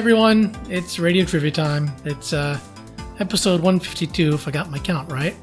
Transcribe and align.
Hi 0.00 0.02
everyone, 0.02 0.56
it's 0.70 0.98
Radio 0.98 1.26
Trivia 1.26 1.50
time. 1.50 1.92
It's 2.06 2.32
uh, 2.32 2.58
episode 3.18 3.60
152 3.60 4.32
if 4.32 4.48
I 4.48 4.50
got 4.50 4.70
my 4.70 4.78
count 4.78 5.12
right. 5.12 5.36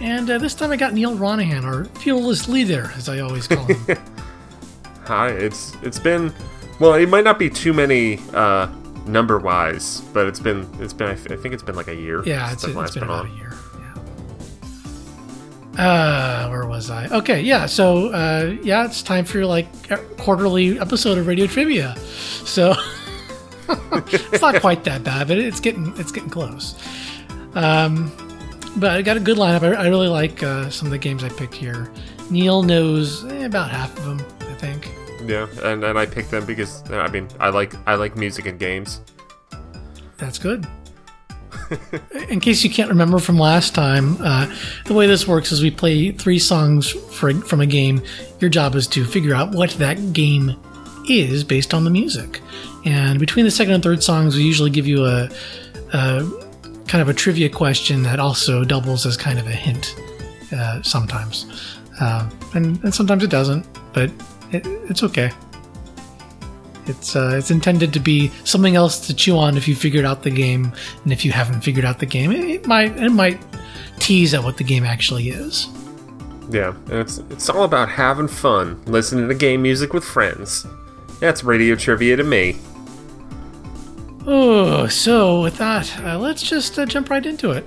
And 0.00 0.30
uh, 0.30 0.38
this 0.38 0.54
time 0.54 0.70
I 0.70 0.78
got 0.78 0.94
Neal 0.94 1.14
Ronaghan, 1.14 1.62
our 1.64 1.84
fearless 2.00 2.48
leader, 2.48 2.90
as 2.96 3.10
I 3.10 3.18
always 3.18 3.46
call 3.46 3.66
him. 3.66 3.98
Hi, 5.04 5.28
it's 5.28 5.76
it's 5.82 5.98
been 5.98 6.32
well, 6.80 6.94
it 6.94 7.10
might 7.10 7.24
not 7.24 7.38
be 7.38 7.50
too 7.50 7.74
many 7.74 8.18
uh, 8.32 8.68
number 9.04 9.38
wise, 9.38 10.00
but 10.14 10.26
it's 10.26 10.40
been 10.40 10.66
it's 10.80 10.94
been 10.94 11.08
I, 11.08 11.14
th- 11.14 11.30
I 11.30 11.36
think 11.36 11.52
it's 11.52 11.62
been 11.62 11.76
like 11.76 11.88
a 11.88 11.94
year. 11.94 12.24
yeah, 12.24 12.50
it's, 12.50 12.62
since 12.62 12.74
I've 12.74 12.86
it's 12.86 12.94
been 12.94 13.02
been 13.02 13.10
about 13.10 13.26
on. 13.26 13.32
a 13.32 13.36
year. 13.36 13.52
Yeah. 15.74 15.84
Uh, 15.84 16.48
where 16.48 16.66
was 16.66 16.88
I? 16.88 17.08
Okay, 17.08 17.42
yeah. 17.42 17.66
So 17.66 18.08
uh, 18.08 18.56
yeah, 18.62 18.86
it's 18.86 19.02
time 19.02 19.26
for 19.26 19.36
your 19.36 19.46
like 19.46 19.68
quarterly 20.16 20.80
episode 20.80 21.18
of 21.18 21.26
Radio 21.26 21.46
Trivia. 21.46 21.94
So 21.98 22.72
it's 24.32 24.42
not 24.42 24.60
quite 24.60 24.84
that 24.84 25.04
bad, 25.04 25.28
but 25.28 25.38
it's 25.38 25.60
getting 25.60 25.92
it's 25.96 26.12
getting 26.12 26.30
close. 26.30 26.74
Um, 27.54 28.12
but 28.76 28.90
I 28.90 29.02
got 29.02 29.16
a 29.16 29.20
good 29.20 29.36
lineup. 29.36 29.62
I, 29.62 29.82
I 29.82 29.88
really 29.88 30.08
like 30.08 30.42
uh, 30.42 30.70
some 30.70 30.86
of 30.86 30.92
the 30.92 30.98
games 30.98 31.24
I 31.24 31.28
picked 31.28 31.54
here. 31.54 31.90
Neal 32.30 32.62
knows 32.62 33.24
eh, 33.24 33.44
about 33.44 33.70
half 33.70 33.96
of 33.98 34.04
them, 34.04 34.26
I 34.40 34.54
think. 34.54 34.90
Yeah, 35.24 35.46
and, 35.62 35.82
and 35.84 35.98
I 35.98 36.06
picked 36.06 36.30
them 36.30 36.46
because 36.46 36.82
I 36.90 37.08
mean 37.08 37.28
I 37.40 37.50
like 37.50 37.74
I 37.86 37.94
like 37.94 38.16
music 38.16 38.46
and 38.46 38.58
games. 38.58 39.00
That's 40.16 40.38
good. 40.38 40.66
In 42.28 42.40
case 42.40 42.64
you 42.64 42.70
can't 42.70 42.88
remember 42.88 43.18
from 43.18 43.38
last 43.38 43.74
time, 43.74 44.16
uh, 44.20 44.52
the 44.86 44.94
way 44.94 45.06
this 45.06 45.26
works 45.26 45.52
is 45.52 45.62
we 45.62 45.70
play 45.70 46.10
three 46.12 46.38
songs 46.38 46.90
for, 46.90 47.32
from 47.34 47.60
a 47.60 47.66
game. 47.66 48.02
Your 48.40 48.50
job 48.50 48.74
is 48.74 48.86
to 48.88 49.04
figure 49.04 49.34
out 49.34 49.52
what 49.52 49.70
that 49.72 50.12
game 50.12 50.56
is 51.08 51.44
based 51.44 51.74
on 51.74 51.84
the 51.84 51.90
music. 51.90 52.40
And 52.88 53.20
between 53.20 53.44
the 53.44 53.50
second 53.50 53.74
and 53.74 53.82
third 53.82 54.02
songs, 54.02 54.34
we 54.34 54.42
usually 54.42 54.70
give 54.70 54.86
you 54.86 55.04
a, 55.04 55.28
a 55.92 56.26
kind 56.86 57.02
of 57.02 57.10
a 57.10 57.12
trivia 57.12 57.50
question 57.50 58.02
that 58.04 58.18
also 58.18 58.64
doubles 58.64 59.04
as 59.04 59.14
kind 59.14 59.38
of 59.38 59.46
a 59.46 59.52
hint 59.52 59.94
uh, 60.56 60.80
sometimes. 60.80 61.76
Uh, 62.00 62.30
and, 62.54 62.82
and 62.82 62.94
sometimes 62.94 63.22
it 63.22 63.28
doesn't, 63.28 63.66
but 63.92 64.10
it, 64.52 64.66
it's 64.88 65.02
okay. 65.02 65.30
It's 66.86 67.14
uh, 67.14 67.34
it's 67.36 67.50
intended 67.50 67.92
to 67.92 68.00
be 68.00 68.32
something 68.44 68.74
else 68.74 69.06
to 69.08 69.14
chew 69.14 69.36
on 69.36 69.58
if 69.58 69.68
you 69.68 69.76
figured 69.76 70.06
out 70.06 70.22
the 70.22 70.30
game, 70.30 70.72
and 71.04 71.12
if 71.12 71.22
you 71.22 71.32
haven't 71.32 71.60
figured 71.60 71.84
out 71.84 71.98
the 71.98 72.06
game, 72.06 72.32
it, 72.32 72.40
it 72.40 72.66
might 72.66 72.96
it 72.96 73.10
might 73.10 73.38
tease 73.98 74.32
at 74.32 74.42
what 74.42 74.56
the 74.56 74.64
game 74.64 74.84
actually 74.84 75.28
is. 75.28 75.68
Yeah, 76.48 76.72
it's 76.86 77.18
it's 77.28 77.50
all 77.50 77.64
about 77.64 77.90
having 77.90 78.28
fun, 78.28 78.82
listening 78.86 79.28
to 79.28 79.34
game 79.34 79.60
music 79.60 79.92
with 79.92 80.02
friends. 80.02 80.66
That's 81.20 81.44
radio 81.44 81.74
trivia 81.74 82.16
to 82.16 82.24
me. 82.24 82.56
Oh, 84.26 84.86
so 84.88 85.40
with 85.42 85.56
that, 85.58 85.98
uh, 86.00 86.18
let's 86.18 86.42
just 86.42 86.78
uh, 86.78 86.86
jump 86.86 87.08
right 87.10 87.24
into 87.24 87.50
it. 87.52 87.64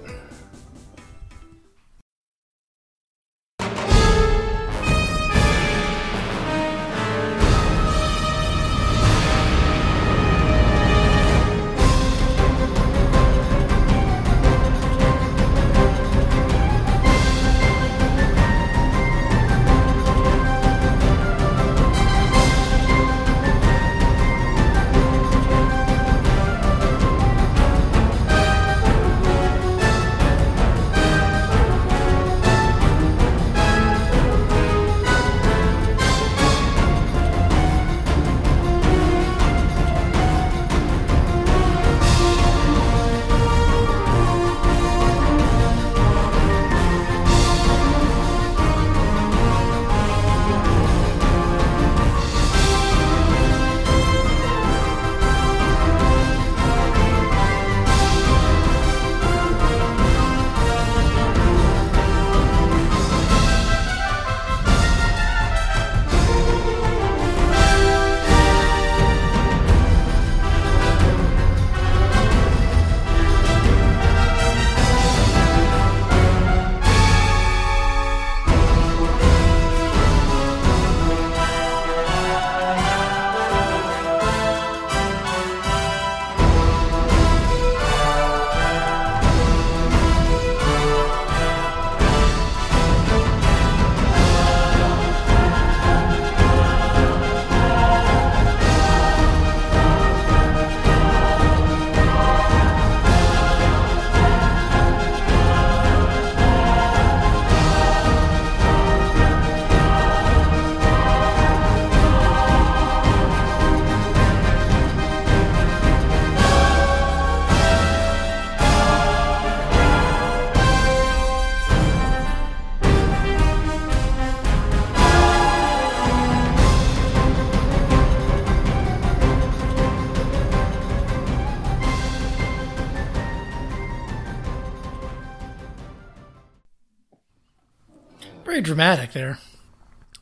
There. 139.14 139.40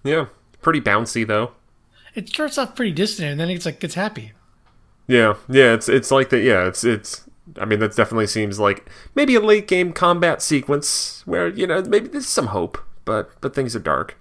Yeah, 0.04 0.28
pretty 0.62 0.82
bouncy 0.82 1.26
though. 1.26 1.52
It 2.16 2.30
starts 2.30 2.58
off 2.58 2.76
pretty 2.76 2.92
distant, 2.92 3.30
and 3.30 3.40
then 3.40 3.50
it's 3.50 3.66
like 3.66 3.84
it's 3.84 3.96
happy. 3.96 4.34
Yeah, 5.08 5.36
yeah, 5.48 5.74
it's 5.74 5.90
it's 5.90 6.12
like 6.12 6.30
that. 6.30 6.42
Yeah, 6.42 6.68
it's 6.68 6.84
it's. 6.84 7.26
I 7.60 7.66
mean, 7.66 7.80
that 7.80 7.96
definitely 7.96 8.28
seems 8.28 8.60
like 8.60 8.88
maybe 9.16 9.34
a 9.36 9.40
late 9.40 9.68
game 9.68 9.92
combat 9.92 10.42
sequence 10.42 11.24
where 11.26 11.48
you 11.48 11.66
know 11.66 11.82
maybe 11.82 12.08
there's 12.08 12.28
some 12.28 12.48
hope, 12.48 12.78
but 13.06 13.32
but 13.42 13.56
things 13.56 13.76
are 13.76 13.80
dark. 13.80 14.18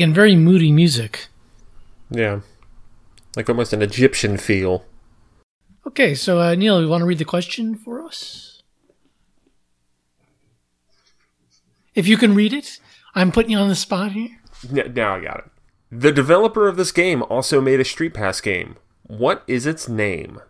Again, 0.00 0.14
very 0.14 0.34
moody 0.34 0.72
music. 0.72 1.28
Yeah. 2.10 2.40
Like 3.36 3.50
almost 3.50 3.74
an 3.74 3.82
Egyptian 3.82 4.38
feel. 4.38 4.86
Okay, 5.86 6.14
so 6.14 6.40
uh, 6.40 6.54
Neal, 6.54 6.80
you 6.80 6.88
want 6.88 7.02
to 7.02 7.04
read 7.04 7.18
the 7.18 7.26
question 7.26 7.74
for 7.74 8.02
us? 8.02 8.62
If 11.94 12.08
you 12.08 12.16
can 12.16 12.34
read 12.34 12.54
it, 12.54 12.80
I'm 13.14 13.30
putting 13.30 13.50
you 13.50 13.58
on 13.58 13.68
the 13.68 13.74
spot 13.74 14.12
here. 14.12 14.40
Now 14.70 15.16
I 15.16 15.20
got 15.20 15.38
it. 15.40 15.50
The 15.92 16.12
developer 16.12 16.66
of 16.66 16.78
this 16.78 16.92
game 16.92 17.22
also 17.24 17.60
made 17.60 17.78
a 17.78 17.84
Street 17.84 18.14
Pass 18.14 18.40
game. 18.40 18.76
What 19.02 19.42
is 19.46 19.66
its 19.66 19.86
name? 19.86 20.40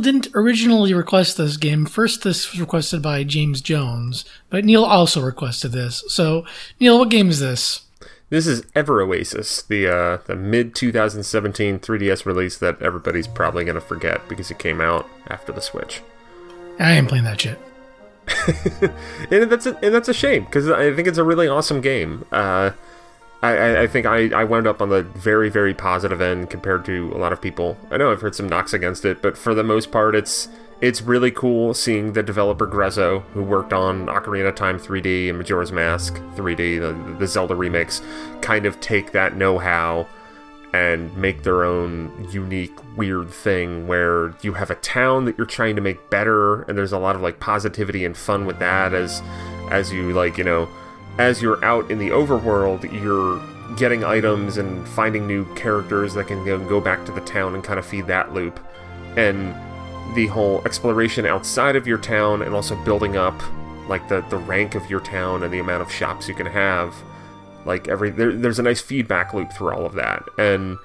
Didn't 0.00 0.28
originally 0.34 0.94
request 0.94 1.36
this 1.36 1.56
game. 1.56 1.86
First, 1.86 2.22
this 2.22 2.50
was 2.50 2.60
requested 2.60 3.02
by 3.02 3.24
James 3.24 3.60
Jones, 3.60 4.24
but 4.48 4.64
Neal 4.64 4.84
also 4.84 5.20
requested 5.20 5.72
this. 5.72 6.02
So, 6.08 6.44
Neal, 6.78 6.98
what 6.98 7.10
game 7.10 7.28
is 7.28 7.40
this? 7.40 7.82
This 8.30 8.46
is 8.46 8.62
Ever 8.76 9.02
Oasis, 9.02 9.62
the 9.62 9.88
uh, 9.88 10.18
the 10.26 10.36
mid 10.36 10.74
2017 10.74 11.80
3DS 11.80 12.24
release 12.24 12.56
that 12.58 12.80
everybody's 12.80 13.26
probably 13.26 13.64
gonna 13.64 13.80
forget 13.80 14.28
because 14.28 14.50
it 14.50 14.58
came 14.58 14.80
out 14.80 15.08
after 15.26 15.52
the 15.52 15.60
Switch. 15.60 16.00
I 16.78 16.92
ain't 16.92 17.08
playing 17.08 17.24
that 17.24 17.40
shit. 17.40 17.58
and 19.30 19.50
that's 19.50 19.66
a, 19.66 19.76
and 19.84 19.92
that's 19.92 20.08
a 20.08 20.14
shame 20.14 20.44
because 20.44 20.70
I 20.70 20.94
think 20.94 21.08
it's 21.08 21.18
a 21.18 21.24
really 21.24 21.48
awesome 21.48 21.80
game. 21.80 22.24
Uh, 22.30 22.70
I, 23.42 23.82
I 23.82 23.86
think 23.86 24.06
I, 24.06 24.28
I 24.28 24.44
wound 24.44 24.66
up 24.66 24.82
on 24.82 24.90
the 24.90 25.02
very, 25.02 25.48
very 25.48 25.72
positive 25.72 26.20
end 26.20 26.50
compared 26.50 26.84
to 26.84 27.10
a 27.14 27.18
lot 27.18 27.32
of 27.32 27.40
people. 27.40 27.78
I 27.90 27.96
know 27.96 28.12
I've 28.12 28.20
heard 28.20 28.34
some 28.34 28.48
knocks 28.48 28.74
against 28.74 29.04
it, 29.04 29.22
but 29.22 29.38
for 29.38 29.54
the 29.54 29.62
most 29.62 29.90
part, 29.90 30.14
it's 30.14 30.48
it's 30.82 31.02
really 31.02 31.30
cool 31.30 31.74
seeing 31.74 32.14
the 32.14 32.22
developer 32.22 32.66
Grezzo, 32.66 33.20
who 33.34 33.42
worked 33.42 33.72
on 33.72 34.06
Ocarina 34.06 34.48
of 34.48 34.54
Time 34.54 34.78
3D 34.78 35.28
and 35.28 35.36
Majora's 35.36 35.72
Mask 35.72 36.14
3D, 36.36 36.80
the, 36.80 37.18
the 37.18 37.26
Zelda 37.26 37.54
remix, 37.54 38.02
kind 38.40 38.64
of 38.64 38.80
take 38.80 39.12
that 39.12 39.36
know-how 39.36 40.06
and 40.72 41.14
make 41.18 41.42
their 41.42 41.64
own 41.64 42.26
unique, 42.30 42.72
weird 42.96 43.28
thing 43.28 43.88
where 43.88 44.34
you 44.40 44.54
have 44.54 44.70
a 44.70 44.74
town 44.76 45.26
that 45.26 45.36
you're 45.36 45.46
trying 45.46 45.76
to 45.76 45.82
make 45.82 46.08
better, 46.08 46.62
and 46.62 46.78
there's 46.78 46.92
a 46.92 46.98
lot 46.98 47.14
of 47.14 47.20
like 47.20 47.40
positivity 47.40 48.04
and 48.06 48.16
fun 48.16 48.46
with 48.46 48.58
that 48.58 48.94
as 48.94 49.22
as 49.70 49.92
you 49.92 50.12
like, 50.12 50.38
you 50.38 50.44
know 50.44 50.68
as 51.20 51.42
you're 51.42 51.62
out 51.62 51.90
in 51.90 51.98
the 51.98 52.08
overworld, 52.08 52.90
you're 52.90 53.38
getting 53.76 54.02
items 54.04 54.56
and 54.56 54.88
finding 54.88 55.26
new 55.26 55.44
characters 55.54 56.14
that 56.14 56.26
can 56.26 56.42
go 56.44 56.80
back 56.80 57.04
to 57.04 57.12
the 57.12 57.20
town 57.20 57.54
and 57.54 57.62
kind 57.62 57.78
of 57.78 57.84
feed 57.84 58.06
that 58.06 58.32
loop. 58.32 58.58
And 59.18 59.54
the 60.14 60.28
whole 60.28 60.62
exploration 60.64 61.26
outside 61.26 61.76
of 61.76 61.86
your 61.86 61.98
town 61.98 62.40
and 62.40 62.54
also 62.54 62.74
building 62.84 63.18
up 63.18 63.38
like 63.86 64.08
the, 64.08 64.22
the 64.30 64.38
rank 64.38 64.74
of 64.74 64.88
your 64.88 65.00
town 65.00 65.42
and 65.42 65.52
the 65.52 65.58
amount 65.58 65.82
of 65.82 65.92
shops 65.92 66.26
you 66.26 66.34
can 66.34 66.46
have. 66.46 66.94
Like 67.66 67.86
every 67.86 68.08
there, 68.08 68.32
there's 68.32 68.58
a 68.58 68.62
nice 68.62 68.80
feedback 68.80 69.34
loop 69.34 69.52
through 69.52 69.74
all 69.74 69.84
of 69.84 69.92
that. 69.96 70.24
And 70.38 70.78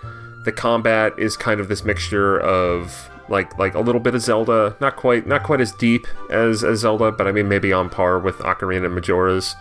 the 0.43 0.51
combat 0.51 1.13
is 1.17 1.37
kind 1.37 1.61
of 1.61 1.69
this 1.69 1.85
mixture 1.85 2.41
of 2.41 3.09
like 3.29 3.57
like 3.57 3.73
a 3.73 3.79
little 3.79 4.01
bit 4.01 4.15
of 4.15 4.21
Zelda, 4.21 4.75
not 4.81 4.97
quite 4.97 5.27
not 5.27 5.43
quite 5.43 5.61
as 5.61 5.71
deep 5.71 6.05
as, 6.29 6.61
as 6.61 6.79
Zelda, 6.79 7.13
but 7.13 7.25
I 7.25 7.31
mean 7.31 7.47
maybe 7.47 7.71
on 7.71 7.89
par 7.89 8.19
with 8.19 8.35
Ocarina 8.39 8.85
and 8.85 8.95
Majora's 8.95 9.55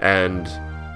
and 0.00 0.46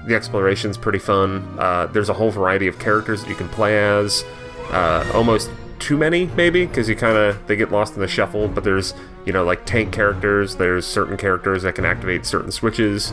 the 0.05 0.15
exploration's 0.15 0.77
pretty 0.77 0.99
fun. 0.99 1.57
Uh, 1.57 1.87
there's 1.87 2.09
a 2.09 2.13
whole 2.13 2.29
variety 2.29 2.67
of 2.67 2.77
characters 2.77 3.21
that 3.23 3.29
you 3.29 3.35
can 3.35 3.49
play 3.49 3.77
as. 3.79 4.23
Uh, 4.71 5.09
almost 5.13 5.49
too 5.79 5.97
many 5.97 6.25
maybe 6.35 6.65
because 6.65 6.87
you 6.87 6.95
kind 6.95 7.17
of 7.17 7.45
they 7.47 7.55
get 7.55 7.71
lost 7.71 7.95
in 7.95 8.01
the 8.01 8.07
shuffle 8.07 8.47
but 8.47 8.63
there's 8.63 8.93
you 9.25 9.33
know 9.33 9.43
like 9.43 9.65
tank 9.65 9.93
characters 9.93 10.55
there's 10.55 10.85
certain 10.85 11.17
characters 11.17 11.63
that 11.63 11.75
can 11.75 11.85
activate 11.85 12.25
certain 12.25 12.51
switches 12.51 13.11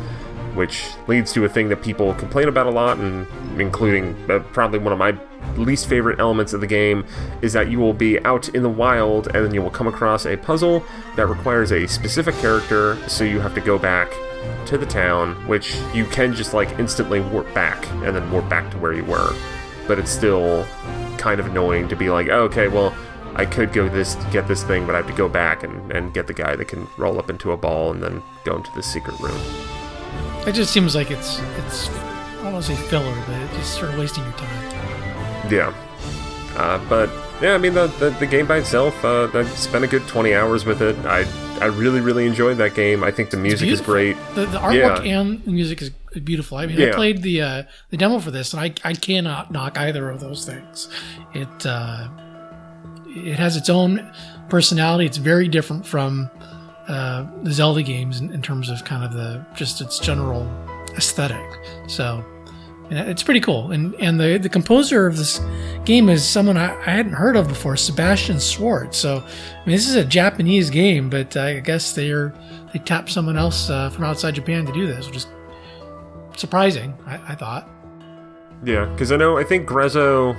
which 0.54 0.84
leads 1.08 1.32
to 1.32 1.44
a 1.44 1.49
thing 1.49 1.68
that 1.68 1.82
people 1.82 2.14
complain 2.14 2.49
about 2.49 2.66
a 2.66 2.70
lot 2.70 2.99
and 2.99 3.26
including 3.61 4.14
uh, 4.30 4.38
probably 4.52 4.78
one 4.78 4.92
of 4.92 4.99
my 4.99 5.16
least 5.56 5.88
favorite 5.88 6.20
elements 6.20 6.52
of 6.52 6.61
the 6.61 6.66
game 6.66 7.04
is 7.40 7.52
that 7.52 7.70
you 7.70 7.78
will 7.78 7.92
be 7.92 8.22
out 8.25 8.49
in 8.50 8.62
the 8.62 8.68
wild 8.68 9.26
and 9.28 9.44
then 9.44 9.52
you 9.52 9.61
will 9.61 9.70
come 9.70 9.88
across 9.88 10.25
a 10.25 10.37
puzzle 10.37 10.84
that 11.16 11.26
requires 11.26 11.72
a 11.72 11.87
specific 11.88 12.34
character 12.37 12.96
so 13.08 13.25
you 13.25 13.40
have 13.40 13.54
to 13.54 13.61
go 13.61 13.78
back 13.78 14.11
to 14.66 14.78
the 14.78 14.87
town 14.87 15.34
which 15.46 15.76
you 15.92 16.04
can 16.06 16.34
just 16.34 16.54
like 16.54 16.70
instantly 16.78 17.20
warp 17.20 17.52
back 17.54 17.87
and 18.04 18.14
then 18.16 18.30
warp 18.30 18.49
back 18.49 18.70
to 18.70 18.78
where 18.78 18.92
you 18.92 19.04
were 19.04 19.32
but 19.87 19.99
it's 19.99 20.11
still 20.11 20.66
kind 21.18 21.40
of 21.40 21.46
annoying 21.46 21.88
to 21.88 21.96
be 21.96 22.11
like, 22.11 22.28
oh, 22.28 22.42
okay, 22.42 22.68
well, 22.68 22.94
I 23.34 23.46
could 23.46 23.72
go 23.72 23.88
this 23.88 24.16
get 24.30 24.49
this 24.49 24.62
thing, 24.62 24.87
but 24.87 24.94
I 24.94 24.99
have 24.99 25.06
to 25.06 25.12
go 25.12 25.28
back 25.28 25.62
and, 25.62 25.90
and 25.90 26.12
get 26.12 26.26
the 26.26 26.34
guy 26.34 26.56
that 26.56 26.66
can 26.66 26.87
roll 26.99 27.18
up 27.18 27.30
into 27.30 27.52
a 27.52 27.56
ball 27.56 27.90
and 27.90 28.02
then 28.02 28.22
go 28.44 28.56
into 28.56 28.70
the 28.72 28.82
secret 28.82 29.18
room. 29.20 29.40
It 30.46 30.52
just 30.52 30.72
seems 30.72 30.94
like 30.94 31.11
it's 31.11 31.38
it's 31.64 31.88
I 31.88 32.44
don't 32.44 32.52
want 32.54 32.64
to 32.66 32.76
say 32.76 32.82
filler, 32.88 33.14
but 33.26 33.40
it's 33.42 33.56
just 33.56 33.75
sort 33.75 33.92
of 33.92 33.99
wasting 33.99 34.25
your 34.25 34.32
time. 34.32 35.50
Yeah, 35.50 35.75
uh, 36.56 36.84
but 36.88 37.11
yeah, 37.40 37.54
I 37.54 37.58
mean 37.58 37.75
the, 37.75 37.87
the, 37.87 38.11
the 38.11 38.26
game 38.26 38.46
by 38.46 38.58
itself, 38.58 39.02
uh, 39.04 39.28
I 39.32 39.44
spent 39.44 39.84
a 39.84 39.88
good 39.88 40.06
twenty 40.08 40.34
hours 40.34 40.66
with 40.66 40.82
it. 40.82 40.96
I 41.06 41.22
I 41.62 41.66
really 41.66 42.00
really 42.00 42.26
enjoyed 42.26 42.59
that 42.59 42.75
game. 42.75 43.04
I 43.04 43.11
think 43.11 43.31
the 43.31 43.37
music 43.37 43.69
is 43.69 43.81
great. 43.81 44.16
The, 44.35 44.47
the 44.47 44.59
artwork 44.59 45.04
yeah. 45.04 45.21
and 45.21 45.45
the 45.45 45.52
music 45.52 45.81
is 45.81 45.90
beautiful. 46.21 46.59
I 46.59 46.66
mean, 46.66 46.78
yeah. 46.78 46.88
I 46.88 46.92
played 46.92 47.23
the 47.23 47.40
uh, 47.40 47.62
the 47.90 47.97
demo 47.97 48.19
for 48.19 48.31
this, 48.31 48.52
and 48.52 48.61
I 48.61 48.75
I 48.85 48.95
cannot 48.95 49.52
knock 49.52 49.78
either 49.78 50.11
of 50.11 50.21
those 50.21 50.45
things. 50.45 50.88
It 51.35 51.66
uh, 51.66 52.09
it 53.07 53.38
has 53.38 53.57
its 53.57 53.71
own 53.71 54.12
personality. 54.49 55.07
It's 55.07 55.19
very 55.19 55.49
different 55.49 55.87
from 55.87 56.31
uh, 56.88 57.26
the 57.42 57.52
Zelda 57.52 57.83
games 57.83 58.21
in, 58.21 58.33
in, 58.33 58.42
terms 58.42 58.69
of 58.69 58.85
kind 58.85 59.04
of 59.04 59.12
the 59.12 59.45
just 59.54 59.81
its 59.81 59.99
general 59.99 60.50
aesthetic. 60.97 61.49
So 61.87 62.25
it's 62.90 63.22
pretty 63.22 63.40
cool. 63.40 63.70
And 63.72 63.94
and 63.96 64.20
the 64.20 64.38
the 64.38 64.48
composer 64.48 65.06
of 65.06 65.16
this 65.16 65.40
game 65.84 66.08
is 66.08 66.28
someone 66.28 66.56
I, 66.56 66.74
I 66.80 66.90
hadn't 66.90 67.12
heard 67.12 67.36
of 67.36 67.48
before, 67.48 67.76
Sebastian 67.76 68.38
Schwartz. 68.38 68.98
So 68.98 69.18
I 69.18 69.66
mean, 69.66 69.76
this 69.76 69.88
is 69.88 69.94
a 69.94 70.04
Japanese 70.04 70.70
game, 70.70 71.08
but 71.08 71.36
I 71.36 71.60
guess 71.60 71.92
they're 71.92 72.34
they 72.72 72.78
tapped 72.78 73.10
someone 73.10 73.36
else 73.36 73.70
uh, 73.70 73.90
from 73.90 74.04
outside 74.04 74.34
Japan 74.34 74.66
to 74.66 74.72
do 74.72 74.86
this, 74.86 75.06
which 75.06 75.16
is 75.16 75.26
surprising. 76.36 76.94
I, 77.06 77.32
I 77.32 77.34
thought. 77.34 77.68
Yeah, 78.64 78.86
because 78.86 79.12
I 79.12 79.16
know 79.16 79.38
I 79.38 79.44
think 79.44 79.68
Grezzo. 79.68 80.36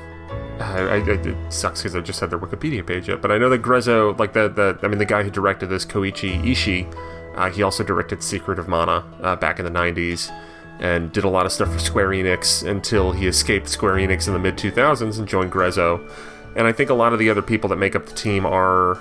I, 0.59 0.81
I, 0.81 1.09
it 1.09 1.51
sucks 1.51 1.81
because 1.81 1.95
I 1.95 1.99
just 1.99 2.19
had 2.19 2.29
their 2.29 2.37
Wikipedia 2.37 2.85
page 2.85 3.09
up, 3.09 3.21
but 3.21 3.31
I 3.31 3.39
know 3.39 3.49
that 3.49 3.63
Grezzo, 3.63 4.17
like 4.19 4.33
the, 4.33 4.47
the 4.49 4.77
I 4.83 4.87
mean, 4.87 4.99
the 4.99 5.05
guy 5.05 5.23
who 5.23 5.31
directed 5.31 5.67
this, 5.67 5.83
Koichi 5.83 6.41
Ishii, 6.43 6.95
uh, 7.35 7.49
he 7.49 7.63
also 7.63 7.83
directed 7.83 8.21
Secret 8.21 8.59
of 8.59 8.67
Mana 8.67 9.03
uh, 9.21 9.35
back 9.35 9.57
in 9.59 9.65
the 9.65 9.71
'90s, 9.71 10.31
and 10.79 11.11
did 11.11 11.23
a 11.23 11.29
lot 11.29 11.45
of 11.45 11.51
stuff 11.51 11.71
for 11.71 11.79
Square 11.79 12.09
Enix 12.09 12.67
until 12.67 13.11
he 13.11 13.27
escaped 13.27 13.69
Square 13.69 13.95
Enix 13.95 14.27
in 14.27 14.33
the 14.33 14.39
mid 14.39 14.57
2000s 14.57 15.19
and 15.19 15.27
joined 15.27 15.51
Grezzo. 15.51 16.09
And 16.55 16.67
I 16.67 16.71
think 16.71 16.89
a 16.89 16.93
lot 16.93 17.13
of 17.13 17.19
the 17.19 17.29
other 17.29 17.41
people 17.41 17.69
that 17.69 17.77
make 17.77 17.95
up 17.95 18.05
the 18.05 18.13
team 18.13 18.45
are 18.45 18.99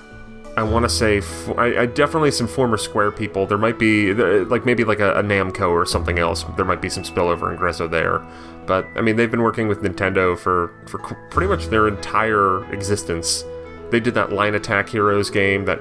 I 0.55 0.63
want 0.65 0.85
to 0.85 0.89
say, 0.91 1.23
I, 1.57 1.83
I, 1.83 1.87
definitely 1.87 2.31
some 2.31 2.47
former 2.47 2.77
Square 2.77 3.13
people. 3.13 3.47
There 3.47 3.57
might 3.57 3.79
be 3.79 4.13
like 4.13 4.67
maybe 4.67 4.85
like 4.85 5.01
a, 5.01 5.15
a, 5.15 5.23
Namco 5.23 5.71
or 5.71 5.87
something 5.87 6.19
else. 6.19 6.45
There 6.57 6.67
might 6.67 6.83
be 6.83 6.91
some 6.91 7.05
spillover 7.05 7.51
in 7.51 7.59
Grezzo 7.59 7.91
there, 7.91 8.21
but 8.67 8.87
I 8.95 9.01
mean 9.01 9.17
they've 9.17 9.31
been 9.31 9.43
working 9.43 9.67
with 9.67 9.81
Nintendo 9.81 10.39
for 10.39 10.75
for 10.87 10.99
pretty 11.31 11.49
much 11.49 11.69
their 11.69 11.89
entire 11.89 12.71
existence. 12.71 13.45
They 13.91 13.99
did 13.99 14.13
that 14.15 14.33
Line 14.33 14.55
Attack 14.55 14.91
Heroes 14.91 15.31
game 15.31 15.65
that 15.65 15.81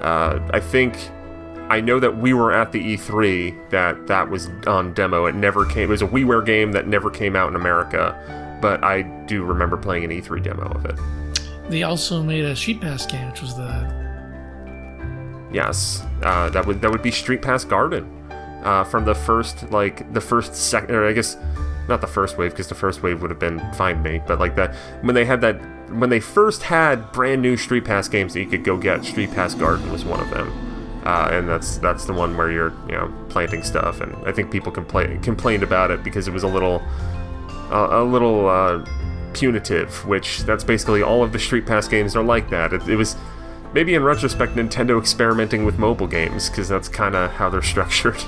uh, 0.00 0.40
I 0.50 0.60
think 0.60 1.10
I 1.68 1.80
know 1.80 1.98
that 1.98 2.18
we 2.18 2.32
were 2.32 2.52
at 2.52 2.70
the 2.70 2.96
E3 2.96 3.70
that 3.70 4.06
that 4.06 4.30
was 4.30 4.48
on 4.66 4.94
demo. 4.94 5.26
It 5.26 5.34
never 5.34 5.66
came. 5.66 5.84
It 5.84 5.88
was 5.88 6.02
a 6.02 6.06
WiiWare 6.06 6.46
game 6.46 6.72
that 6.72 6.86
never 6.86 7.10
came 7.10 7.34
out 7.34 7.48
in 7.48 7.56
America, 7.56 8.58
but 8.62 8.84
I 8.84 9.02
do 9.26 9.42
remember 9.42 9.76
playing 9.76 10.04
an 10.04 10.10
E3 10.10 10.42
demo 10.42 10.62
of 10.70 10.84
it. 10.86 10.96
They 11.68 11.82
also 11.82 12.22
made 12.22 12.44
a 12.44 12.54
Street 12.54 12.80
Pass 12.80 13.04
game, 13.06 13.28
which 13.30 13.42
was 13.42 13.56
the 13.56 14.06
Yes, 15.52 16.04
uh, 16.22 16.50
that 16.50 16.66
would 16.66 16.80
that 16.82 16.90
would 16.90 17.02
be 17.02 17.10
Street 17.10 17.42
Pass 17.42 17.64
Garden 17.64 18.04
uh, 18.62 18.84
from 18.84 19.04
the 19.04 19.14
first 19.14 19.70
like 19.70 20.12
the 20.12 20.20
first 20.20 20.54
second, 20.54 20.94
or 20.94 21.06
I 21.06 21.12
guess 21.12 21.36
not 21.88 22.00
the 22.00 22.06
first 22.06 22.36
wave 22.38 22.50
because 22.50 22.68
the 22.68 22.74
first 22.74 23.02
wave 23.02 23.22
would 23.22 23.30
have 23.30 23.38
been 23.38 23.60
Find 23.74 24.02
Me, 24.02 24.20
but 24.26 24.38
like 24.38 24.54
that 24.56 24.74
when 25.02 25.14
they 25.14 25.24
had 25.24 25.40
that 25.40 25.54
when 25.90 26.10
they 26.10 26.20
first 26.20 26.62
had 26.62 27.10
brand 27.12 27.42
new 27.42 27.56
Street 27.56 27.84
Pass 27.84 28.08
games 28.08 28.34
that 28.34 28.40
you 28.40 28.46
could 28.46 28.64
go 28.64 28.76
get, 28.76 29.04
Street 29.04 29.30
Pass 29.32 29.54
Garden 29.54 29.90
was 29.90 30.04
one 30.04 30.20
of 30.20 30.30
them. 30.30 30.75
Uh, 31.06 31.28
and 31.30 31.48
that's 31.48 31.76
that's 31.78 32.04
the 32.04 32.12
one 32.12 32.36
where 32.36 32.50
you're 32.50 32.72
you 32.88 32.96
know 32.96 33.14
planting 33.28 33.62
stuff, 33.62 34.00
and 34.00 34.12
I 34.26 34.32
think 34.32 34.50
people 34.50 34.72
compla- 34.72 35.22
complained 35.22 35.62
about 35.62 35.92
it 35.92 36.02
because 36.02 36.26
it 36.26 36.32
was 36.32 36.42
a 36.42 36.48
little 36.48 36.82
uh, 37.70 37.88
a 37.92 38.02
little 38.02 38.48
uh, 38.48 38.84
punitive, 39.32 40.04
which 40.04 40.40
that's 40.40 40.64
basically 40.64 41.02
all 41.02 41.22
of 41.22 41.30
the 41.30 41.38
Street 41.38 41.64
Pass 41.64 41.86
games 41.86 42.16
are 42.16 42.24
like 42.24 42.50
that. 42.50 42.72
It, 42.72 42.88
it 42.88 42.96
was 42.96 43.14
maybe 43.72 43.94
in 43.94 44.02
retrospect, 44.02 44.56
Nintendo 44.56 44.98
experimenting 44.98 45.64
with 45.64 45.78
mobile 45.78 46.08
games 46.08 46.50
because 46.50 46.68
that's 46.68 46.88
kind 46.88 47.14
of 47.14 47.30
how 47.30 47.50
they're 47.50 47.62
structured. 47.74 48.20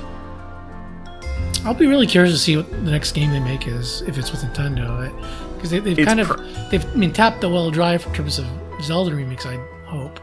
I'll 1.65 1.73
be 1.73 1.85
really 1.85 2.07
curious 2.07 2.33
to 2.33 2.39
see 2.39 2.55
what 2.55 2.71
the 2.71 2.91
next 2.91 3.11
game 3.11 3.31
they 3.31 3.41
make 3.41 3.67
is 3.67 4.03
if 4.03 4.17
it's 4.17 4.31
with 4.31 4.39
Nintendo, 4.39 5.11
because 5.55 5.71
they, 5.71 5.81
have 5.81 6.07
kind 6.07 6.21
of 6.21 6.27
pr- 6.27 6.43
they've 6.71 6.85
I 6.85 6.95
mean 6.95 7.11
tapped 7.11 7.41
the 7.41 7.49
well 7.49 7.71
dry 7.71 7.95
in 7.95 7.99
terms 8.13 8.39
of 8.39 8.45
Zelda 8.81 9.13
remakes. 9.13 9.45
I 9.45 9.57
hope. 9.83 10.21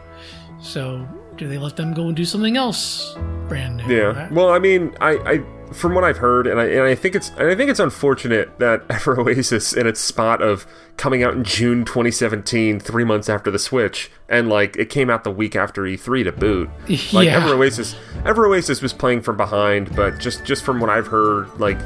So 0.59 1.07
do 1.37 1.49
they 1.49 1.59
let 1.59 1.77
them 1.77 1.93
go 1.95 2.09
and 2.09 2.17
do 2.17 2.25
something 2.25 2.57
else 2.57 3.15
brand 3.49 3.79
new? 3.79 3.97
Yeah. 3.97 4.29
Well, 4.33 4.51
I 4.51 4.59
mean, 4.59 4.97
I, 5.01 5.13
I 5.19 5.73
from 5.73 5.95
what 5.95 6.05
I've 6.05 6.19
heard, 6.19 6.47
and 6.47 6.61
I 6.61 6.67
and 6.67 6.83
I 6.83 6.95
think 6.95 7.15
it's 7.15 7.31
and 7.31 7.49
I 7.49 7.55
think 7.55 7.71
it's 7.71 7.81
unfortunate 7.81 8.59
that 8.59 8.85
Ever 8.91 9.21
Oasis 9.21 9.73
in 9.73 9.87
its 9.87 10.01
spot 10.01 10.43
of 10.43 10.67
coming 10.97 11.23
out 11.23 11.35
in 11.35 11.45
June 11.45 11.85
2017, 11.85 12.81
three 12.81 13.05
months 13.05 13.29
after 13.29 13.51
the 13.51 13.59
Switch, 13.59 14.11
and 14.29 14.49
like 14.49 14.77
it 14.77 14.91
came 14.91 15.11
out 15.11 15.25
the 15.25 15.31
week 15.31 15.57
after 15.57 15.83
E3 15.83 16.25
to 16.25 16.33
boot. 16.33 16.71
Like 17.13 17.27
yeah. 17.27 17.37
Ever 17.37 17.55
Oasis, 17.55 17.97
Ever 18.25 18.47
Oasis 18.47 18.83
was 18.83 18.93
playing 18.93 19.23
from 19.23 19.37
behind, 19.37 19.95
but 19.95 20.19
just 20.19 20.45
just 20.45 20.65
from 20.65 20.81
what 20.81 20.91
I've 20.91 21.07
heard, 21.07 21.49
like 21.59 21.79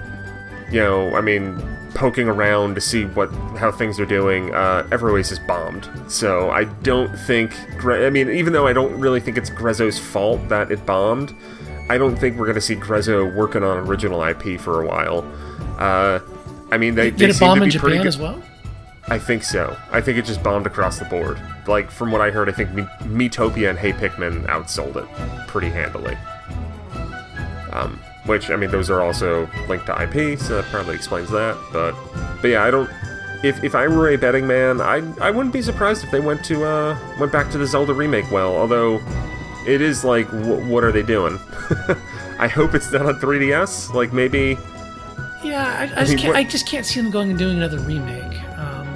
you 0.71 0.81
know, 0.81 1.15
I 1.17 1.21
mean, 1.21 1.57
poking 1.95 2.29
around 2.29 2.75
to 2.75 2.81
see 2.81 3.05
what 3.05 3.31
how 3.59 3.71
things 3.71 3.99
are 4.01 4.07
doing, 4.07 4.55
uh, 4.55 4.87
Ever 4.93 5.11
Oasis 5.11 5.39
bombed. 5.39 5.89
So 6.09 6.51
I 6.51 6.65
don't 6.65 7.15
think, 7.21 7.53
I 7.85 8.11
mean, 8.11 8.31
even 8.31 8.53
though 8.53 8.67
I 8.67 8.73
don't 8.73 8.99
really 8.99 9.21
think 9.21 9.37
it's 9.37 9.51
Grezzo's 9.51 9.99
fault 9.99 10.49
that 10.49 10.71
it 10.71 10.85
bombed. 10.87 11.35
I 11.89 11.99
don't 11.99 12.17
think 12.17 12.39
we're 12.39 12.47
going 12.47 12.55
to 12.55 12.61
see 12.61 12.77
Grezzo 12.77 13.35
working 13.35 13.65
on 13.65 13.79
original 13.79 14.23
IP 14.23 14.61
for 14.61 14.81
a 14.81 14.87
while. 14.87 15.25
Uh, 15.77 16.21
I 16.71 16.79
mean, 16.79 16.95
they, 16.95 17.11
did 17.11 17.19
they 17.19 17.31
it 17.31 17.41
bomb 17.41 17.63
in 17.63 17.71
Japan 17.71 17.99
good. 17.99 18.07
as 18.07 18.17
well. 18.17 18.41
I 19.09 19.19
think 19.19 19.43
so. 19.43 19.77
I 19.91 20.01
think 20.01 20.17
it 20.17 20.25
just 20.25 20.41
bombed 20.43 20.67
across 20.67 21.01
the 21.01 21.05
board. 21.07 21.41
Like 21.67 21.91
from 21.91 22.13
what 22.13 22.21
I 22.21 22.31
heard, 22.31 22.49
I 22.49 22.53
think 22.53 22.71
Miitopia 22.71 23.71
and 23.71 23.79
Hey 23.79 23.93
Pikmin 23.93 24.47
outsold 24.47 24.97
it 24.97 25.49
pretty 25.49 25.69
handily. 25.69 26.17
Um, 27.73 27.99
which 28.31 28.49
I 28.49 28.55
mean, 28.55 28.71
those 28.71 28.91
are 28.91 29.01
also 29.01 29.51
linked 29.69 29.87
to 29.87 30.03
IP, 30.03 30.39
so 30.39 30.63
that 30.63 30.65
probably 30.67 30.95
explains 30.95 31.31
that. 31.31 31.59
But 31.73 31.97
but 32.41 32.49
yeah, 32.49 32.65
I 32.65 32.71
don't. 32.71 32.89
If, 33.43 33.65
if 33.65 33.75
I 33.75 33.89
were 33.89 34.11
a 34.11 34.17
betting 34.17 34.47
man, 34.47 34.81
I 34.81 35.03
I 35.21 35.33
wouldn't 35.33 35.53
be 35.53 35.63
surprised 35.63 36.05
if 36.05 36.13
they 36.13 36.21
went 36.21 36.45
to 36.45 36.65
uh 36.65 36.97
went 37.19 37.33
back 37.33 37.51
to 37.51 37.59
the 37.59 37.67
Zelda 37.67 37.93
remake. 37.93 38.31
Well, 38.31 38.57
although 38.57 39.01
it 39.67 39.81
is 39.81 40.05
like, 40.05 40.29
what 40.29 40.85
are 40.85 40.93
they 40.93 41.03
doing? 41.03 41.41
I 42.39 42.47
hope 42.47 42.75
it's 42.75 42.93
not 42.93 43.05
on 43.05 43.17
3DS. 43.17 43.93
Like 43.95 44.13
maybe. 44.13 44.57
Yeah, 45.43 45.67
I, 45.67 45.99
I, 45.99 46.01
I 46.01 46.05
just 46.05 46.09
mean, 46.11 46.19
can't. 46.19 46.37
I 46.37 46.45
just 46.45 46.67
can't 46.69 46.87
see 46.87 47.01
them 47.01 47.11
going 47.11 47.31
and 47.31 47.39
doing 47.39 47.57
another 47.57 47.81
remake. 47.81 48.41
Um, 48.59 48.87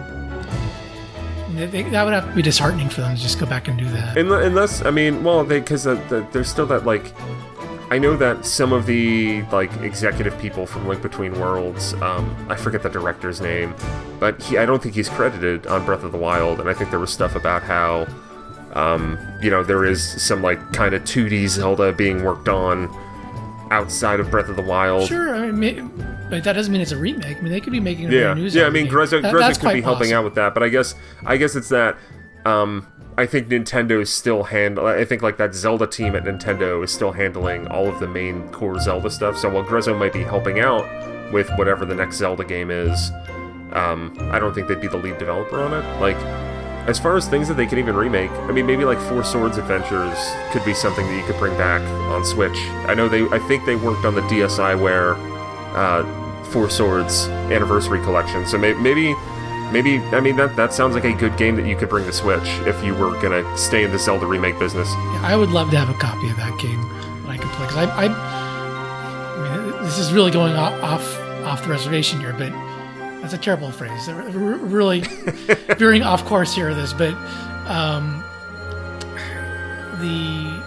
they, 1.56 1.66
they, 1.66 1.82
that 1.90 2.04
would 2.04 2.14
have 2.14 2.28
to 2.28 2.34
be 2.36 2.42
disheartening 2.42 2.88
for 2.88 3.00
them 3.00 3.16
to 3.16 3.20
just 3.20 3.40
go 3.40 3.46
back 3.46 3.66
and 3.66 3.76
do 3.76 3.88
that. 3.88 4.16
Unless, 4.16 4.84
I 4.84 4.90
mean, 4.90 5.24
well, 5.24 5.42
because 5.42 5.84
the, 5.84 5.96
the, 6.08 6.24
there's 6.30 6.48
still 6.48 6.66
that 6.66 6.86
like. 6.86 7.12
I 7.94 7.98
know 7.98 8.16
that 8.16 8.44
some 8.44 8.72
of 8.72 8.86
the 8.86 9.42
like 9.52 9.72
executive 9.76 10.36
people 10.40 10.66
from 10.66 10.88
Link 10.88 11.00
Between 11.00 11.38
Worlds, 11.38 11.94
um, 12.02 12.34
I 12.50 12.56
forget 12.56 12.82
the 12.82 12.88
director's 12.88 13.40
name, 13.40 13.72
but 14.18 14.42
he, 14.42 14.58
I 14.58 14.66
don't 14.66 14.82
think 14.82 14.96
he's 14.96 15.08
credited 15.08 15.68
on 15.68 15.86
Breath 15.86 16.02
of 16.02 16.10
the 16.10 16.18
Wild, 16.18 16.58
and 16.58 16.68
I 16.68 16.74
think 16.74 16.90
there 16.90 16.98
was 16.98 17.12
stuff 17.12 17.36
about 17.36 17.62
how 17.62 18.08
um, 18.72 19.16
you 19.40 19.48
know, 19.48 19.62
there 19.62 19.84
is 19.84 20.02
some 20.20 20.42
like 20.42 20.72
kind 20.72 20.92
of 20.92 21.04
2D 21.04 21.46
Zelda 21.46 21.92
being 21.92 22.24
worked 22.24 22.48
on 22.48 22.90
outside 23.70 24.18
of 24.18 24.28
Breath 24.28 24.48
of 24.48 24.56
the 24.56 24.62
Wild. 24.62 25.06
Sure, 25.06 25.32
I 25.32 25.52
mean, 25.52 25.88
but 26.30 26.42
that 26.42 26.54
doesn't 26.54 26.72
mean 26.72 26.82
it's 26.82 26.90
a 26.90 26.96
remake. 26.96 27.36
I 27.36 27.40
mean, 27.42 27.52
they 27.52 27.60
could 27.60 27.72
be 27.72 27.78
making 27.78 28.06
a 28.06 28.10
yeah, 28.10 28.34
new 28.34 28.46
yeah. 28.46 28.66
I 28.66 28.70
mean, 28.70 28.88
Grezzo, 28.88 29.22
that, 29.22 29.60
could 29.60 29.72
be 29.72 29.82
helping 29.82 30.12
out 30.12 30.24
with 30.24 30.34
that, 30.34 30.52
but 30.52 30.64
I 30.64 30.68
guess 30.68 30.96
I 31.24 31.36
guess 31.36 31.54
it's 31.54 31.68
that. 31.68 31.96
Um, 32.44 32.88
I 33.16 33.26
think 33.26 33.48
Nintendo 33.48 34.02
is 34.02 34.10
still 34.10 34.42
handle. 34.44 34.86
I 34.86 35.04
think 35.04 35.22
like 35.22 35.36
that 35.36 35.54
Zelda 35.54 35.86
team 35.86 36.16
at 36.16 36.24
Nintendo 36.24 36.82
is 36.82 36.92
still 36.92 37.12
handling 37.12 37.68
all 37.68 37.86
of 37.86 38.00
the 38.00 38.08
main 38.08 38.48
core 38.48 38.80
Zelda 38.80 39.08
stuff. 39.08 39.38
So 39.38 39.48
while 39.48 39.64
Grezzo 39.64 39.96
might 39.96 40.12
be 40.12 40.22
helping 40.22 40.58
out 40.58 40.84
with 41.32 41.48
whatever 41.56 41.84
the 41.84 41.94
next 41.94 42.16
Zelda 42.16 42.44
game 42.44 42.70
is, 42.70 43.12
um, 43.72 44.16
I 44.32 44.38
don't 44.38 44.52
think 44.52 44.66
they'd 44.66 44.80
be 44.80 44.88
the 44.88 44.96
lead 44.96 45.18
developer 45.18 45.60
on 45.60 45.72
it. 45.72 46.00
Like 46.00 46.16
as 46.88 46.98
far 46.98 47.16
as 47.16 47.28
things 47.28 47.46
that 47.48 47.54
they 47.54 47.66
could 47.66 47.78
even 47.78 47.94
remake, 47.94 48.30
I 48.32 48.52
mean, 48.52 48.66
maybe 48.66 48.84
like 48.84 48.98
Four 48.98 49.22
Swords 49.22 49.58
Adventures 49.58 50.18
could 50.50 50.64
be 50.64 50.74
something 50.74 51.06
that 51.06 51.16
you 51.16 51.24
could 51.24 51.38
bring 51.38 51.56
back 51.56 51.82
on 52.10 52.24
Switch. 52.24 52.56
I 52.88 52.94
know 52.94 53.08
they, 53.08 53.22
I 53.28 53.38
think 53.48 53.64
they 53.64 53.76
worked 53.76 54.04
on 54.04 54.14
the 54.14 54.22
DSiWare 54.22 55.16
uh, 55.74 56.44
Four 56.50 56.68
Swords 56.68 57.28
Anniversary 57.28 58.02
Collection, 58.02 58.46
so 58.46 58.58
may, 58.58 58.74
maybe, 58.74 59.14
maybe, 59.72 59.98
I 59.98 60.20
mean, 60.20 60.36
that 60.36 60.56
that 60.56 60.72
sounds 60.72 60.94
like 60.94 61.04
a 61.04 61.12
good 61.12 61.36
game 61.36 61.56
that 61.56 61.66
you 61.66 61.76
could 61.76 61.88
bring 61.88 62.04
to 62.06 62.12
Switch 62.12 62.48
if 62.66 62.82
you 62.84 62.94
were 62.94 63.20
gonna 63.20 63.44
stay 63.56 63.84
in 63.84 63.92
the 63.92 63.98
Zelda 63.98 64.26
remake 64.26 64.58
business. 64.58 64.88
Yeah, 64.88 65.20
I 65.22 65.36
would 65.36 65.50
love 65.50 65.70
to 65.70 65.78
have 65.78 65.90
a 65.90 65.98
copy 65.98 66.28
of 66.30 66.36
that 66.36 66.58
game 66.58 66.82
that 67.22 67.30
I 67.30 67.38
could 67.38 67.50
play 67.50 67.66
because 67.66 67.76
I, 67.76 67.84
I, 67.84 68.06
I 69.36 69.72
mean, 69.72 69.82
this 69.84 69.98
is 69.98 70.12
really 70.12 70.30
going 70.30 70.54
off 70.54 70.74
off, 70.82 71.20
off 71.44 71.62
the 71.64 71.70
reservation 71.70 72.20
here, 72.20 72.32
but 72.32 72.52
that's 73.20 73.32
a 73.32 73.38
terrible 73.38 73.70
phrase. 73.70 74.08
Really 74.10 75.00
veering 75.78 76.02
off 76.02 76.24
course 76.24 76.54
here. 76.54 76.74
This, 76.74 76.92
but 76.92 77.14
um, 77.66 78.22
the 80.00 80.62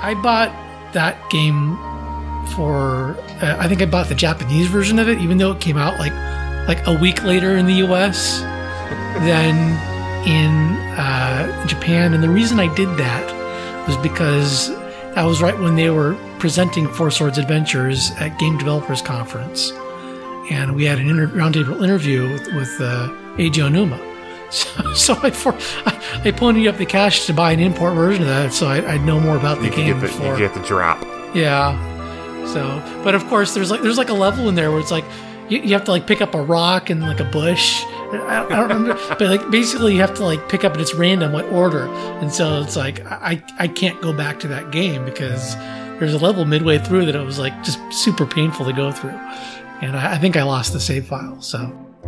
I 0.00 0.14
bought 0.22 0.52
that 0.92 1.18
game 1.30 1.76
for 2.54 3.16
uh, 3.42 3.56
I 3.58 3.66
think 3.68 3.82
I 3.82 3.86
bought 3.86 4.08
the 4.08 4.14
Japanese 4.14 4.68
version 4.68 4.98
of 4.98 5.08
it, 5.08 5.18
even 5.18 5.38
though 5.38 5.50
it 5.52 5.60
came 5.60 5.76
out 5.76 5.98
like 5.98 6.12
like 6.68 6.86
a 6.86 6.92
week 6.98 7.22
later 7.24 7.56
in 7.56 7.66
the 7.66 7.74
U.S. 7.74 8.40
than 9.20 9.54
in 10.26 10.50
uh, 10.98 11.66
Japan. 11.66 12.14
And 12.14 12.22
the 12.22 12.28
reason 12.30 12.58
I 12.60 12.72
did 12.74 12.88
that 12.98 13.86
was 13.86 13.96
because 13.98 14.70
I 15.16 15.24
was 15.24 15.42
right 15.42 15.58
when 15.58 15.76
they 15.76 15.90
were 15.90 16.16
presenting 16.38 16.88
Four 16.88 17.10
Swords 17.10 17.38
Adventures 17.38 18.10
at 18.18 18.38
Game 18.38 18.56
Developers 18.58 19.02
Conference, 19.02 19.70
and 20.50 20.74
we 20.74 20.84
had 20.84 20.98
an 20.98 21.08
inter- 21.08 21.28
roundtable 21.28 21.82
interview 21.82 22.28
with, 22.32 22.46
with 22.54 22.80
uh, 22.80 23.08
Eiji 23.36 23.62
Aonuma. 23.62 24.00
So, 24.50 24.94
so 24.94 25.18
I, 25.20 25.30
for, 25.30 25.52
I, 25.84 26.00
I 26.26 26.30
ponied 26.30 26.68
up 26.68 26.76
the 26.76 26.86
cash 26.86 27.26
to 27.26 27.32
buy 27.34 27.50
an 27.50 27.58
import 27.58 27.94
version 27.94 28.22
of 28.22 28.28
that, 28.28 28.52
so 28.52 28.68
I, 28.68 28.92
I'd 28.92 29.00
know 29.04 29.18
more 29.18 29.36
about 29.36 29.58
the 29.58 29.64
You 29.64 29.70
game 29.72 29.94
get 29.94 30.00
the, 30.00 30.06
before. 30.06 30.34
you 30.34 30.38
get 30.38 30.54
the 30.54 30.60
drop. 30.62 31.02
Yeah. 31.34 31.74
So, 32.46 32.80
but 33.02 33.16
of 33.16 33.26
course, 33.26 33.52
there's 33.54 33.72
like 33.72 33.80
there's 33.82 33.98
like 33.98 34.10
a 34.10 34.14
level 34.14 34.48
in 34.48 34.54
there 34.54 34.70
where 34.70 34.78
it's 34.78 34.92
like 34.92 35.04
you, 35.48 35.60
you 35.60 35.72
have 35.74 35.84
to 35.84 35.90
like 35.90 36.06
pick 36.06 36.20
up 36.20 36.34
a 36.34 36.42
rock 36.42 36.90
and 36.90 37.00
like 37.02 37.20
a 37.20 37.24
bush. 37.24 37.82
I, 37.86 38.44
I 38.44 38.48
don't 38.48 38.68
remember, 38.68 38.94
but 39.08 39.22
like 39.22 39.50
basically 39.50 39.94
you 39.94 40.00
have 40.00 40.14
to 40.14 40.24
like 40.24 40.48
pick 40.48 40.64
up 40.64 40.72
and 40.72 40.80
it's 40.82 40.94
random 40.94 41.32
what 41.32 41.44
order, 41.46 41.86
and 41.86 42.32
so 42.32 42.60
it's 42.62 42.76
like 42.76 43.04
I 43.06 43.42
I 43.58 43.68
can't 43.68 44.00
go 44.00 44.12
back 44.12 44.40
to 44.40 44.48
that 44.48 44.70
game 44.70 45.04
because 45.04 45.56
there's 45.98 46.14
a 46.14 46.18
level 46.18 46.44
midway 46.44 46.78
through 46.78 47.06
that 47.06 47.14
it 47.14 47.24
was 47.24 47.38
like 47.38 47.54
just 47.62 47.78
super 47.92 48.26
painful 48.26 48.66
to 48.66 48.72
go 48.72 48.90
through, 48.92 49.18
and 49.80 49.96
I, 49.96 50.14
I 50.14 50.18
think 50.18 50.36
I 50.36 50.42
lost 50.42 50.72
the 50.72 50.80
save 50.80 51.06
file. 51.06 51.40
So 51.40 51.58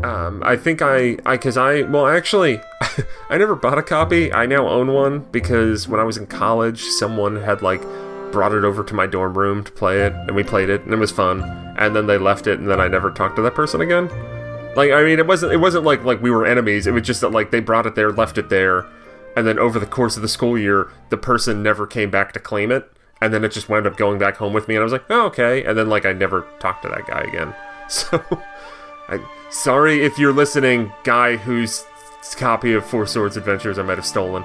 Um, 0.04 0.42
I 0.44 0.56
think 0.56 0.82
I, 0.82 1.16
I, 1.24 1.38
cause 1.38 1.56
I, 1.56 1.82
well, 1.82 2.06
actually, 2.06 2.60
I 3.30 3.38
never 3.38 3.54
bought 3.54 3.78
a 3.78 3.82
copy. 3.82 4.32
I 4.32 4.44
now 4.46 4.68
own 4.68 4.92
one 4.92 5.20
because 5.32 5.88
when 5.88 5.98
I 5.98 6.04
was 6.04 6.16
in 6.18 6.26
college, 6.26 6.82
someone 6.82 7.36
had 7.36 7.62
like 7.62 7.80
brought 8.30 8.52
it 8.52 8.64
over 8.64 8.84
to 8.84 8.94
my 8.94 9.06
dorm 9.06 9.38
room 9.38 9.64
to 9.64 9.72
play 9.72 10.02
it, 10.02 10.12
and 10.12 10.36
we 10.36 10.42
played 10.44 10.68
it, 10.68 10.82
and 10.82 10.92
it 10.92 10.98
was 10.98 11.10
fun. 11.10 11.40
And 11.76 11.94
then 11.94 12.06
they 12.06 12.18
left 12.18 12.46
it, 12.46 12.58
and 12.58 12.68
then 12.68 12.80
I 12.80 12.88
never 12.88 13.10
talked 13.10 13.36
to 13.36 13.42
that 13.42 13.54
person 13.54 13.80
again. 13.80 14.08
Like, 14.74 14.90
I 14.90 15.02
mean, 15.04 15.18
it 15.18 15.26
wasn't, 15.26 15.52
it 15.52 15.58
wasn't 15.58 15.84
like 15.84 16.04
like 16.04 16.22
we 16.22 16.30
were 16.30 16.46
enemies. 16.46 16.86
It 16.86 16.92
was 16.92 17.02
just 17.02 17.20
that 17.20 17.30
like 17.30 17.50
they 17.50 17.60
brought 17.60 17.86
it 17.86 17.94
there, 17.94 18.12
left 18.12 18.38
it 18.38 18.48
there, 18.48 18.86
and 19.36 19.46
then 19.46 19.58
over 19.58 19.78
the 19.78 19.86
course 19.86 20.16
of 20.16 20.22
the 20.22 20.28
school 20.28 20.58
year, 20.58 20.90
the 21.10 21.16
person 21.16 21.62
never 21.62 21.86
came 21.86 22.10
back 22.10 22.32
to 22.32 22.40
claim 22.40 22.72
it, 22.72 22.90
and 23.20 23.32
then 23.32 23.44
it 23.44 23.52
just 23.52 23.68
wound 23.68 23.86
up 23.86 23.96
going 23.96 24.18
back 24.18 24.36
home 24.36 24.52
with 24.52 24.68
me, 24.68 24.74
and 24.74 24.80
I 24.80 24.84
was 24.84 24.92
like, 24.92 25.04
oh, 25.10 25.26
okay. 25.26 25.64
And 25.64 25.78
then 25.78 25.88
like 25.88 26.04
I 26.06 26.12
never 26.12 26.46
talked 26.60 26.82
to 26.82 26.88
that 26.88 27.06
guy 27.06 27.20
again. 27.20 27.54
So. 27.88 28.20
I 29.08 29.24
sorry 29.50 30.04
if 30.04 30.18
you're 30.18 30.32
listening, 30.32 30.92
guy 31.04 31.36
whose 31.36 31.84
copy 32.36 32.72
of 32.72 32.84
Four 32.84 33.06
Swords 33.06 33.36
Adventures 33.36 33.78
I 33.78 33.82
might 33.82 33.98
have 33.98 34.06
stolen. 34.06 34.44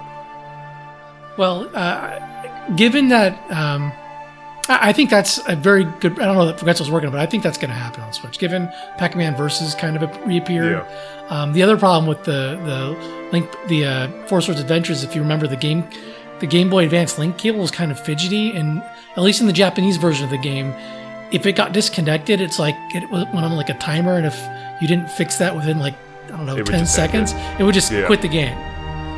Well, 1.37 1.69
uh, 1.73 2.19
given 2.75 3.09
that, 3.09 3.33
um, 3.51 3.91
I 4.69 4.89
I 4.89 4.93
think 4.93 5.09
that's 5.09 5.39
a 5.47 5.55
very 5.55 5.85
good. 5.85 6.19
I 6.19 6.25
don't 6.25 6.35
know 6.35 6.45
that 6.47 6.59
Forgetful's 6.59 6.91
working 6.91 7.07
on, 7.07 7.13
it, 7.13 7.17
but 7.17 7.21
I 7.21 7.25
think 7.25 7.43
that's 7.43 7.57
going 7.57 7.69
to 7.71 7.75
happen 7.75 8.01
on 8.01 8.13
Switch. 8.13 8.37
Given 8.39 8.67
Pac-Man 8.97 9.35
Versus 9.35 9.75
kind 9.75 9.95
of 10.01 10.25
reappeared. 10.27 10.85
Um, 11.29 11.53
the 11.53 11.63
other 11.63 11.77
problem 11.77 12.07
with 12.07 12.23
the 12.23 12.59
the 12.65 13.29
link, 13.31 13.49
the 13.67 13.85
uh, 13.85 14.27
Four 14.27 14.41
Swords 14.41 14.59
Adventures, 14.59 15.03
if 15.03 15.15
you 15.15 15.21
remember 15.21 15.47
the 15.47 15.55
game, 15.55 15.87
the 16.39 16.47
Game 16.47 16.69
Boy 16.69 16.83
Advance 16.85 17.17
link 17.17 17.37
cable 17.37 17.59
was 17.59 17.71
kind 17.71 17.91
of 17.91 17.99
fidgety, 17.99 18.51
and 18.55 18.81
at 19.15 19.23
least 19.23 19.41
in 19.41 19.47
the 19.47 19.53
Japanese 19.53 19.97
version 19.97 20.25
of 20.25 20.29
the 20.31 20.37
game, 20.37 20.73
if 21.31 21.45
it 21.45 21.53
got 21.53 21.71
disconnected, 21.71 22.41
it's 22.41 22.59
like 22.59 22.75
it 22.93 23.09
went 23.09 23.33
on 23.33 23.55
like 23.55 23.69
a 23.69 23.75
timer, 23.75 24.17
and 24.17 24.25
if 24.25 24.37
you 24.81 24.87
didn't 24.87 25.09
fix 25.09 25.37
that 25.37 25.55
within 25.55 25.79
like 25.79 25.95
I 26.25 26.37
don't 26.37 26.45
know 26.45 26.57
It 26.57 26.65
ten 26.65 26.85
seconds, 26.85 27.33
it 27.59 27.63
would 27.63 27.73
just 27.73 27.91
Yeah. 27.91 28.05
quit 28.05 28.21
the 28.21 28.27
game. 28.27 28.57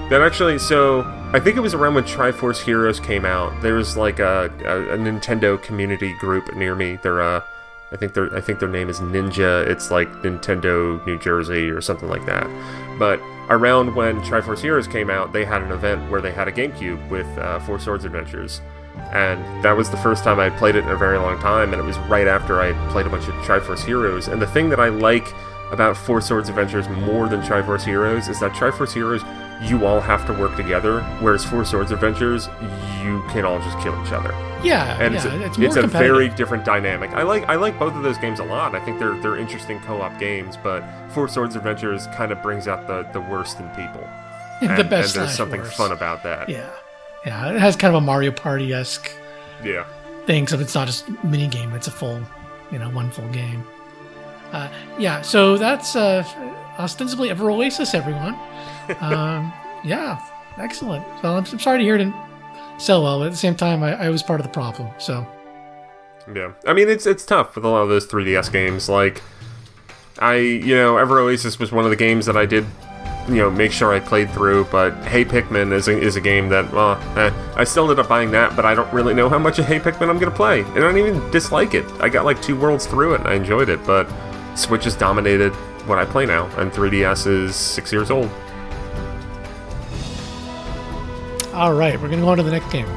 That 0.10 0.22
actually, 0.22 0.60
so 0.60 1.02
I 1.34 1.40
think 1.40 1.58
it 1.58 1.62
was 1.62 1.74
around 1.74 1.96
when 1.96 2.04
Triforce 2.04 2.64
Heroes 2.64 3.00
came 3.00 3.26
out. 3.26 3.60
There 3.64 3.74
was 3.74 3.98
like 3.98 4.20
a, 4.20 4.54
a, 4.66 4.94
a 4.94 4.98
Nintendo 4.98 5.62
community 5.62 6.14
group 6.20 6.56
near 6.56 6.76
me. 6.76 7.00
They're 7.02 7.22
uh, 7.22 7.42
I 7.92 7.96
think 7.96 8.14
their 8.14 8.36
I 8.36 8.42
think 8.42 8.60
their 8.60 8.70
name 8.70 8.88
is 8.88 9.00
Ninja. 9.00 9.66
It's 9.68 9.90
like 9.90 10.08
Nintendo 10.24 11.04
New 11.08 11.18
Jersey 11.20 11.70
or 11.70 11.82
something 11.82 12.08
like 12.08 12.26
that. 12.28 12.48
But 13.00 13.20
around 13.50 13.96
when 13.96 14.22
Triforce 14.22 14.60
Heroes 14.60 14.88
came 14.88 15.10
out, 15.10 15.34
they 15.34 15.44
had 15.44 15.62
an 15.62 15.72
event 15.72 16.10
where 16.12 16.22
they 16.22 16.32
had 16.32 16.48
a 16.48 16.52
GameCube 16.52 17.10
with 17.10 17.28
uh, 17.38 17.60
Four 17.62 17.80
Swords 17.80 18.06
Adventures. 18.06 18.62
And 19.12 19.64
that 19.64 19.76
was 19.76 19.90
the 19.90 19.98
first 19.98 20.24
time 20.24 20.40
I 20.40 20.52
played 20.52 20.76
it 20.76 20.84
in 20.84 20.90
a 20.90 20.98
very 20.98 21.18
long 21.18 21.40
time, 21.40 21.74
and 21.74 21.82
it 21.82 21.86
was 21.86 21.98
right 22.00 22.28
after 22.28 22.62
I 22.62 22.74
played 22.92 23.08
a 23.08 23.10
bunch 23.10 23.28
of 23.28 23.34
Triforce 23.36 23.84
Heroes. 23.84 24.28
And 24.28 24.40
the 24.40 24.48
thing 24.48 24.70
that 24.70 24.80
I 24.80 24.90
like 24.90 25.28
about 25.72 25.98
Four 25.98 26.22
Swords 26.22 26.50
Adventures 26.50 26.88
more 26.90 27.28
than 27.28 27.42
Triforce 27.42 27.84
Heroes 27.84 28.28
is 28.28 28.40
that 28.40 28.52
Triforce 28.52 28.94
Heroes, 28.94 29.24
you 29.62 29.86
all 29.86 30.02
have 30.02 30.26
to 30.28 30.34
work 30.34 30.56
together, 30.56 31.02
whereas 31.22 31.44
Four 31.46 31.64
Swords 31.66 31.92
Adventures, 31.92 32.48
you 33.02 33.24
can 33.30 33.46
all 33.46 33.60
just 33.60 33.78
kill 33.80 33.94
each 34.06 34.12
other. 34.12 34.32
Yeah, 34.64 34.98
And 35.02 35.14
yeah, 35.14 35.20
it's 35.20 35.26
a, 35.26 35.46
it's 35.46 35.58
it's 35.60 35.76
a 35.76 35.88
very 35.88 36.30
different 36.30 36.64
dynamic. 36.64 37.12
I 37.12 37.24
like 37.24 37.44
I 37.50 37.56
like 37.56 37.78
both 37.78 37.94
of 37.96 38.04
those 38.04 38.18
games 38.18 38.40
a 38.40 38.46
lot. 38.46 38.76
I 38.76 38.80
think 38.86 38.98
they're 39.00 39.16
they're 39.22 39.38
interesting 39.38 39.80
co-op 39.82 40.18
games, 40.20 40.56
but 40.58 40.84
Four 41.10 41.28
Swords 41.28 41.56
Adventures 41.58 42.08
kind 42.16 42.32
of 42.32 42.42
brings 42.42 42.68
out 42.68 42.88
the, 42.88 43.04
the 43.12 43.22
worst 43.22 43.60
in 43.60 43.68
people. 43.70 44.08
And, 44.62 44.78
the 44.78 44.84
best. 44.86 45.16
and 45.18 45.26
there's 45.26 45.36
something 45.36 45.60
worst. 45.60 45.76
fun 45.76 45.92
about 45.92 46.24
that. 46.24 46.48
Yeah, 46.48 46.70
yeah. 47.26 47.52
It 47.52 47.60
has 47.60 47.76
kind 47.76 47.94
of 47.94 48.02
a 48.02 48.06
Mario 48.06 48.32
Party 48.32 48.72
esque 48.72 49.12
Yeah. 49.62 49.84
thing, 50.26 50.48
so 50.48 50.58
it's 50.58 50.74
not 50.76 50.88
just 50.88 51.10
mini 51.26 51.48
game; 51.48 51.74
it's 51.74 51.88
a 51.88 51.92
full, 51.92 52.22
you 52.72 52.80
know, 52.80 52.90
one 52.92 53.12
full 53.12 53.28
game. 53.30 53.66
Uh, 54.54 54.70
yeah, 54.98 55.22
so 55.22 55.58
that's 55.58 55.98
uh, 55.98 56.24
ostensibly 56.80 57.30
Ever 57.30 57.50
Oasis, 57.52 57.94
everyone. 57.94 58.38
Um, 59.00 59.54
yeah, 59.84 60.24
excellent. 60.58 61.06
Well, 61.24 61.38
I'm, 61.38 61.46
I'm 61.46 61.60
sorry 61.60 61.80
to 61.80 61.84
hear 61.84 61.96
it 61.96 62.00
didn't 62.00 62.16
sell 62.78 63.04
well, 63.04 63.20
but 63.20 63.26
at 63.26 63.32
the 63.32 63.38
same 63.38 63.56
time, 63.56 63.84
I, 63.84 64.06
I 64.06 64.10
was 64.10 64.24
part 64.24 64.40
of 64.40 64.46
the 64.46 64.52
problem. 64.52 64.90
So 64.98 65.26
Yeah, 66.34 66.54
I 66.66 66.74
mean 66.74 66.90
it's 66.90 67.06
it's 67.06 67.26
tough 67.26 67.56
with 67.56 67.66
a 67.66 67.70
lot 67.70 67.82
of 67.82 67.90
those 67.90 68.08
3DS 68.08 68.52
games. 68.52 68.90
Like, 68.90 69.22
I 70.20 70.36
you 70.36 70.76
know 70.76 70.98
Ever 70.98 71.20
Oasis 71.20 71.60
was 71.60 71.72
one 71.72 71.86
of 71.86 71.92
the 71.92 71.98
games 71.98 72.26
that 72.26 72.38
I 72.38 72.46
did 72.46 72.66
you 73.28 73.36
know 73.36 73.50
make 73.50 73.72
sure 73.72 73.94
I 73.94 74.00
played 74.00 74.30
through. 74.32 74.66
But 74.66 74.94
Hey 75.06 75.26
Pikmin 75.26 75.72
is 75.72 75.88
a, 75.88 75.98
is 75.98 76.16
a 76.16 76.22
game 76.22 76.50
that 76.50 76.72
well 76.74 76.98
eh, 77.18 77.32
I 77.56 77.64
still 77.64 77.84
ended 77.84 78.00
up 78.00 78.08
buying 78.10 78.32
that, 78.32 78.56
but 78.56 78.66
I 78.66 78.76
don't 78.76 78.92
really 78.94 79.14
know 79.14 79.30
how 79.30 79.40
much 79.40 79.60
of 79.60 79.66
Hey 79.66 79.80
Pikmin 79.80 80.10
I'm 80.10 80.20
gonna 80.20 80.32
play, 80.32 80.62
and 80.62 80.78
I 80.78 80.82
don't 80.82 80.98
even 80.98 81.32
dislike 81.32 81.74
it. 81.74 81.86
I 82.00 82.10
got 82.10 82.26
like 82.26 82.42
two 82.42 82.60
worlds 82.60 82.86
through 82.86 83.16
it, 83.16 83.22
and 83.22 83.30
I 83.30 83.36
enjoyed 83.36 83.70
it. 83.70 83.84
But 83.86 84.12
Switch 84.56 84.84
has 84.84 84.96
dominated 84.96 85.52
what 85.88 85.98
I 85.98 86.06
play 86.06 86.26
now, 86.26 86.46
and 86.58 86.72
3DS 86.72 87.28
is 87.28 87.56
six 87.56 87.92
years 87.92 88.12
old. 88.12 88.30
All 91.54 91.74
right, 91.74 92.00
we're 92.02 92.10
gonna 92.10 92.22
go 92.22 92.30
on 92.30 92.38
to 92.38 92.44
the 92.44 92.52
next 92.52 92.72
game. 92.72 92.88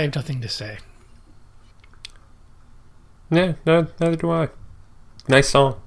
I 0.00 0.04
have 0.04 0.14
nothing 0.14 0.40
to 0.40 0.48
say. 0.48 0.78
Yeah, 3.30 3.52
no, 3.66 3.86
neither 4.00 4.16
do 4.16 4.30
I. 4.30 4.48
Nice 5.28 5.50
song. 5.50 5.78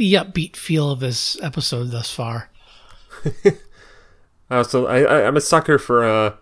the 0.00 0.14
upbeat 0.14 0.56
feel 0.56 0.90
of 0.90 0.98
this 0.98 1.38
episode 1.42 1.90
thus 1.90 2.10
far. 2.10 2.48
uh, 4.50 4.62
so 4.62 4.86
I, 4.86 5.02
I, 5.02 5.20
am 5.20 5.36
a 5.36 5.42
sucker 5.42 5.76
for 5.78 6.02
uh, 6.02 6.36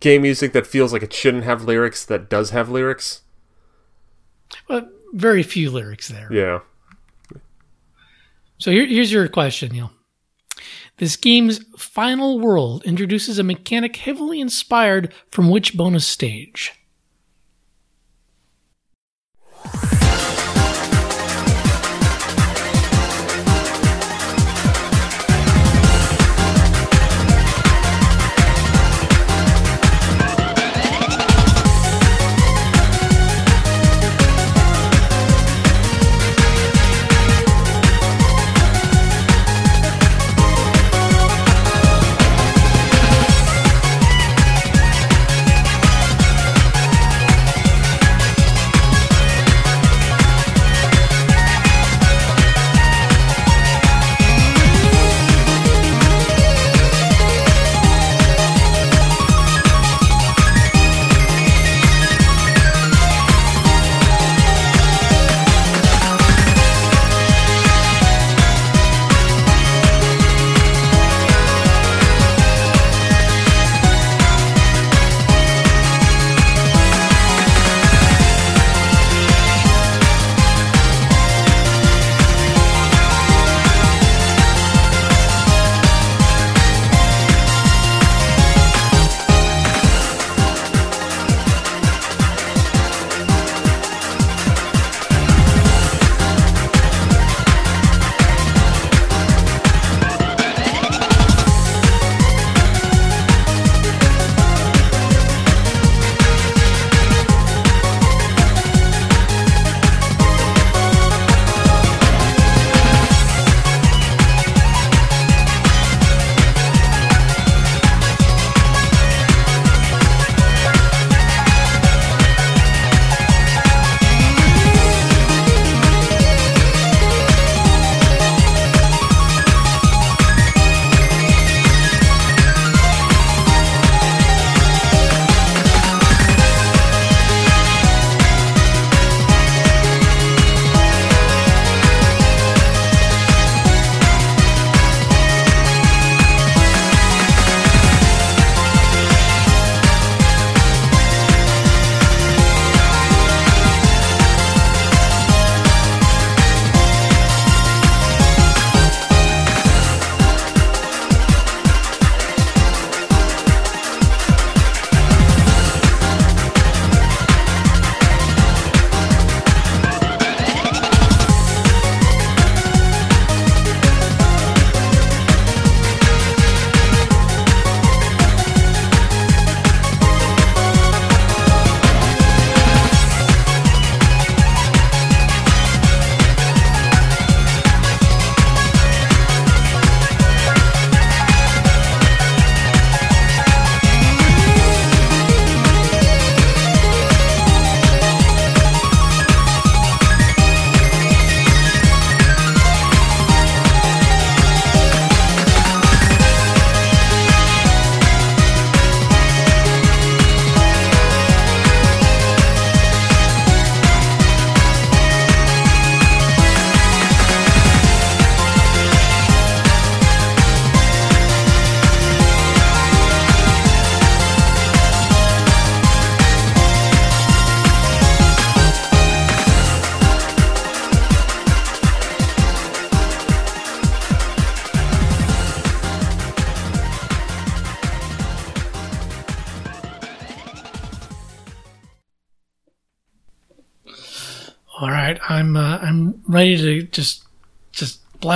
game 0.00 0.22
music 0.22 0.54
that 0.54 0.66
feels 0.66 0.94
like 0.94 1.02
it 1.02 1.12
shouldn't 1.12 1.44
have 1.44 1.64
lyrics 1.64 2.06
that 2.06 2.30
does 2.30 2.50
have 2.50 2.70
lyrics. 2.70 3.20
Well, 4.66 4.88
very 5.12 5.42
few 5.42 5.70
lyrics 5.70 6.08
there. 6.08 6.32
Yeah. 6.32 6.60
So 8.56 8.70
here, 8.70 8.86
here's 8.86 9.12
your 9.12 9.28
question, 9.28 9.72
Neal. 9.72 9.92
This 10.96 11.16
game's 11.16 11.62
final 11.76 12.40
world 12.40 12.82
introduces 12.86 13.38
a 13.38 13.42
mechanic 13.42 13.96
heavily 13.96 14.40
inspired 14.40 15.12
from 15.30 15.50
which 15.50 15.76
bonus 15.76 16.06
stage? 16.06 16.72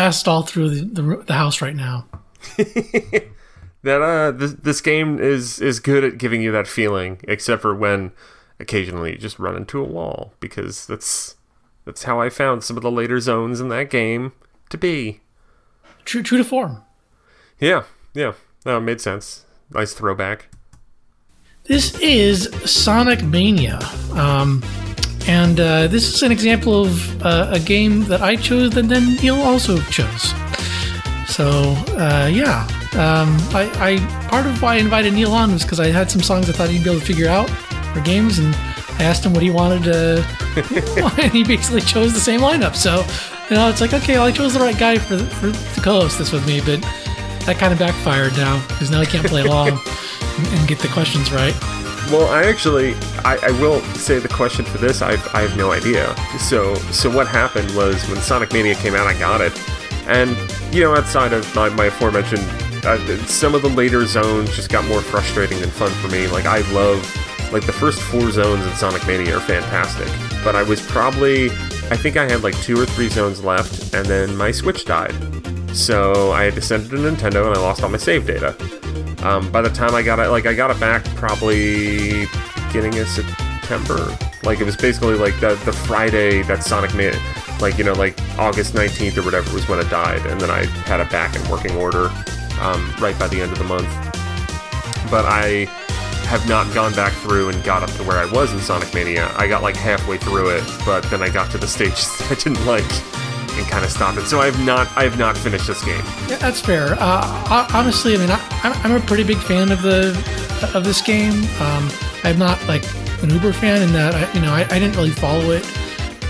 Blast 0.07 0.28
all 0.28 0.42
through 0.42 0.68
the, 0.68 1.02
the, 1.02 1.24
the 1.26 1.32
house 1.34 1.61
right 1.61 1.74
now. 1.74 2.07
That 3.82 4.02
uh, 4.02 4.32
this, 4.32 4.54
this 4.54 4.80
game 4.80 5.20
is 5.20 5.61
is 5.61 5.78
good 5.78 6.02
at 6.02 6.18
giving 6.18 6.42
you 6.42 6.50
that 6.50 6.66
feeling, 6.66 7.20
except 7.28 7.62
for 7.62 7.72
when 7.72 8.11
occasionally 8.59 9.12
you 9.12 9.16
just 9.16 9.38
run 9.38 9.54
into 9.54 9.78
a 9.78 9.84
wall, 9.84 10.32
because 10.40 10.88
that's 10.88 11.36
that's 11.84 12.02
how 12.02 12.20
I 12.20 12.28
found 12.28 12.64
some 12.64 12.76
of 12.76 12.82
the 12.82 12.90
later 12.90 13.20
zones 13.20 13.61
in 13.61 13.68
that 13.68 13.88
game 13.88 14.32
to 14.70 14.76
be. 14.76 15.20
True 16.04 16.24
true 16.24 16.38
to 16.38 16.42
form. 16.42 16.82
Yeah, 17.61 17.84
yeah, 18.12 18.32
no, 18.64 18.78
it 18.78 18.80
made 18.80 19.00
sense. 19.00 19.44
Nice 19.70 19.92
throwback. 19.92 20.48
This 21.62 21.96
is 22.00 22.50
Sonic 22.68 23.22
Mania. 23.22 23.78
Um, 24.14 24.64
and 25.27 25.59
uh, 25.59 25.87
this 25.89 26.14
is 26.14 26.22
an 26.22 26.33
example 26.33 26.85
of 26.85 27.22
uh, 27.24 27.51
a 27.53 27.59
game 27.59 28.05
that 28.05 28.20
I 28.20 28.37
chose 28.37 28.77
and 28.77 28.89
then 28.89 29.16
Neal 29.16 29.37
also 29.37 29.81
chose. 29.91 30.33
So, 31.27 31.74
uh, 31.99 32.31
yeah. 32.33 32.66
Um, 32.95 33.37
I, 33.53 33.70
I 33.79 34.27
Part 34.29 34.47
of 34.47 34.62
why 34.62 34.74
I 34.74 34.79
invited 34.79 35.12
Neal 35.12 35.33
on 35.33 35.53
was 35.53 35.62
because 35.62 35.81
I 35.81 35.89
had 35.89 36.11
some 36.11 36.22
songs 36.22 36.49
I 36.49 36.53
thought 36.53 36.70
he'd 36.70 36.83
be 36.83 36.91
able 36.91 37.01
to 37.01 37.07
figure 37.07 37.29
out 37.29 37.49
for 37.93 38.01
games, 38.01 38.39
and 38.39 38.55
I 38.99 39.05
asked 39.05 39.24
him 39.24 39.33
what 39.33 39.43
he 39.43 39.51
wanted 39.51 39.85
to. 39.85 40.24
and 41.22 41.33
he 41.33 41.45
basically 41.45 41.83
chose 41.83 42.12
the 42.12 42.20
same 42.20 42.41
lineup. 42.41 42.74
So, 42.74 43.05
you 43.51 43.57
know, 43.57 43.68
it's 43.68 43.81
like, 43.81 43.93
okay, 43.93 44.14
well, 44.14 44.27
I 44.27 44.33
chose 44.33 44.55
the 44.55 44.61
right 44.61 44.79
guy 44.79 44.99
for, 44.99 45.18
for 45.18 45.53
to 45.53 45.81
co 45.81 46.01
host 46.01 46.18
this 46.18 46.33
with 46.33 46.47
me, 46.47 46.61
but 46.61 46.81
that 47.45 47.57
kind 47.59 47.72
of 47.72 47.79
backfired 47.79 48.37
now 48.37 48.61
because 48.68 48.91
now 48.91 49.01
I 49.01 49.07
can't 49.07 49.27
play 49.27 49.43
along 49.43 49.68
and, 50.39 50.47
and 50.47 50.68
get 50.68 50.79
the 50.79 50.89
questions 50.89 51.31
right. 51.33 51.55
Well, 52.11 52.28
I 52.28 52.44
actually, 52.44 52.94
I, 53.24 53.36
I 53.42 53.50
will 53.61 53.80
say 53.96 54.20
the 54.20 54.28
question 54.28 54.64
for 54.64 54.78
this. 54.78 55.02
I've, 55.02 55.26
I 55.34 55.40
have 55.40 55.57
no 55.57 55.72
idea. 55.72 56.14
So, 56.38 56.76
so 56.92 57.11
what 57.11 57.26
happened 57.26 57.74
was 57.74 58.09
when 58.09 58.20
Sonic 58.20 58.52
Mania 58.52 58.76
came 58.76 58.94
out, 58.94 59.09
I 59.09 59.18
got 59.18 59.40
it, 59.40 59.52
and 60.07 60.36
you 60.72 60.84
know, 60.84 60.94
outside 60.94 61.32
of 61.32 61.52
my, 61.54 61.68
my 61.70 61.86
aforementioned, 61.86 62.44
uh, 62.84 62.96
some 63.26 63.57
of 63.57 63.62
the 63.62 63.68
later 63.68 64.07
zones 64.07 64.54
just 64.54 64.70
got 64.70 64.84
more 64.86 65.00
frustrating 65.00 65.59
than 65.61 65.70
fun 65.70 65.90
for 65.90 66.09
me. 66.09 66.28
Like 66.28 66.44
I 66.44 66.59
love, 66.72 66.98
like 67.52 67.66
the 67.66 67.72
first 67.72 68.00
four 68.00 68.30
zones 68.30 68.64
in 68.64 68.72
Sonic 68.74 69.04
Mania 69.07 69.36
are 69.36 69.40
fantastic, 69.40 70.09
but 70.44 70.54
I 70.54 70.62
was 70.62 70.80
probably, 70.80 71.48
I 71.91 71.97
think 71.97 72.16
I 72.16 72.28
had 72.28 72.43
like 72.43 72.61
two 72.62 72.78
or 72.80 72.87
three 72.87 73.09
zones 73.09 73.43
left, 73.45 73.95
and 73.95 74.05
then 74.07 74.37
my 74.37 74.51
Switch 74.51 74.84
died. 74.84 75.14
So 75.72 76.32
I 76.32 76.45
had 76.45 76.55
to 76.55 76.61
send 76.61 76.87
it 76.87 76.89
to 76.89 76.97
Nintendo, 76.97 77.47
and 77.47 77.57
I 77.57 77.61
lost 77.61 77.82
all 77.82 77.89
my 77.89 77.99
save 77.99 78.26
data. 78.26 78.57
Um, 79.22 79.51
by 79.53 79.62
the 79.62 79.70
time 79.70 79.95
I 79.95 80.03
got 80.03 80.18
it, 80.18 80.28
like 80.28 80.47
I 80.47 80.55
got 80.55 80.70
it 80.70 80.80
back 80.80 81.05
probably 81.16 82.26
beginning 82.66 82.99
of 82.99 83.09
September. 83.09 84.16
Like 84.43 84.61
it 84.61 84.64
was 84.64 84.76
basically 84.76 85.14
like 85.14 85.39
the 85.41 85.55
the 85.64 85.72
Friday 85.72 86.43
that 86.43 86.64
Sonic 86.64 86.95
made, 86.95 87.18
like 87.61 87.78
you 87.78 87.84
know, 87.84 87.93
like 87.93 88.18
August 88.39 88.74
nineteenth 88.74 89.16
or 89.18 89.22
whatever 89.22 89.53
was 89.55 89.68
when 89.68 89.78
it 89.78 89.89
died, 89.89 90.24
and 90.26 90.41
then 90.41 90.51
I 90.51 90.64
had 90.87 91.01
it 91.01 91.11
back 91.11 91.37
in 91.37 91.51
working 91.51 91.74
order 91.76 92.07
um, 92.61 92.95
right 93.01 93.18
by 93.18 93.28
the 93.28 93.41
end 93.41 93.53
of 93.53 93.59
the 93.59 93.64
month. 93.64 93.89
But 95.11 95.24
I 95.24 95.68
have 96.27 96.49
not 96.49 96.72
gone 96.74 96.93
back 96.95 97.12
through 97.14 97.49
and 97.49 97.62
got 97.64 97.83
up 97.83 97.91
to 97.93 98.03
where 98.03 98.18
I 98.18 98.31
was 98.31 98.53
in 98.53 98.61
Sonic 98.61 98.93
Mania. 98.93 99.33
I 99.37 99.47
got 99.47 99.62
like 99.62 99.77
halfway 99.77 100.18
through 100.18 100.51
it, 100.51 100.64
but 100.85 101.03
then 101.05 101.22
I 101.22 101.29
got 101.29 101.51
to 101.53 101.59
the 101.59 101.68
stage 101.68 101.95
I 102.31 102.35
didn't 102.35 102.64
like 102.66 102.85
and 103.57 103.66
kind 103.68 103.85
of 103.85 103.91
stopped 103.91 104.18
it. 104.18 104.27
So 104.27 104.41
I 104.41 104.47
have 104.47 104.64
not 104.64 104.89
I 104.97 105.05
have 105.05 105.18
not 105.18 105.37
finished 105.37 105.66
this 105.66 105.83
game. 105.85 106.03
Yeah, 106.29 106.37
that's 106.37 106.61
fair. 106.61 106.97
Uh, 106.99 107.68
honestly, 107.72 108.14
I 108.14 108.18
mean, 108.18 108.31
I, 108.31 108.41
I'm 108.62 108.72
I'm 108.85 109.03
a 109.03 109.07
pretty 109.07 109.24
big 109.24 109.39
fan 109.39 109.70
of 109.70 109.83
the 109.83 110.11
of 110.74 110.85
this 110.85 111.01
game. 111.01 111.45
Um, 111.61 111.89
I'm 112.24 112.39
not 112.39 112.64
like 112.66 112.85
an 113.22 113.31
uber 113.31 113.53
fan 113.53 113.83
in 113.83 113.93
that 113.93 114.14
I, 114.14 114.33
you 114.33 114.41
know 114.41 114.53
I, 114.53 114.62
I 114.62 114.79
didn't 114.79 114.97
really 114.97 115.11
follow 115.11 115.51
it. 115.51 115.64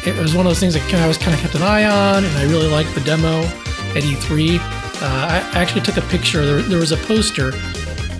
It 0.07 0.17
was 0.17 0.37
one 0.37 0.47
of 0.47 0.51
those 0.51 0.61
things 0.61 0.75
that 0.75 0.95
I 0.95 1.09
was 1.09 1.19
kind 1.19 1.35
of 1.35 1.41
kept 1.41 1.55
an 1.57 1.63
eye 1.63 1.85
on, 1.85 2.25
and 2.25 2.37
I 2.39 2.45
really 2.45 2.69
liked 2.69 2.95
the 2.95 3.01
demo 3.01 3.41
at 3.41 4.03
E3. 4.03 4.59
Uh, 4.59 4.61
I 5.03 5.51
I 5.55 5.61
actually 5.61 5.81
took 5.81 5.97
a 5.97 6.07
picture. 6.09 6.45
There, 6.45 6.63
there 6.63 6.79
was 6.79 6.93
a 6.93 6.97
poster. 6.97 7.53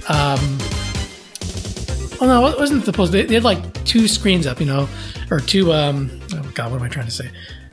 Um, 0.09 0.59
oh 2.21 2.27
no, 2.27 2.47
it 2.47 2.59
wasn't 2.59 2.85
the 2.85 2.93
poster. 2.93 3.13
They, 3.13 3.25
they 3.25 3.35
had 3.35 3.45
like 3.45 3.85
two 3.85 4.09
screens 4.09 4.47
up, 4.47 4.61
you 4.61 4.67
know, 4.67 4.89
or 5.31 5.41
two. 5.41 5.73
Um, 5.73 6.11
oh 6.35 6.51
God, 6.55 6.71
what 6.71 6.81
am 6.81 6.87
I 6.87 6.89
trying 6.89 7.07
to 7.07 7.13
say? 7.13 7.31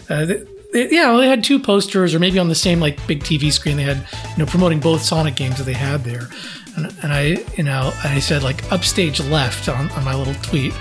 Uh, 0.10 0.26
they, 0.26 0.44
they, 0.72 0.90
yeah, 0.90 1.16
they 1.18 1.28
had 1.28 1.44
two 1.44 1.60
posters, 1.60 2.14
or 2.16 2.20
maybe 2.20 2.40
on 2.40 2.50
the 2.50 2.56
same 2.56 2.80
like 2.80 3.06
big 3.08 3.24
TV 3.24 3.52
screen, 3.52 3.78
they 3.78 3.84
had 3.84 3.98
you 4.32 4.38
know 4.38 4.46
promoting 4.46 4.80
both 4.80 5.02
Sonic 5.02 5.36
games 5.36 5.58
that 5.58 5.66
they 5.66 5.74
had 5.74 6.04
there. 6.04 6.28
And, 6.76 6.94
and 7.04 7.14
I, 7.14 7.46
you 7.56 7.64
know, 7.64 7.92
I 8.04 8.20
said 8.20 8.44
like 8.44 8.72
upstage 8.72 9.20
left 9.20 9.70
on, 9.70 9.90
on 9.92 10.04
my 10.04 10.16
little 10.16 10.34
tweet 10.36 10.74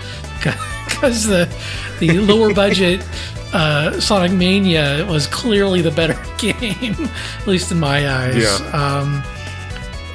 because 0.86 1.26
the 1.26 1.52
the 2.00 2.18
lower 2.18 2.54
budget 2.62 3.04
uh, 3.52 4.00
Sonic 4.00 4.32
Mania 4.32 5.06
was 5.08 5.26
clearly 5.26 5.82
the 5.82 5.90
better 5.90 6.18
game, 6.38 6.96
at 7.40 7.46
least 7.46 7.70
in 7.70 7.78
my 7.78 8.08
eyes. 8.08 8.42
Yeah. 8.42 8.56
Um, 8.70 9.22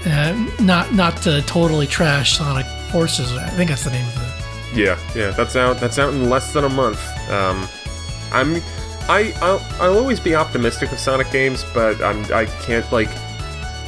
uh, 0.06 0.64
not 0.64 0.94
not 0.94 1.18
to 1.18 1.42
totally 1.44 1.86
trash 1.86 2.38
Sonic 2.38 2.66
Forces. 2.92 3.32
I 3.34 3.50
think 3.50 3.70
that's 3.70 3.84
the 3.84 3.92
name 3.92 4.06
of 4.08 4.22
it. 4.22 4.78
Yeah, 4.78 5.00
yeah, 5.16 5.32
that's 5.32 5.56
out. 5.56 5.80
That's 5.80 5.98
out 6.00 6.14
in 6.14 6.30
less 6.30 6.54
than 6.54 6.64
a 6.66 6.70
month. 6.70 7.02
Um, 7.30 7.68
I'm, 8.32 8.62
I, 9.10 9.34
I'll, 9.42 9.66
I'll 9.82 9.98
always 9.98 10.20
be 10.20 10.36
optimistic 10.36 10.92
with 10.92 11.00
Sonic 11.00 11.32
games, 11.32 11.64
but 11.74 12.02
I'm, 12.02 12.24
I 12.34 12.46
can't 12.64 12.90
like, 12.92 13.10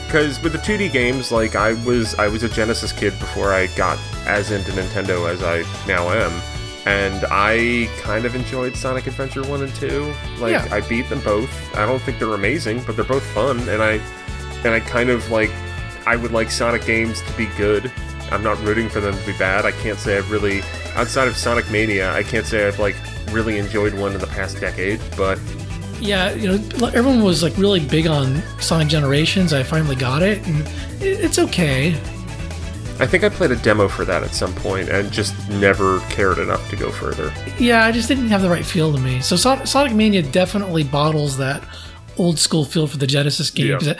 because 0.05 0.41
with 0.41 0.53
the 0.53 0.57
2D 0.59 0.91
games, 0.91 1.31
like 1.31 1.55
I 1.55 1.73
was, 1.85 2.15
I 2.15 2.27
was 2.29 2.43
a 2.43 2.49
Genesis 2.49 2.91
kid 2.91 3.11
before 3.19 3.53
I 3.53 3.67
got 3.75 3.99
as 4.25 4.51
into 4.51 4.71
Nintendo 4.71 5.29
as 5.29 5.43
I 5.43 5.63
now 5.87 6.09
am, 6.09 6.31
and 6.87 7.25
I 7.29 7.89
kind 8.01 8.25
of 8.25 8.33
enjoyed 8.33 8.75
Sonic 8.75 9.05
Adventure 9.07 9.43
One 9.43 9.61
and 9.63 9.75
Two. 9.75 10.13
Like 10.39 10.51
Yeah. 10.53 10.67
I 10.71 10.81
beat 10.87 11.09
them 11.09 11.19
both. 11.21 11.51
I 11.75 11.85
don't 11.85 12.01
think 12.01 12.19
they're 12.19 12.33
amazing, 12.33 12.83
but 12.83 12.95
they're 12.95 13.05
both 13.05 13.25
fun, 13.33 13.59
and 13.69 13.83
I, 13.83 13.99
and 14.63 14.69
I 14.69 14.79
kind 14.79 15.09
of 15.09 15.29
like, 15.29 15.51
I 16.07 16.15
would 16.15 16.31
like 16.31 16.49
Sonic 16.49 16.85
games 16.85 17.21
to 17.21 17.33
be 17.33 17.47
good. 17.57 17.91
I'm 18.31 18.43
not 18.43 18.59
rooting 18.63 18.89
for 18.89 18.99
them 18.99 19.17
to 19.17 19.25
be 19.25 19.37
bad. 19.37 19.65
I 19.65 19.71
can't 19.71 19.97
say 19.97 20.17
I've 20.17 20.29
really, 20.31 20.61
outside 20.95 21.27
of 21.27 21.35
Sonic 21.35 21.69
Mania, 21.71 22.11
I 22.13 22.23
can't 22.23 22.45
say 22.45 22.67
I've 22.67 22.79
like 22.79 22.95
really 23.31 23.57
enjoyed 23.57 23.93
one 23.93 24.13
in 24.13 24.19
the 24.19 24.27
past 24.27 24.59
decade. 24.59 24.99
But 25.17 25.39
Yeah, 26.01 26.33
you 26.33 26.47
know, 26.47 26.87
everyone 26.87 27.23
was 27.23 27.43
like 27.43 27.57
really 27.57 27.79
big 27.79 28.07
on 28.07 28.41
Sonic 28.59 28.87
Generations. 28.87 29.51
I 29.53 29.63
finally 29.63 29.95
got 29.95 30.21
it, 30.21 30.45
and 30.47 30.65
it's 31.01 31.37
okay. 31.39 31.93
I 32.99 33.07
think 33.07 33.23
I 33.23 33.29
played 33.29 33.51
a 33.51 33.55
demo 33.55 33.87
for 33.87 34.03
that 34.05 34.23
at 34.23 34.33
some 34.33 34.53
point 34.55 34.89
and 34.89 35.09
just 35.09 35.33
never 35.49 35.99
cared 36.09 36.37
enough 36.37 36.69
to 36.69 36.75
go 36.75 36.91
further. 36.91 37.33
Yeah, 37.57 37.85
I 37.85 37.93
just 37.93 38.09
didn't 38.09 38.27
have 38.27 38.41
the 38.41 38.49
right 38.49 38.65
feel 38.65 38.93
to 38.93 38.99
me. 38.99 39.21
So 39.21 39.37
Sonic 39.37 39.93
Mania 39.93 40.21
definitely 40.21 40.83
bottles 40.83 41.37
that 41.37 41.63
old 42.17 42.37
school 42.37 42.65
feel 42.65 42.87
for 42.87 42.97
the 42.97 43.07
Genesis 43.07 43.49
games. 43.49 43.87
Yeah. 43.87 43.99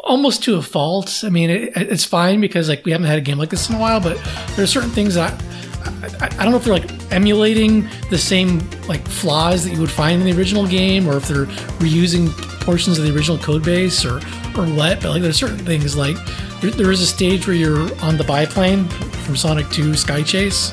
Almost 0.00 0.44
to 0.44 0.56
a 0.56 0.62
fault. 0.62 1.22
I 1.24 1.30
mean, 1.30 1.50
it, 1.50 1.72
it's 1.76 2.04
fine 2.04 2.40
because 2.40 2.68
like 2.68 2.84
we 2.84 2.92
haven't 2.92 3.06
had 3.06 3.18
a 3.18 3.22
game 3.22 3.38
like 3.38 3.50
this 3.50 3.68
in 3.68 3.74
a 3.74 3.78
while, 3.78 4.00
but 4.00 4.16
there 4.54 4.64
are 4.64 4.68
certain 4.68 4.90
things 4.90 5.14
that 5.14 5.42
I, 5.84 6.06
I, 6.20 6.26
I 6.26 6.42
don't 6.42 6.50
know 6.50 6.56
if 6.56 6.64
they're 6.64 6.74
like 6.74 7.12
emulating 7.12 7.88
the 8.10 8.18
same 8.18 8.60
like 8.88 9.06
flaws 9.06 9.64
that 9.64 9.72
you 9.72 9.80
would 9.80 9.90
find 9.90 10.20
in 10.20 10.26
the 10.28 10.38
original 10.38 10.66
game, 10.66 11.08
or 11.08 11.16
if 11.16 11.28
they're 11.28 11.46
reusing 11.80 12.30
portions 12.60 12.98
of 12.98 13.04
the 13.04 13.14
original 13.14 13.38
code 13.38 13.64
base, 13.64 14.04
or 14.04 14.16
or 14.56 14.66
what. 14.66 15.00
But 15.00 15.10
like, 15.10 15.22
there's 15.22 15.38
certain 15.38 15.58
things 15.58 15.96
like 15.96 16.16
there, 16.60 16.70
there 16.70 16.92
is 16.92 17.00
a 17.00 17.06
stage 17.06 17.46
where 17.46 17.56
you're 17.56 17.82
on 18.02 18.16
the 18.16 18.24
biplane 18.24 18.88
from 19.24 19.36
Sonic 19.36 19.68
2 19.70 19.94
Sky 19.94 20.22
Chase, 20.22 20.72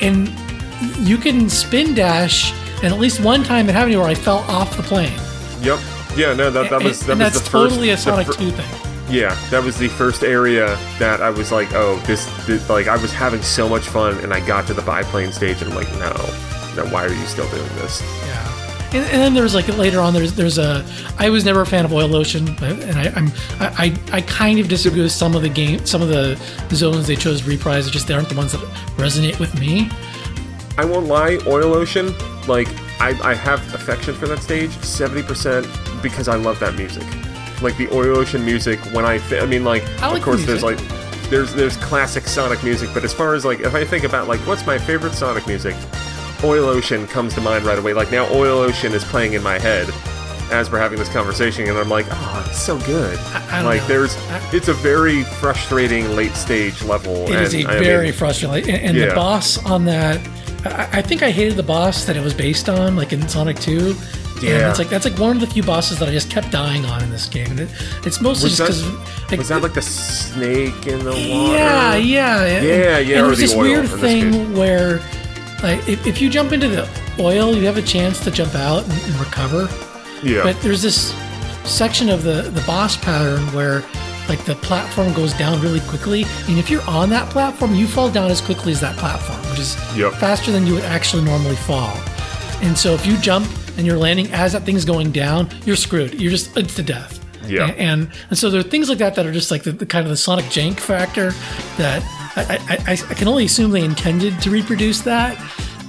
and 0.00 0.28
you 0.98 1.16
can 1.16 1.48
spin 1.48 1.94
dash. 1.94 2.52
And 2.82 2.92
at 2.92 3.00
least 3.00 3.20
one 3.20 3.42
time 3.42 3.70
it 3.70 3.74
happened 3.74 3.96
where 3.96 4.06
I 4.06 4.14
fell 4.14 4.38
off 4.40 4.76
the 4.76 4.82
plane. 4.82 5.18
Yep. 5.62 5.80
Yeah. 6.16 6.34
No. 6.34 6.50
That, 6.50 6.70
that 6.70 6.82
was 6.82 7.00
that 7.00 7.12
and 7.12 7.20
was 7.20 7.32
that's 7.32 7.44
the 7.44 7.50
first. 7.50 7.70
totally 7.70 7.90
a 7.90 7.96
Sonic 7.96 8.26
fir- 8.26 8.32
2 8.34 8.50
thing. 8.50 8.92
Yeah, 9.08 9.38
that 9.50 9.62
was 9.62 9.78
the 9.78 9.86
first 9.88 10.24
area 10.24 10.76
that 10.98 11.22
I 11.22 11.30
was 11.30 11.52
like, 11.52 11.72
oh, 11.74 11.96
this, 12.06 12.26
this, 12.44 12.68
like, 12.68 12.88
I 12.88 12.96
was 12.96 13.12
having 13.12 13.40
so 13.40 13.68
much 13.68 13.86
fun, 13.86 14.18
and 14.18 14.34
I 14.34 14.44
got 14.44 14.66
to 14.66 14.74
the 14.74 14.82
biplane 14.82 15.30
stage, 15.30 15.62
and 15.62 15.70
I'm 15.70 15.76
like, 15.76 15.88
no, 15.92 16.12
no, 16.74 16.90
why 16.90 17.04
are 17.04 17.12
you 17.12 17.26
still 17.26 17.48
doing 17.50 17.68
this? 17.76 18.02
Yeah, 18.02 18.88
and, 18.94 19.04
and 19.04 19.22
then 19.22 19.34
there's 19.34 19.54
like 19.54 19.68
later 19.78 20.00
on. 20.00 20.12
There's 20.12 20.32
there's 20.32 20.58
a. 20.58 20.84
I 21.18 21.30
was 21.30 21.44
never 21.44 21.60
a 21.60 21.66
fan 21.66 21.84
of 21.84 21.92
Oil 21.92 22.16
Ocean, 22.16 22.48
and 22.62 22.98
I, 22.98 23.12
I'm 23.14 23.28
I, 23.60 23.94
I 24.12 24.16
I 24.16 24.20
kind 24.22 24.58
of 24.58 24.68
disagree 24.68 25.02
with 25.02 25.12
some 25.12 25.36
of 25.36 25.42
the 25.42 25.48
game, 25.48 25.86
some 25.86 26.02
of 26.02 26.08
the 26.08 26.36
zones 26.74 27.06
they 27.06 27.16
chose 27.16 27.42
to 27.42 27.48
reprise. 27.48 27.88
Just 27.88 28.08
they 28.08 28.14
aren't 28.14 28.28
the 28.28 28.36
ones 28.36 28.52
that 28.52 28.60
resonate 28.96 29.38
with 29.38 29.58
me. 29.58 29.88
I 30.78 30.84
won't 30.84 31.06
lie, 31.06 31.38
Oil 31.46 31.74
Ocean, 31.74 32.12
like, 32.46 32.68
I, 33.00 33.18
I 33.22 33.34
have 33.34 33.60
affection 33.74 34.14
for 34.14 34.26
that 34.28 34.42
stage, 34.42 34.70
70% 34.70 35.64
because 36.08 36.28
I 36.28 36.36
love 36.36 36.58
that 36.60 36.74
music. 36.74 37.04
Like, 37.62 37.76
the 37.76 37.88
Oil 37.92 38.16
Ocean 38.18 38.44
music, 38.44 38.78
when 38.92 39.04
I, 39.04 39.18
I 39.32 39.46
mean, 39.46 39.64
like, 39.64 39.82
I 40.00 40.08
like 40.08 40.18
of 40.18 40.24
course, 40.24 40.40
the 40.40 40.46
there's, 40.46 40.62
like, 40.62 40.78
there's, 41.30 41.54
there's 41.54 41.76
classic 41.78 42.26
Sonic 42.26 42.62
music, 42.62 42.90
but 42.94 43.02
as 43.04 43.12
far 43.14 43.34
as, 43.34 43.44
like, 43.44 43.60
if 43.60 43.74
I 43.74 43.84
think 43.84 44.04
about, 44.04 44.28
like, 44.28 44.40
what's 44.40 44.66
my 44.66 44.78
favorite 44.78 45.14
Sonic 45.14 45.46
music, 45.46 45.74
Oil 46.44 46.64
Ocean 46.66 47.06
comes 47.06 47.34
to 47.34 47.40
mind 47.40 47.64
right 47.64 47.78
away. 47.78 47.94
Like, 47.94 48.10
now 48.10 48.26
Oil 48.30 48.58
Ocean 48.58 48.92
is 48.92 49.02
playing 49.04 49.32
in 49.32 49.42
my 49.42 49.58
head 49.58 49.88
as 50.52 50.70
we're 50.70 50.78
having 50.78 50.98
this 50.98 51.08
conversation, 51.08 51.66
and 51.68 51.76
I'm 51.78 51.88
like, 51.88 52.06
oh, 52.10 52.44
it's 52.46 52.60
so 52.60 52.78
good. 52.80 53.18
I 53.18 53.56
don't 53.56 53.64
like, 53.64 53.80
know. 53.82 53.88
there's, 53.88 54.16
I- 54.28 54.50
it's 54.52 54.68
a 54.68 54.74
very 54.74 55.24
frustrating 55.24 56.14
late 56.14 56.34
stage 56.34 56.82
level. 56.84 57.14
It 57.28 57.40
is 57.40 57.54
a 57.54 57.60
and, 57.60 57.68
I 57.68 57.78
very 57.80 58.04
mean, 58.04 58.12
frustrating. 58.12 58.74
And, 58.74 58.84
and 58.88 58.96
Yeah. 58.96 59.06
the 59.08 59.14
boss 59.14 59.58
on 59.64 59.86
that, 59.86 60.20
I, 60.66 60.98
I 60.98 61.02
think 61.02 61.22
I 61.22 61.30
hated 61.30 61.56
the 61.56 61.62
boss 61.64 62.04
that 62.04 62.16
it 62.16 62.22
was 62.22 62.34
based 62.34 62.68
on, 62.68 62.94
like 62.96 63.12
in 63.12 63.26
Sonic 63.28 63.58
2. 63.60 63.96
And 64.36 64.44
Yeah. 64.44 64.68
it's 64.70 64.78
like 64.78 64.88
that's 64.90 65.04
like 65.06 65.18
one 65.18 65.34
of 65.36 65.40
the 65.40 65.46
few 65.46 65.62
bosses 65.62 65.98
that 65.98 66.08
I 66.08 66.12
just 66.12 66.30
kept 66.30 66.50
dying 66.50 66.84
on 66.84 67.02
in 67.02 67.10
this 67.10 67.26
game, 67.26 67.50
and 67.50 67.60
it, 67.60 67.70
it's 68.04 68.20
mostly 68.20 68.50
Was 68.50 68.58
just 68.58 68.84
because 68.84 69.30
like, 69.30 69.38
Was 69.38 69.48
that 69.48 69.62
like 69.62 69.74
the 69.74 69.82
snake 69.82 70.86
in 70.86 70.98
the 71.04 71.10
water? 71.12 71.52
Yeah, 71.54 71.96
yeah, 71.96 72.42
and- 72.42 72.66
Yeah, 72.66 72.98
yeah, 72.98 73.16
And 73.18 73.24
or 73.24 73.26
there's 73.28 73.38
this 73.38 73.54
weird 73.54 73.86
in 73.86 73.90
this 73.92 74.00
thing 74.00 74.54
where, 74.56 75.00
like, 75.62 75.88
if, 75.88 76.06
if 76.06 76.20
you 76.20 76.28
jump 76.28 76.52
into 76.52 76.68
the 76.68 76.86
oil, 77.18 77.56
you 77.56 77.64
have 77.64 77.78
a 77.78 77.82
chance 77.82 78.20
to 78.24 78.30
jump 78.30 78.54
out 78.54 78.84
and, 78.84 78.92
and 78.92 79.14
recover. 79.20 79.68
Yeah. 80.22 80.42
But 80.42 80.60
there's 80.60 80.82
this 80.82 81.14
section 81.64 82.08
of 82.10 82.22
the 82.22 82.42
the 82.42 82.60
boss 82.66 82.96
pattern 82.96 83.40
where, 83.54 83.82
like, 84.28 84.44
the 84.44 84.54
platform 84.56 85.12
goes 85.14 85.32
down 85.34 85.60
really 85.62 85.80
quickly, 85.80 86.24
and 86.48 86.58
if 86.58 86.68
you're 86.70 86.86
on 86.88 87.08
that 87.10 87.30
platform, 87.30 87.74
you 87.74 87.86
fall 87.86 88.10
down 88.10 88.30
as 88.30 88.40
quickly 88.42 88.72
as 88.72 88.80
that 88.80 88.96
platform, 88.98 89.38
which 89.50 89.60
is 89.60 89.76
Yep. 89.96 90.12
faster 90.14 90.52
than 90.52 90.66
you 90.66 90.74
would 90.74 90.84
actually 90.84 91.24
normally 91.24 91.56
fall. 91.56 91.96
And 92.62 92.76
so 92.76 92.92
if 92.94 93.06
you 93.06 93.16
jump 93.18 93.46
and 93.76 93.86
you're 93.86 93.98
landing 93.98 94.32
as 94.32 94.52
that 94.52 94.62
thing's 94.64 94.84
going 94.84 95.12
down, 95.12 95.48
you're 95.64 95.76
screwed. 95.76 96.20
You're 96.20 96.30
just 96.30 96.56
it's 96.56 96.74
to 96.76 96.82
death. 96.82 97.22
Yeah. 97.46 97.66
And 97.76 98.10
and 98.30 98.38
so 98.38 98.50
there 98.50 98.60
are 98.60 98.64
things 98.64 98.88
like 98.88 98.98
that 98.98 99.14
that 99.14 99.24
are 99.26 99.32
just 99.32 99.50
like 99.50 99.62
the, 99.62 99.72
the 99.72 99.86
kind 99.86 100.04
of 100.04 100.10
the 100.10 100.16
Sonic 100.16 100.46
jank 100.46 100.80
factor 100.80 101.30
that 101.76 102.02
I, 102.36 102.56
I, 102.68 102.92
I, 102.92 102.98
I 103.10 103.14
can 103.14 103.28
only 103.28 103.44
assume 103.44 103.70
they 103.70 103.84
intended 103.84 104.40
to 104.42 104.50
reproduce 104.50 105.00
that. 105.02 105.38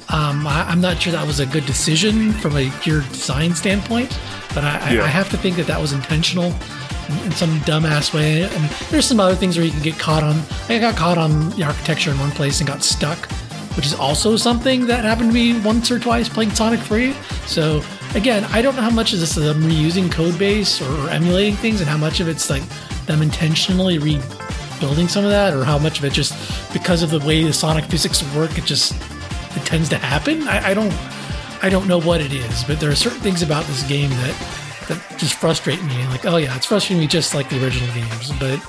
Um, 0.10 0.48
I, 0.48 0.66
I'm 0.70 0.80
not 0.80 1.02
sure 1.02 1.12
that 1.12 1.26
was 1.28 1.40
a 1.40 1.46
good 1.46 1.66
decision 1.66 2.32
from 2.34 2.56
a 2.56 2.70
pure 2.82 3.02
design 3.02 3.54
standpoint, 3.56 4.18
but 4.54 4.64
I, 4.64 4.78
I- 4.80 4.94
Yeah. 4.94 5.04
I 5.04 5.08
have 5.08 5.30
to 5.32 5.38
think 5.38 5.56
that 5.58 5.68
that 5.68 5.82
was 5.82 5.92
intentional. 5.94 6.54
in, 7.10 7.18
in 7.26 7.32
some 7.32 7.60
dumbass 7.62 8.14
way. 8.14 8.44
And 8.44 8.70
there's 8.92 9.06
some 9.06 9.20
other 9.20 9.34
things 9.36 9.56
where 9.58 9.66
you 9.66 9.72
can 9.72 9.82
get 9.82 9.98
caught 9.98 10.24
on. 10.24 10.42
I 10.70 10.78
got 10.78 10.96
caught 10.98 11.18
on 11.18 11.50
the 11.52 11.64
architecture 11.64 12.12
in 12.12 12.20
one 12.20 12.32
place 12.32 12.60
and 12.60 12.68
got 12.68 12.84
stuck, 12.84 13.18
which 13.78 13.86
is 13.86 13.94
also 13.94 14.36
something 14.36 14.88
that 14.88 15.06
happened 15.06 15.30
to 15.30 15.34
me 15.34 15.60
once 15.62 15.92
or 15.92 16.00
twice 16.00 16.28
playing 16.28 16.50
Sonic 16.50 16.80
3. 16.80 17.14
So 17.46 17.84
again, 18.16 18.44
I 18.46 18.64
don't 18.64 18.76
know 18.76 18.82
how 18.82 18.90
much 18.90 19.14
of 19.14 19.20
this 19.20 19.38
is 19.38 19.46
them 19.46 19.62
reusing 19.62 20.12
code 20.12 20.38
base 20.40 20.82
or, 20.82 21.06
or 21.06 21.10
emulating 21.12 21.56
things, 21.56 21.80
and 21.80 21.88
how 21.88 21.98
much 21.98 22.20
of 22.20 22.28
it's 22.28 22.50
like 22.50 22.64
them 23.06 23.22
intentionally 23.22 24.00
rebuilding 24.00 25.08
some 25.08 25.24
of 25.24 25.30
that, 25.30 25.54
or 25.54 25.64
how 25.64 25.78
much 25.78 26.00
of 26.00 26.06
it 26.06 26.12
just 26.12 26.34
because 26.74 27.04
of 27.04 27.12
the 27.12 27.20
way 27.20 27.44
the 27.44 27.54
Sonic 27.54 27.86
physics 27.86 28.24
work, 28.36 28.58
it 28.58 28.66
just 28.66 28.94
it 29.56 29.64
tends 29.64 29.90
to 29.90 29.98
happen. 29.98 30.48
I, 30.48 30.70
I 30.70 30.74
don't 30.74 30.94
I 31.62 31.70
don't 31.70 31.88
know 31.88 32.02
what 32.02 32.20
it 32.20 32.34
is, 32.34 32.64
but 32.64 32.80
there 32.80 32.90
are 32.90 32.96
certain 32.96 33.20
things 33.20 33.44
about 33.44 33.64
this 33.66 33.88
game 33.88 34.10
that 34.10 34.88
that 34.88 35.20
just 35.20 35.36
frustrate 35.36 35.84
me. 35.84 36.08
Like, 36.08 36.26
oh 36.26 36.38
yeah, 36.38 36.56
it's 36.56 36.66
frustrating 36.66 37.00
me 37.00 37.08
just 37.08 37.36
like 37.36 37.48
the 37.50 37.64
original 37.64 37.94
games, 37.94 38.32
but 38.40 38.60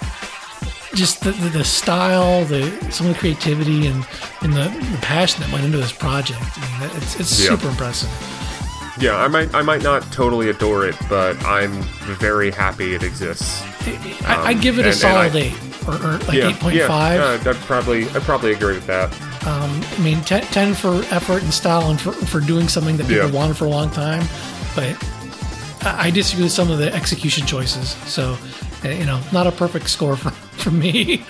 just 0.98 1.20
the, 1.22 1.30
the, 1.32 1.48
the 1.50 1.64
style, 1.64 2.44
the 2.44 2.70
some 2.90 3.06
of 3.06 3.14
the 3.14 3.18
creativity 3.18 3.86
and 3.86 4.04
and 4.42 4.52
the, 4.52 4.64
the 4.92 4.98
passion 5.00 5.40
that 5.42 5.52
went 5.52 5.64
into 5.64 5.78
this 5.78 5.92
project. 5.92 6.40
I 6.56 6.80
mean, 6.80 6.90
it's 6.96 7.18
it's 7.20 7.40
Yeah. 7.40 7.50
super 7.50 7.68
impressive. 7.68 8.10
Yeah, 9.00 9.16
I 9.16 9.28
might 9.28 9.54
I 9.54 9.62
might 9.62 9.82
not 9.82 10.02
totally 10.12 10.50
adore 10.50 10.84
it, 10.86 10.96
but 11.08 11.42
I'm 11.44 11.72
very 12.18 12.50
happy 12.50 12.94
it 12.94 13.02
exists. 13.02 13.62
I, 14.26 14.48
I'd 14.48 14.60
give 14.60 14.78
it 14.78 14.82
a 14.82 14.88
and- 14.88 14.92
and 14.92 14.96
solid 14.96 15.36
I- 15.36 15.38
eight 15.38 15.54
or, 15.88 15.94
or 15.94 16.18
like 16.26 16.32
yeah, 16.32 16.48
eight 16.48 16.56
point 16.58 16.74
yeah, 16.76 16.88
five. 16.88 17.20
yeah, 17.44 17.50
I'd 17.50 17.56
probably 17.58 18.04
I'd 18.10 18.22
probably 18.22 18.52
agree 18.52 18.74
with 18.74 18.86
that. 18.88 19.10
I 19.46 19.98
mean, 20.02 20.20
10, 20.22 20.42
10 20.42 20.74
for 20.74 20.96
effort 21.10 21.42
and 21.42 21.54
style 21.54 21.88
and 21.90 21.98
for, 21.98 22.12
for 22.12 22.38
doing 22.40 22.68
something 22.68 22.98
that 22.98 23.06
people 23.08 23.28
Yeah. 23.28 23.32
wanted 23.34 23.56
for 23.56 23.64
a 23.64 23.70
long 23.70 23.88
time. 23.90 24.26
But 24.74 24.94
I, 25.86 26.08
I 26.08 26.10
disagree 26.10 26.44
with 26.44 26.52
some 26.52 26.70
of 26.70 26.76
the 26.78 26.92
execution 26.92 27.46
choices. 27.46 27.90
So, 28.12 28.32
uh, 28.32 28.36
you 28.84 29.04
know, 29.06 29.20
not 29.32 29.46
a 29.46 29.52
perfect 29.52 29.88
score 29.90 30.16
for, 30.16 30.30
for 30.58 30.70
me, 30.70 31.24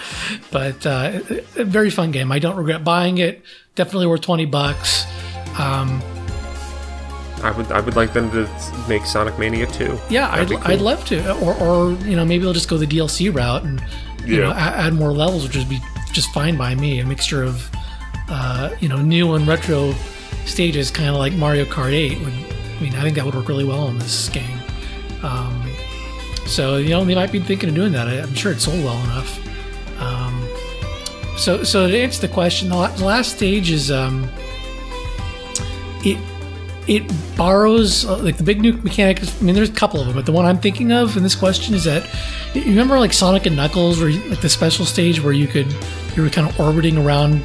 but 0.50 0.84
uh, 0.86 1.20
a, 1.56 1.64
very 1.64 1.90
fun 1.90 2.10
game. 2.10 2.30
I 2.32 2.38
don't 2.38 2.56
regret 2.56 2.84
buying 2.84 3.18
it. 3.18 3.42
Definitely 3.74 4.06
worth 4.08 4.22
20 4.22 4.46
bucks. 4.46 5.04
Um, 5.58 6.02
I 7.42 7.52
would 7.56 7.70
I 7.70 7.80
would 7.80 7.94
like 7.94 8.12
them 8.12 8.30
to 8.32 8.48
make 8.88 9.04
Sonic 9.06 9.38
Mania 9.38 9.66
2. 9.66 9.98
Yeah, 10.10 10.28
That'd 10.36 10.52
I'd, 10.56 10.62
cool. 10.62 10.72
I'd 10.72 10.80
love 10.80 11.04
to. 11.06 11.36
Or, 11.40 11.54
or, 11.54 11.92
you 12.04 12.16
know, 12.16 12.24
maybe 12.24 12.42
they'll 12.42 12.52
just 12.52 12.68
go 12.68 12.76
the 12.76 12.86
DLC 12.86 13.32
route 13.32 13.62
and, 13.62 13.80
you 14.24 14.40
know, 14.40 14.48
Yeah. 14.48 14.56
add, 14.58 14.86
add 14.86 14.94
more 14.94 15.12
levels, 15.12 15.46
which 15.46 15.56
would 15.56 15.68
be 15.68 15.78
just 16.12 16.32
fine 16.32 16.56
by 16.56 16.74
me. 16.74 16.98
A 16.98 17.06
mixture 17.06 17.44
of, 17.44 17.70
uh, 18.28 18.70
you 18.80 18.88
know, 18.88 18.96
new 18.96 19.34
and 19.34 19.46
retro 19.46 19.94
stages, 20.46 20.90
kind 20.90 21.10
of 21.10 21.16
like 21.16 21.32
Mario 21.34 21.64
Kart 21.64 21.92
8. 21.92 22.18
Would, 22.18 22.28
I 22.32 22.80
mean, 22.80 22.94
I 22.94 23.02
think 23.02 23.14
that 23.14 23.24
would 23.24 23.34
work 23.36 23.48
really 23.48 23.64
well 23.64 23.86
in 23.88 23.98
this 24.00 24.28
game. 24.30 24.58
Um, 25.22 25.70
so, 26.48 26.78
you 26.78 26.90
know, 26.90 27.04
they 27.04 27.14
might 27.14 27.30
be 27.30 27.40
thinking 27.40 27.68
of 27.68 27.74
doing 27.74 27.92
that. 27.92 28.08
I, 28.08 28.20
I'm 28.20 28.34
sure 28.34 28.52
it 28.52 28.60
sold 28.60 28.82
well 28.82 28.98
enough. 29.04 29.38
Um, 30.00 30.48
so, 31.36 31.62
so 31.62 31.86
to 31.86 31.98
answer 31.98 32.26
the 32.26 32.32
question, 32.32 32.68
the, 32.68 32.76
last 32.76 33.36
stage 33.36 33.70
is 33.70 33.90
um, 33.90 34.28
it 36.04 36.18
it 36.86 37.04
borrows 37.36 38.06
uh, 38.06 38.16
like 38.16 38.38
the 38.38 38.42
big 38.42 38.60
nuke 38.60 38.82
mechanic. 38.82 39.22
I 39.22 39.42
mean, 39.42 39.54
there's 39.54 39.68
a 39.68 39.74
couple 39.74 40.00
of 40.00 40.06
them, 40.06 40.16
but 40.16 40.24
the 40.24 40.32
one 40.32 40.46
I'm 40.46 40.58
thinking 40.58 40.90
of 40.90 41.16
in 41.18 41.22
this 41.22 41.34
question 41.34 41.74
is 41.74 41.84
that 41.84 42.08
you 42.54 42.64
remember 42.64 42.98
like 42.98 43.12
Sonic 43.12 43.44
and 43.44 43.54
Knuckles, 43.54 44.00
where 44.00 44.10
like 44.10 44.40
the 44.40 44.48
special 44.48 44.86
stage 44.86 45.22
where 45.22 45.34
you 45.34 45.46
could 45.46 45.70
you 46.16 46.22
were 46.22 46.30
kind 46.30 46.48
of 46.48 46.58
orbiting 46.58 46.96
around 46.96 47.42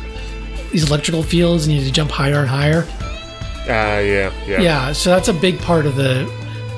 these 0.71 0.89
electrical 0.89 1.21
fields 1.21 1.65
and 1.65 1.73
you 1.73 1.81
had 1.81 1.87
to 1.87 1.93
jump 1.93 2.09
higher 2.09 2.39
and 2.39 2.47
higher. 2.47 2.87
Uh, 3.65 3.99
yeah, 3.99 4.33
yeah. 4.47 4.61
Yeah, 4.61 4.91
so 4.93 5.09
that's 5.09 5.27
a 5.27 5.33
big 5.33 5.59
part 5.59 5.85
of 5.85 5.95
the 5.95 6.23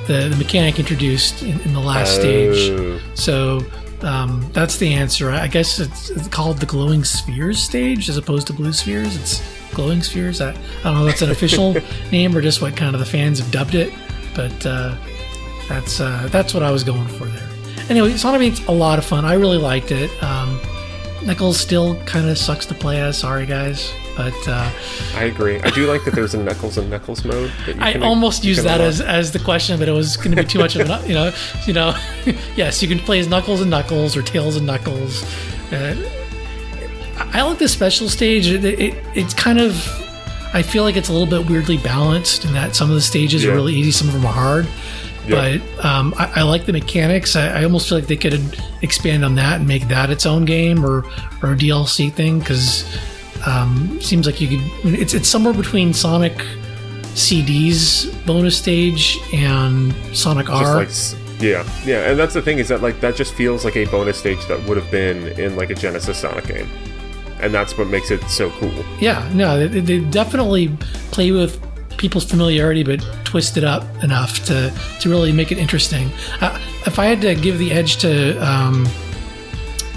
the, 0.06 0.28
the 0.28 0.36
mechanic 0.36 0.78
introduced 0.78 1.42
in, 1.42 1.60
in 1.60 1.72
the 1.72 1.80
last 1.80 2.14
stage. 2.14 2.70
Oh. 2.70 3.00
So 3.14 3.60
um, 4.02 4.46
that's 4.52 4.76
the 4.76 4.92
answer. 4.92 5.30
I 5.30 5.46
guess 5.46 5.78
it's, 5.78 6.10
it's 6.10 6.28
called 6.28 6.58
the 6.58 6.66
glowing 6.66 7.04
spheres 7.04 7.62
stage 7.62 8.08
as 8.08 8.16
opposed 8.16 8.46
to 8.48 8.52
blue 8.52 8.72
spheres. 8.72 9.16
It's 9.16 9.42
glowing 9.74 10.02
spheres. 10.02 10.40
I, 10.40 10.50
I 10.50 10.54
don't 10.84 10.94
know 10.94 11.06
if 11.06 11.12
that's 11.12 11.22
an 11.22 11.30
official 11.30 11.74
name 12.12 12.36
or 12.36 12.40
just 12.40 12.62
what 12.62 12.76
kind 12.76 12.94
of 12.94 13.00
the 13.00 13.06
fans 13.06 13.38
have 13.38 13.50
dubbed 13.50 13.74
it, 13.74 13.92
but 14.34 14.66
uh, 14.66 14.96
that's 15.68 16.00
uh, 16.00 16.28
that's 16.30 16.54
what 16.54 16.62
I 16.62 16.70
was 16.70 16.84
going 16.84 17.06
for 17.08 17.26
there. 17.26 17.48
Anyway, 17.88 18.16
Sonic 18.16 18.40
Beat's 18.40 18.66
a 18.66 18.72
lot 18.72 18.98
of 18.98 19.04
fun. 19.04 19.24
I 19.24 19.34
really 19.34 19.58
liked 19.58 19.92
it. 19.92 20.10
Um, 20.22 20.60
Knuckles 21.24 21.58
still 21.58 21.96
kind 22.04 22.28
of 22.28 22.36
sucks 22.36 22.66
to 22.66 22.74
play 22.74 23.00
as. 23.00 23.18
Sorry, 23.18 23.46
guys, 23.46 23.92
but 24.16 24.34
uh, 24.48 24.70
I 25.14 25.24
agree. 25.24 25.60
I 25.60 25.70
do 25.70 25.86
like 25.86 26.04
that 26.04 26.14
there's 26.14 26.34
a 26.34 26.42
Knuckles 26.42 26.78
and 26.78 26.88
Knuckles 26.90 27.24
mode. 27.24 27.50
That 27.66 27.76
you 27.76 27.82
I 27.82 27.92
can- 27.92 28.02
almost 28.02 28.44
used 28.44 28.62
that 28.62 28.80
unlock. 28.80 28.88
as, 28.88 29.00
as 29.00 29.32
the 29.32 29.38
question, 29.38 29.78
but 29.78 29.88
it 29.88 29.92
was 29.92 30.16
going 30.16 30.30
to 30.34 30.42
be 30.42 30.48
too 30.48 30.58
much 30.58 30.74
of 30.76 30.88
a 30.88 31.02
you 31.06 31.14
know 31.14 31.32
you 31.66 31.72
know 31.74 31.94
yes 32.56 32.82
you 32.82 32.88
can 32.88 32.98
play 32.98 33.18
as 33.18 33.28
Knuckles 33.28 33.60
and 33.60 33.70
Knuckles 33.70 34.16
or 34.16 34.22
Tails 34.22 34.56
and 34.56 34.66
Knuckles. 34.66 35.22
Uh, 35.72 35.94
I 37.18 37.42
like 37.42 37.58
the 37.58 37.68
special 37.68 38.08
stage. 38.08 38.46
It, 38.46 38.64
it, 38.64 38.94
it's 39.14 39.34
kind 39.34 39.58
of 39.58 39.74
I 40.54 40.62
feel 40.62 40.84
like 40.84 40.96
it's 40.96 41.08
a 41.08 41.12
little 41.12 41.26
bit 41.26 41.50
weirdly 41.50 41.76
balanced 41.76 42.44
in 42.44 42.52
that 42.54 42.74
some 42.76 42.88
of 42.88 42.94
the 42.94 43.00
stages 43.02 43.44
Yeah. 43.44 43.50
are 43.50 43.54
really 43.54 43.74
easy, 43.74 43.90
some 43.90 44.08
of 44.08 44.14
them 44.14 44.24
are 44.24 44.32
hard. 44.32 44.66
Yeah. 45.26 45.58
But 45.58 45.84
um, 45.84 46.14
I, 46.16 46.30
I 46.36 46.42
like 46.42 46.66
the 46.66 46.72
mechanics. 46.72 47.34
I, 47.34 47.48
I 47.60 47.64
almost 47.64 47.88
feel 47.88 47.98
like 47.98 48.06
they 48.06 48.16
could 48.16 48.56
expand 48.82 49.24
on 49.24 49.34
that 49.34 49.58
and 49.58 49.66
make 49.68 49.88
that 49.88 50.08
its 50.08 50.24
own 50.24 50.44
game 50.44 50.84
or 50.84 50.98
or 51.42 51.52
a 51.52 51.56
DLC 51.56 52.12
thing 52.12 52.38
because 52.38 52.84
um, 53.46 54.00
seems 54.00 54.26
like 54.26 54.40
you 54.40 54.48
could. 54.48 54.94
It's 54.94 55.14
it's 55.14 55.28
somewhere 55.28 55.54
between 55.54 55.92
Sonic 55.92 56.44
CD's 57.14 58.06
bonus 58.26 58.56
stage 58.58 59.18
and 59.32 59.94
Sonic 60.12 60.50
R. 60.50 60.76
like 60.76 60.90
yeah, 61.40 61.68
yeah, 61.84 62.10
and 62.10 62.18
that's 62.18 62.34
the 62.34 62.42
thing 62.42 62.58
is 62.58 62.68
that 62.68 62.82
like 62.82 63.00
that 63.00 63.14
just 63.16 63.34
feels 63.34 63.64
like 63.64 63.76
a 63.76 63.84
bonus 63.86 64.18
stage 64.18 64.44
that 64.46 64.62
would 64.66 64.76
have 64.76 64.90
been 64.90 65.28
in 65.38 65.56
like 65.56 65.70
a 65.70 65.74
Genesis 65.74 66.18
Sonic 66.18 66.46
game, 66.46 66.68
and 67.40 67.52
that's 67.52 67.76
what 67.76 67.88
makes 67.88 68.10
it 68.10 68.22
so 68.24 68.50
cool. 68.50 68.84
yeah, 69.00 69.30
no, 69.34 69.66
they, 69.68 69.80
they 69.80 70.00
definitely 70.00 70.68
play 71.10 71.32
with 71.32 71.60
people's 71.98 72.24
familiarity, 72.24 72.82
but 72.82 73.00
twist 73.24 73.56
it 73.56 73.64
up 73.64 73.84
enough 74.02 74.44
to 74.46 74.72
to 75.00 75.08
really 75.08 75.32
make 75.32 75.52
it 75.52 75.58
interesting. 75.58 76.10
Uh, 76.40 76.58
if 76.86 76.98
I 76.98 77.06
had 77.06 77.20
to 77.22 77.34
give 77.34 77.58
the 77.58 77.72
edge 77.72 77.98
to 77.98 78.36
um, 78.38 78.86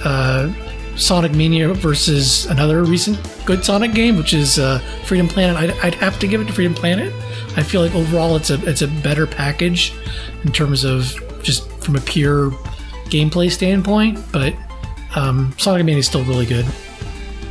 uh, 0.04 0.52
Sonic 1.00 1.32
Mania 1.32 1.74
versus 1.74 2.46
another 2.48 2.84
recent 2.84 3.18
good 3.46 3.64
Sonic 3.64 3.94
game, 3.94 4.18
which 4.18 4.34
is 4.34 4.60
uh, 4.60 4.80
Freedom 5.06 5.28
Planet, 5.28 5.56
I'd, 5.56 5.72
I'd 5.80 5.96
have 5.96 6.20
to 6.20 6.28
give 6.28 6.42
it 6.42 6.46
to 6.48 6.54
Freedom 6.54 6.74
Planet. 6.74 7.14
I 7.56 7.64
feel 7.64 7.82
like 7.82 7.96
overall 7.96 8.36
it's 8.36 8.50
a 8.50 8.64
it's 8.70 8.82
a 8.82 8.88
better 8.88 9.26
package 9.26 9.94
in 10.44 10.52
terms 10.52 10.84
of 10.84 11.16
just 11.42 11.70
from 11.82 11.96
a 11.96 12.02
pure 12.02 12.52
gameplay 13.06 13.50
standpoint, 13.50 14.20
but 14.32 14.54
um, 15.16 15.54
Sonic 15.58 15.86
Mania 15.86 16.00
is 16.00 16.08
still 16.08 16.24
really 16.26 16.46
good. 16.46 16.66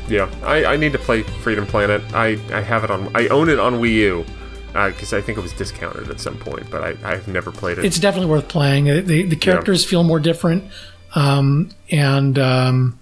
Yeah, 0.09 0.31
I, 0.43 0.65
I 0.65 0.77
need 0.77 0.93
to 0.93 0.99
play 0.99 1.23
Freedom 1.23 1.67
Planet. 1.67 2.03
I, 2.15 2.39
I 2.53 2.61
have 2.61 2.85
it 2.85 2.91
on. 2.91 3.11
I 3.15 3.29
own 3.29 3.49
it 3.49 3.59
on 3.59 3.75
Wii 3.75 3.95
U 3.95 4.27
because 4.73 5.13
I 5.13 5.21
think 5.21 5.39
it 5.39 5.41
was 5.41 5.53
discounted 5.53 6.11
at 6.11 6.21
some 6.21 6.39
point, 6.39 6.71
but 6.71 6.83
I, 6.85 6.97
I've 7.03 7.27
never 7.27 7.51
played 7.51 7.79
it. 7.79 7.85
it's 7.85 7.99
definitely 7.99 8.31
worth 8.31 8.49
playing. 8.49 8.85
The, 8.85 9.01
the, 9.01 9.23
the 9.25 9.37
characters 9.37 9.85
feel 9.85 10.05
more 10.05 10.21
different, 10.21 10.65
um, 11.15 11.71
and 11.91 12.39
um, 12.39 12.99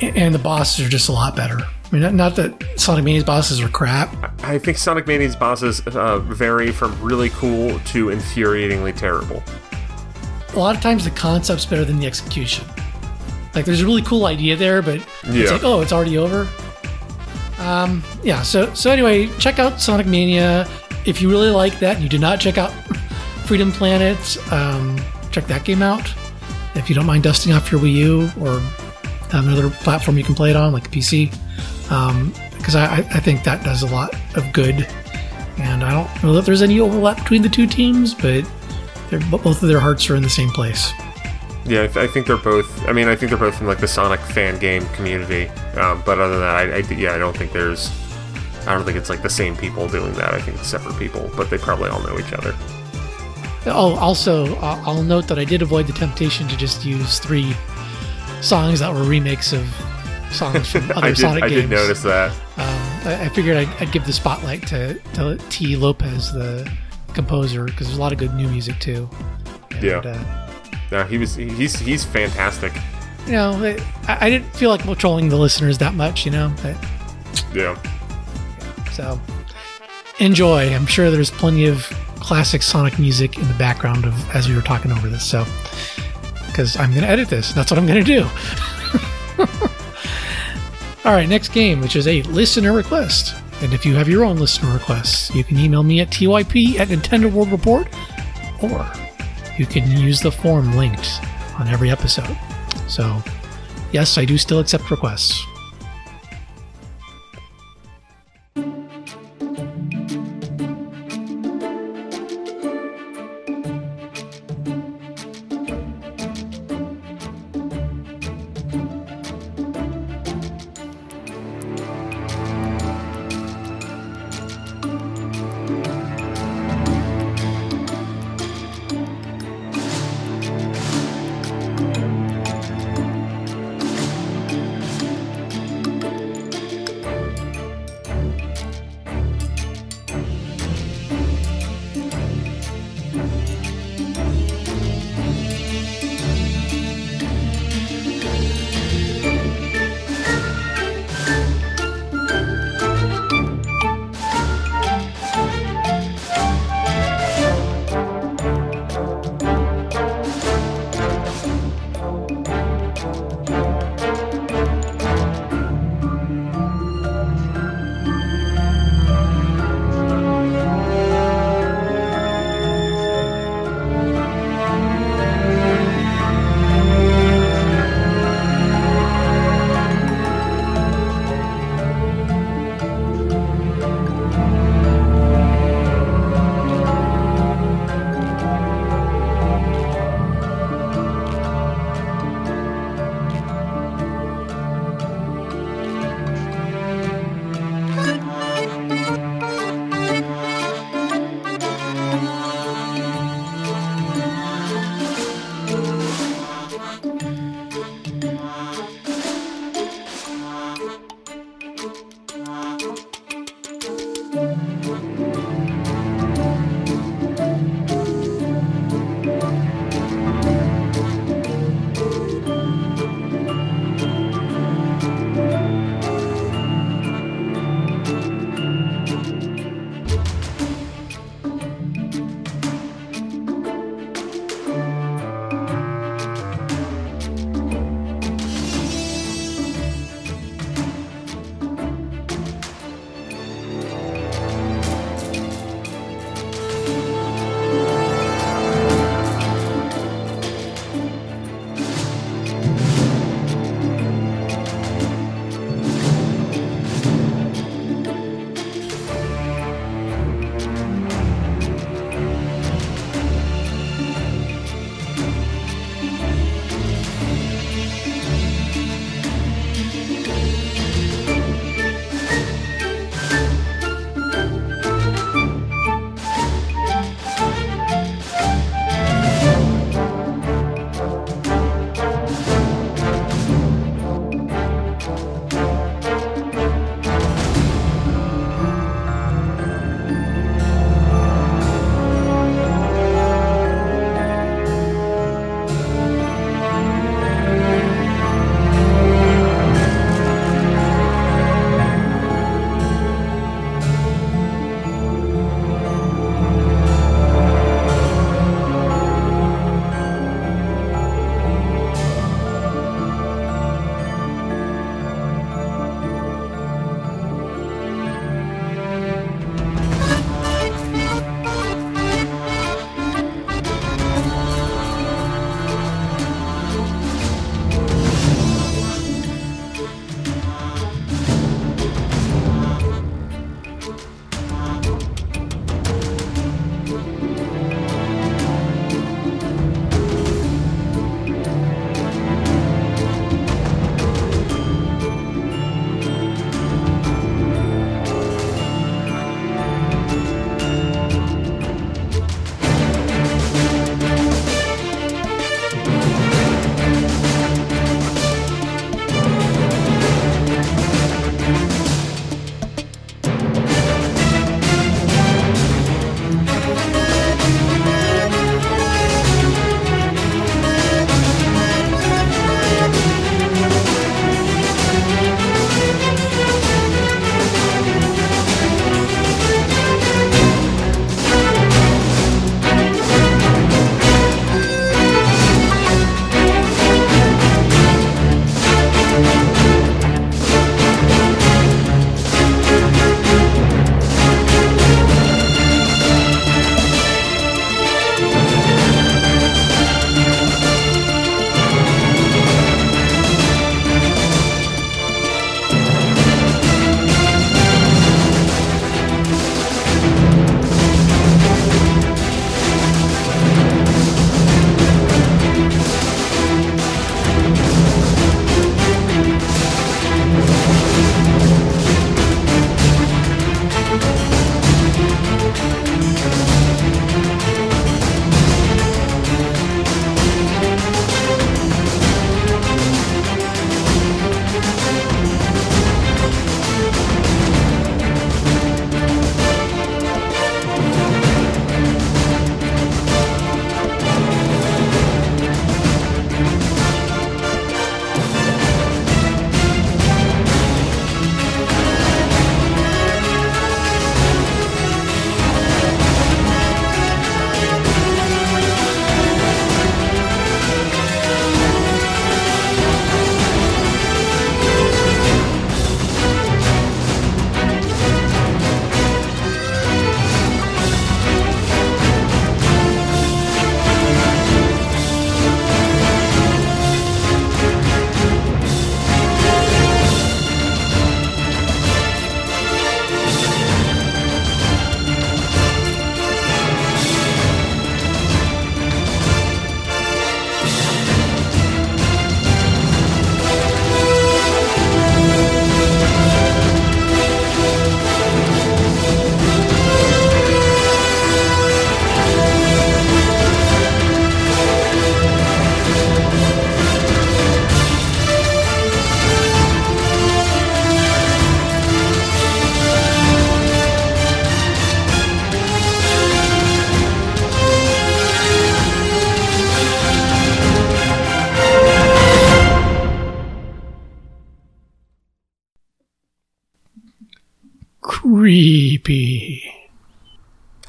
and 0.00 0.34
the 0.34 0.38
bosses 0.38 0.84
are 0.86 0.88
just 0.88 1.08
a 1.08 1.12
lot 1.12 1.36
better. 1.36 1.58
I 1.60 1.88
mean, 1.92 2.02
not, 2.02 2.14
not 2.14 2.36
that 2.36 2.80
Sonic 2.80 3.04
Mania's 3.04 3.24
bosses 3.24 3.60
are 3.60 3.68
crap. 3.68 4.14
I 4.42 4.58
think 4.58 4.78
Sonic 4.78 5.06
Mania's 5.06 5.36
bosses 5.36 5.80
uh, 5.86 6.18
vary 6.18 6.72
from 6.72 7.00
really 7.00 7.30
cool 7.30 7.78
to 7.78 8.06
infuriatingly 8.06 8.96
terrible. 8.96 9.42
A 10.54 10.58
lot 10.58 10.74
of 10.76 10.82
times 10.82 11.04
the 11.04 11.10
concept's 11.10 11.64
better 11.66 11.84
than 11.84 11.98
the 11.98 12.06
execution. 12.06 12.66
Like, 13.54 13.64
there's 13.64 13.82
a 13.82 13.86
really 13.86 14.02
cool 14.02 14.26
idea 14.26 14.56
there, 14.56 14.82
but 14.82 15.04
it's 15.24 15.52
like, 15.52 15.62
oh, 15.62 15.80
it's 15.80 15.92
already 15.92 16.18
over. 16.18 16.48
Um, 17.58 18.02
yeah. 18.22 18.42
So 18.42 18.72
so 18.74 18.90
anyway, 18.90 19.28
check 19.38 19.58
out 19.58 19.80
Sonic 19.80 20.06
Mania 20.06 20.68
if 21.06 21.22
you 21.22 21.30
really 21.30 21.50
like 21.50 21.78
that. 21.78 21.94
and 21.94 22.02
You 22.02 22.08
did 22.08 22.20
not 22.20 22.40
check 22.40 22.58
out 22.58 22.70
Freedom 23.46 23.70
Planet. 23.70 24.18
Um, 24.52 24.98
check 25.30 25.46
that 25.46 25.64
game 25.64 25.82
out. 25.82 26.12
If 26.74 26.88
you 26.88 26.96
don't 26.96 27.06
mind 27.06 27.22
dusting 27.22 27.52
off 27.52 27.70
your 27.70 27.80
Wii 27.80 27.92
U 27.94 28.30
or 28.40 28.60
another 29.34 29.70
platform 29.70 30.16
you 30.18 30.24
can 30.24 30.34
play 30.34 30.50
it 30.50 30.56
on, 30.56 30.72
like 30.72 30.86
a 30.86 30.90
PC, 30.90 31.30
because 32.56 32.74
I, 32.74 32.86
I 32.86 32.98
I 32.98 33.20
think 33.20 33.44
that 33.44 33.64
does 33.64 33.82
a 33.82 33.86
lot 33.86 34.14
of 34.36 34.52
good. 34.52 34.86
And 35.58 35.84
I 35.84 35.92
don't 35.92 36.22
know 36.22 36.32
that 36.34 36.44
there's 36.44 36.62
any 36.62 36.80
overlap 36.80 37.18
between 37.18 37.42
the 37.42 37.48
two 37.48 37.66
teams, 37.66 38.14
but 38.14 38.44
both 39.30 39.62
of 39.62 39.68
their 39.68 39.80
hearts 39.80 40.08
are 40.10 40.16
in 40.16 40.22
the 40.22 40.30
same 40.30 40.50
place. 40.50 40.92
Yeah, 41.66 41.84
I, 41.84 41.86
th- 41.86 41.96
I 41.96 42.06
think 42.06 42.26
they're 42.26 42.36
both. 42.36 42.86
I 42.86 42.92
mean, 42.92 43.08
I 43.08 43.16
think 43.16 43.30
they're 43.30 43.38
both 43.38 43.56
from 43.56 43.66
like 43.66 43.78
the 43.78 43.88
Sonic 43.88 44.20
fan 44.20 44.58
game 44.58 44.84
community. 44.88 45.48
Um, 45.76 46.02
but 46.04 46.18
other 46.18 46.32
than 46.32 46.40
that, 46.40 46.56
I, 46.56 46.62
I 46.76 46.98
yeah, 46.98 47.14
I 47.14 47.18
don't 47.18 47.36
think 47.36 47.52
there's. 47.52 47.90
I 48.66 48.74
don't 48.74 48.84
think 48.84 48.96
it's 48.96 49.10
like 49.10 49.22
the 49.22 49.30
same 49.30 49.56
people 49.56 49.88
doing 49.88 50.12
that. 50.14 50.34
I 50.34 50.40
think 50.40 50.58
it's 50.58 50.68
separate 50.68 50.98
people, 50.98 51.30
but 51.36 51.50
they 51.50 51.58
probably 51.58 51.90
all 51.90 52.02
know 52.02 52.18
each 52.18 52.32
other. 52.32 52.54
Oh, 53.66 53.96
also, 53.96 54.56
uh, 54.56 54.82
I'll 54.84 55.02
note 55.02 55.26
that 55.28 55.38
I 55.38 55.44
did 55.44 55.62
avoid 55.62 55.86
the 55.86 55.92
temptation 55.94 56.48
to 56.48 56.56
just 56.56 56.84
use 56.84 57.18
three 57.18 57.54
songs 58.44 58.80
that 58.80 58.92
were 58.92 59.02
remakes 59.04 59.52
of 59.52 59.66
songs 60.30 60.70
from 60.70 60.90
other 60.92 61.06
I 61.06 61.08
did. 61.08 61.18
Sonic 61.18 61.44
I 61.44 61.48
games. 61.48 61.62
did 61.62 61.70
notice 61.70 62.02
that. 62.02 62.30
Um, 62.56 63.08
I, 63.08 63.24
I 63.24 63.28
figured 63.30 63.56
I'd, 63.56 63.68
I'd 63.80 63.92
give 63.92 64.04
the 64.06 64.12
spotlight 64.12 64.66
to, 64.68 64.94
to 65.14 65.36
Tee 65.50 65.76
Lopes, 65.76 66.30
the 66.32 66.70
composer, 67.14 67.64
because 67.64 67.86
there's 67.86 67.98
a 67.98 68.00
lot 68.00 68.12
of 68.12 68.18
good 68.18 68.34
new 68.34 68.48
music 68.48 68.78
too. 68.80 69.08
And, 69.72 69.82
Yeah. 69.82 69.98
Uh, 69.98 70.48
No, 70.92 71.04
he 71.04 71.18
was. 71.18 71.34
He's 71.34 71.78
he's 71.78 72.04
fantastic. 72.04 72.72
you 73.26 73.32
know, 73.32 73.76
I, 74.08 74.26
I 74.26 74.30
didn't 74.30 74.54
feel 74.54 74.70
like 74.70 74.98
trolling 74.98 75.28
the 75.28 75.36
listeners 75.36 75.78
that 75.78 75.94
much, 75.94 76.24
you 76.26 76.30
know. 76.32 76.52
But, 76.62 76.76
Yeah. 77.54 77.76
so 78.92 79.18
enjoy. 80.20 80.72
I'm 80.74 80.86
sure 80.86 81.10
there's 81.10 81.30
plenty 81.30 81.66
of 81.66 81.82
classic 82.20 82.62
Sonic 82.62 82.98
music 82.98 83.36
in 83.38 83.46
the 83.48 83.54
background 83.54 84.04
of 84.04 84.30
as 84.34 84.48
we 84.48 84.54
were 84.54 84.62
talking 84.62 84.92
over 84.92 85.08
this. 85.08 85.24
So, 85.24 85.44
because 86.54 86.76
I'm 86.76 86.94
gonna 86.94 87.08
edit 87.08 87.28
this, 87.28 87.52
that's 87.52 87.72
what 87.72 87.78
I'm 87.78 87.86
gonna 87.86 88.04
do. 88.04 88.20
All 91.04 91.12
right, 91.12 91.28
next 91.28 91.48
game, 91.48 91.80
which 91.80 91.96
is 91.96 92.06
a 92.06 92.22
listener 92.22 92.72
request. 92.72 93.34
And 93.60 93.74
if 93.74 93.84
you 93.84 93.96
have 93.96 94.08
your 94.08 94.24
own 94.24 94.36
listener 94.36 94.72
requests, 94.72 95.34
you 95.34 95.42
can 95.42 95.58
email 95.58 95.82
me 95.82 95.98
at 95.98 96.10
typ 96.10 96.78
at 96.78 96.88
Nintendo 96.88 97.32
World 97.32 97.50
Report, 97.50 97.88
or 98.62 98.88
you 99.58 99.66
can 99.66 99.90
use 99.90 100.20
the 100.20 100.30
form 100.30 100.76
linked 100.76 101.20
on 101.58 101.66
every 101.66 101.90
episode. 101.90 102.38
So, 102.86 103.20
yes, 103.90 104.16
I 104.16 104.24
do 104.24 104.38
still 104.38 104.60
accept 104.60 104.88
requests. 104.92 105.44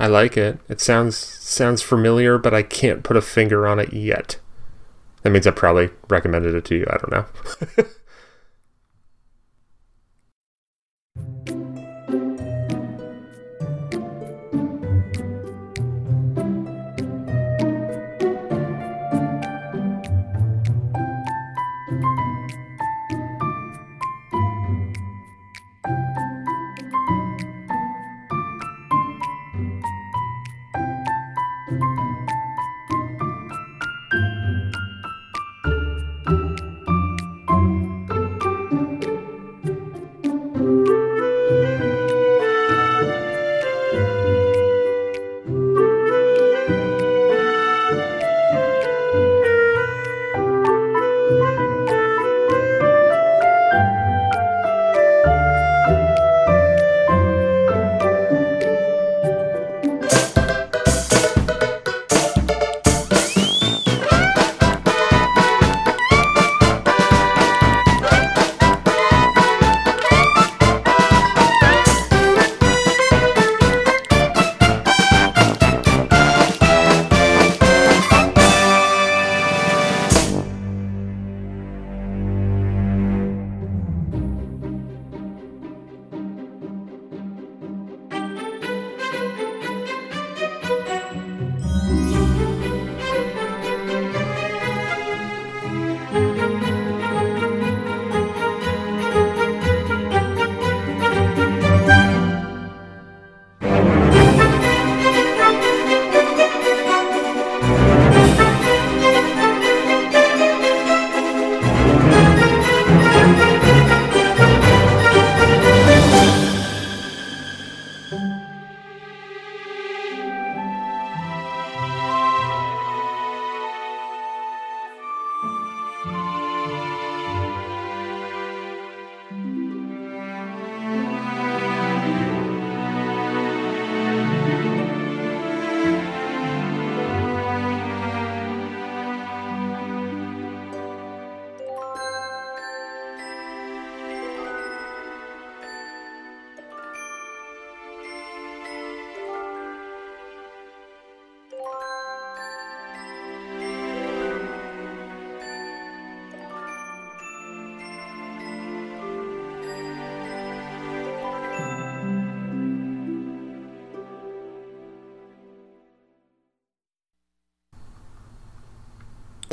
I 0.06 0.08
like 0.08 0.38
it. 0.38 0.60
It 0.70 0.80
sounds 0.80 1.18
sounds 1.18 1.82
familiar, 1.82 2.38
but 2.38 2.53
I 2.53 2.62
can't 2.62 3.01
put 3.01 3.18
a 3.18 3.24
finger 3.24 3.66
on 3.66 3.80
it 3.80 3.91
yet. 3.91 4.38
That 5.24 5.32
means 5.32 5.47
I 5.47 5.51
probably 5.51 5.89
recommended 6.08 6.53
it 6.53 6.64
to 6.66 6.76
you. 6.76 6.86
I 6.88 6.97
don't 6.97 7.12
know. 7.12 7.86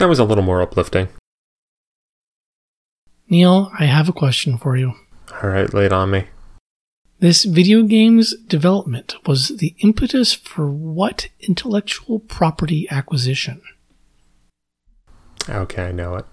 That 0.02 0.08
was 0.08 0.18
a 0.18 0.24
little 0.24 0.42
more 0.42 0.60
uplifting. 0.60 1.06
Neal, 3.28 3.70
I 3.78 3.84
have 3.84 4.08
a 4.08 4.12
question 4.12 4.58
for 4.58 4.76
you. 4.76 4.94
All 5.40 5.48
right, 5.48 5.72
lay 5.72 5.86
it 5.86 5.92
on 5.92 6.10
me. 6.10 6.24
This 7.20 7.44
video 7.44 7.84
game's 7.84 8.36
development 8.36 9.14
was 9.28 9.58
the 9.58 9.76
impetus 9.78 10.32
for 10.34 10.68
what 10.68 11.28
intellectual 11.38 12.18
property 12.18 12.88
acquisition? 12.90 13.62
Okay, 15.48 15.84
I 15.84 15.92
know 15.92 16.16
it. 16.16 16.26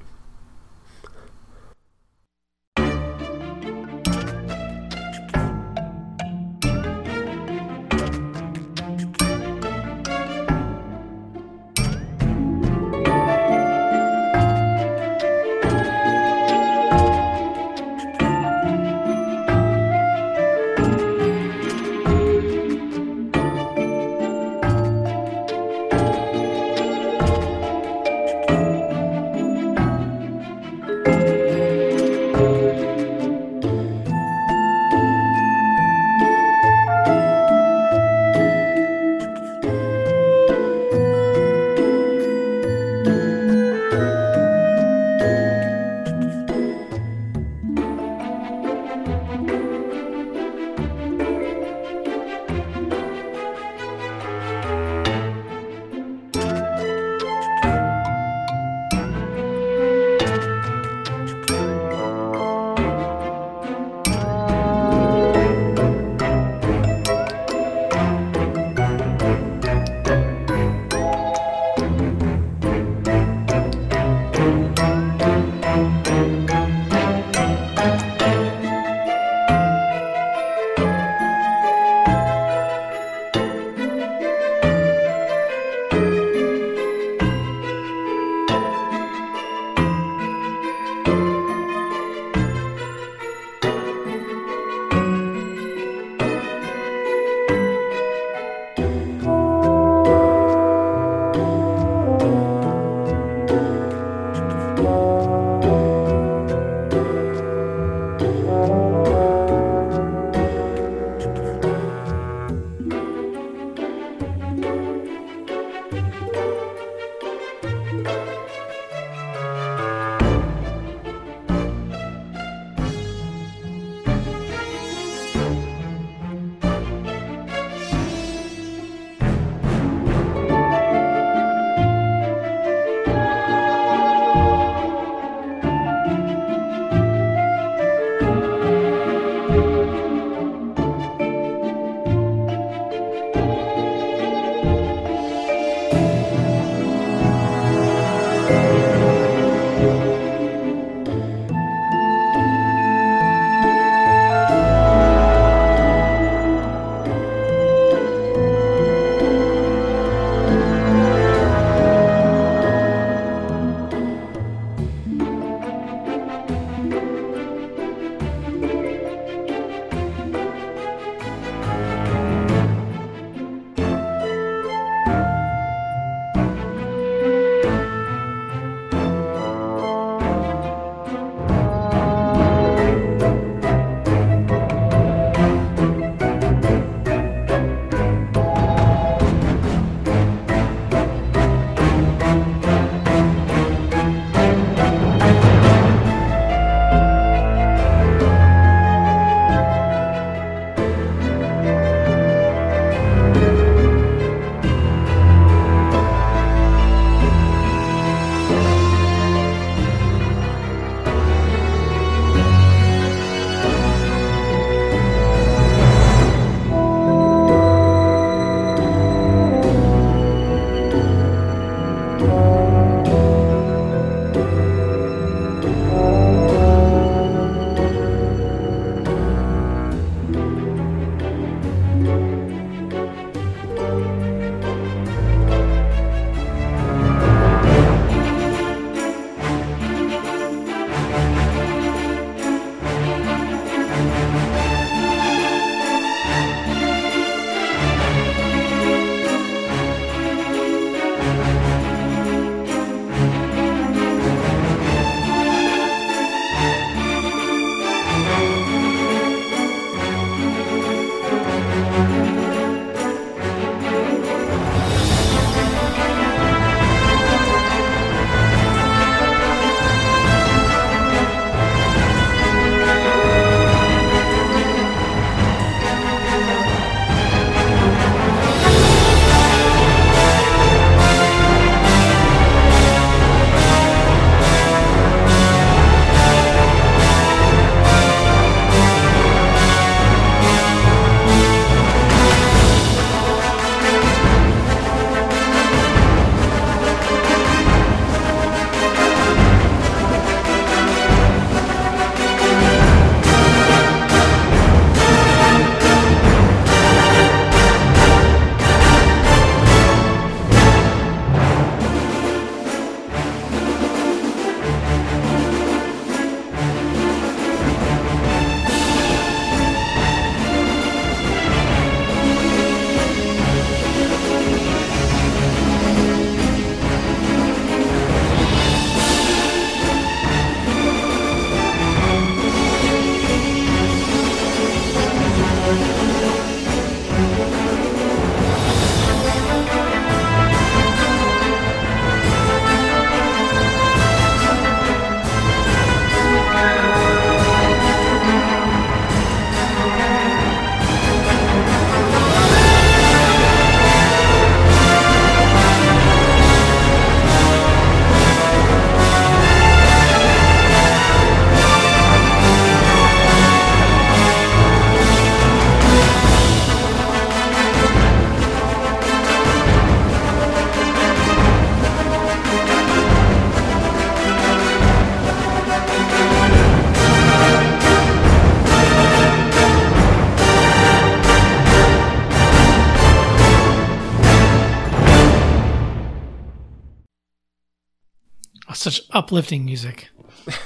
Such 388.79 389.01
uplifting 389.11 389.65
music. 389.65 390.07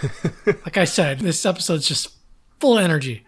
like 0.45 0.77
I 0.77 0.85
said, 0.85 1.21
this 1.21 1.43
episode's 1.47 1.87
just 1.87 2.09
full 2.59 2.77
of 2.77 2.83
energy. 2.83 3.25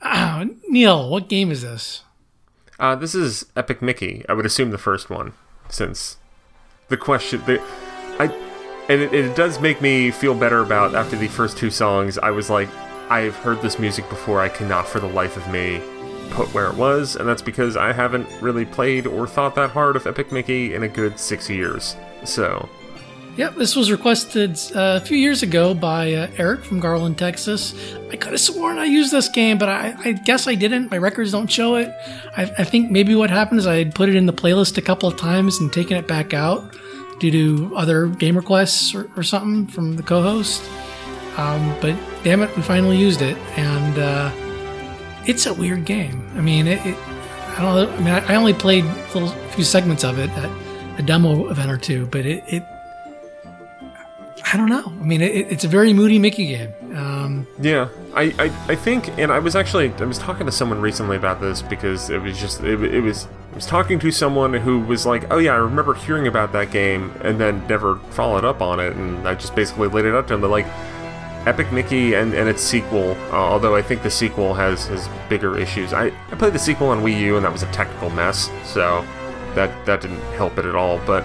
Ah, 0.00 0.46
Neal, 0.68 1.10
what 1.10 1.28
game 1.28 1.50
is 1.50 1.60
this? 1.60 2.02
Uh, 2.78 2.94
this 2.94 3.14
is 3.14 3.44
Epic 3.56 3.82
Mickey. 3.82 4.24
I 4.26 4.32
would 4.32 4.46
assume 4.46 4.70
the 4.70 4.78
first 4.78 5.10
one, 5.10 5.34
since 5.68 6.16
the 6.88 6.96
question. 6.96 7.42
The, 7.44 7.60
I 8.18 8.34
and 8.88 9.02
it, 9.02 9.12
it 9.12 9.36
does 9.36 9.60
make 9.60 9.82
me 9.82 10.10
feel 10.10 10.34
better 10.34 10.62
about 10.62 10.94
after 10.94 11.14
the 11.14 11.28
first 11.28 11.58
two 11.58 11.70
songs. 11.70 12.16
I 12.16 12.30
was 12.30 12.48
like, 12.48 12.70
I've 13.10 13.36
heard 13.36 13.60
this 13.60 13.78
music 13.78 14.08
before. 14.08 14.40
I 14.40 14.48
cannot, 14.48 14.88
for 14.88 14.98
the 14.98 15.08
life 15.08 15.36
of 15.36 15.46
me, 15.50 15.82
put 16.30 16.54
where 16.54 16.70
it 16.70 16.76
was, 16.76 17.16
and 17.16 17.28
that's 17.28 17.42
because 17.42 17.76
I 17.76 17.92
haven't 17.92 18.26
really 18.40 18.64
played 18.64 19.06
or 19.06 19.26
thought 19.26 19.56
that 19.56 19.72
hard 19.72 19.94
of 19.94 20.06
Epic 20.06 20.32
Mickey 20.32 20.72
in 20.72 20.84
a 20.84 20.88
good 20.88 21.18
six 21.18 21.50
years. 21.50 21.96
So, 22.24 22.66
Yep, 23.36 23.56
this 23.56 23.74
was 23.74 23.90
requested 23.90 24.52
uh, 24.76 25.00
a 25.02 25.04
few 25.04 25.16
years 25.16 25.42
ago 25.42 25.74
by 25.74 26.12
uh, 26.12 26.30
Eric 26.36 26.64
from 26.64 26.78
Garland, 26.78 27.18
Texas. 27.18 27.74
I 28.08 28.16
could 28.16 28.30
have 28.30 28.40
sworn 28.40 28.78
I 28.78 28.84
used 28.84 29.10
this 29.10 29.28
game, 29.28 29.58
but 29.58 29.68
I, 29.68 29.96
I 30.04 30.12
guess 30.12 30.46
I 30.46 30.54
didn't. 30.54 30.92
My 30.92 30.98
records 30.98 31.32
don't 31.32 31.50
show 31.50 31.74
it. 31.74 31.92
I, 32.36 32.42
I 32.58 32.64
think 32.64 32.92
maybe 32.92 33.16
what 33.16 33.30
happened 33.30 33.58
is 33.58 33.66
I 33.66 33.76
had 33.76 33.92
put 33.92 34.08
it 34.08 34.14
in 34.14 34.26
the 34.26 34.32
playlist 34.32 34.78
a 34.78 34.82
couple 34.82 35.08
of 35.08 35.16
times 35.16 35.58
and 35.58 35.72
taken 35.72 35.96
it 35.96 36.06
back 36.06 36.32
out 36.32 36.76
due 37.18 37.32
to 37.32 37.76
other 37.76 38.06
game 38.06 38.36
requests 38.36 38.94
or, 38.94 39.10
or 39.16 39.24
something 39.24 39.66
from 39.66 39.96
the 39.96 40.04
co-host. 40.04 40.62
Um, 41.36 41.74
but 41.80 41.96
damn 42.22 42.40
it, 42.40 42.54
we 42.56 42.62
finally 42.62 42.96
used 42.96 43.20
it, 43.20 43.36
and 43.56 43.98
uh, 43.98 44.30
it's 45.26 45.46
a 45.46 45.54
weird 45.54 45.84
game. 45.84 46.24
I 46.36 46.40
mean, 46.40 46.68
it, 46.68 46.86
it 46.86 46.96
I 47.56 47.62
don't. 47.62 47.90
I 47.90 47.98
mean, 47.98 48.08
I, 48.08 48.34
only 48.36 48.54
played 48.54 48.84
a 48.84 49.28
few 49.50 49.64
segments 49.64 50.04
of 50.04 50.20
it 50.20 50.30
at 50.30 50.50
a 51.00 51.02
demo 51.02 51.48
event 51.50 51.70
or 51.70 51.76
two, 51.76 52.06
but 52.06 52.26
it, 52.26 52.44
it 52.46 52.64
I 54.54 54.56
don't 54.56 54.68
know. 54.68 54.84
I 54.86 55.04
mean, 55.04 55.20
it, 55.20 55.50
it's 55.50 55.64
a 55.64 55.68
very 55.68 55.92
moody 55.92 56.16
Mickey 56.16 56.46
game. 56.46 56.72
Um, 56.96 57.44
Yeah, 57.60 57.88
I, 58.14 58.32
I, 58.38 58.44
I 58.68 58.76
think, 58.76 59.08
and 59.18 59.32
I 59.32 59.40
was 59.40 59.56
actually 59.56 59.92
I 59.94 60.04
was 60.04 60.16
talking 60.16 60.46
to 60.46 60.52
someone 60.52 60.80
recently 60.80 61.16
about 61.16 61.40
this 61.40 61.60
because 61.60 62.08
it 62.08 62.22
was 62.22 62.38
just 62.38 62.62
it, 62.62 62.80
it 62.84 63.00
was 63.00 63.26
I 63.50 63.56
was 63.56 63.66
talking 63.66 63.98
to 63.98 64.12
someone 64.12 64.54
who 64.54 64.78
was 64.78 65.06
like, 65.06 65.28
oh 65.32 65.38
yeah, 65.38 65.54
I 65.54 65.56
remember 65.56 65.94
hearing 65.94 66.28
about 66.28 66.52
that 66.52 66.70
game 66.70 67.12
and 67.22 67.40
then 67.40 67.66
never 67.66 67.96
followed 68.10 68.44
up 68.44 68.62
on 68.62 68.78
it, 68.78 68.94
and 68.94 69.26
I 69.26 69.34
just 69.34 69.56
basically 69.56 69.88
laid 69.88 70.04
it 70.04 70.14
out 70.14 70.28
to 70.28 70.34
him. 70.34 70.40
They're 70.40 70.48
like, 70.48 70.66
Epic 71.48 71.72
Mickey 71.72 72.14
and, 72.14 72.32
and 72.32 72.48
its 72.48 72.62
sequel, 72.62 73.16
uh, 73.32 73.36
although 73.36 73.74
I 73.74 73.82
think 73.82 74.04
the 74.04 74.10
sequel 74.10 74.54
has 74.54 74.86
has 74.86 75.08
bigger 75.28 75.58
issues. 75.58 75.92
I, 75.92 76.12
I 76.30 76.36
played 76.36 76.52
the 76.52 76.60
sequel 76.60 76.90
on 76.90 77.00
Wii 77.00 77.18
U 77.22 77.34
and 77.34 77.44
that 77.44 77.52
was 77.52 77.64
a 77.64 77.72
technical 77.72 78.08
mess, 78.10 78.52
so 78.62 79.04
that 79.56 79.84
that 79.84 80.00
didn't 80.00 80.22
help 80.36 80.58
it 80.58 80.64
at 80.64 80.76
all. 80.76 81.00
But 81.04 81.24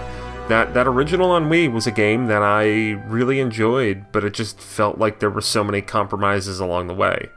that 0.50 0.74
that 0.74 0.86
original 0.86 1.30
on 1.30 1.48
Wii 1.48 1.72
was 1.72 1.86
a 1.86 1.90
game 1.90 2.26
that 2.26 2.42
I 2.42 2.90
really 3.08 3.40
enjoyed, 3.40 4.04
but 4.12 4.24
it 4.24 4.34
just 4.34 4.60
felt 4.60 4.98
like 4.98 5.18
there 5.20 5.30
were 5.30 5.40
so 5.40 5.64
many 5.64 5.80
compromises 5.80 6.60
along 6.60 6.86
the 6.88 6.94
way. 6.94 7.30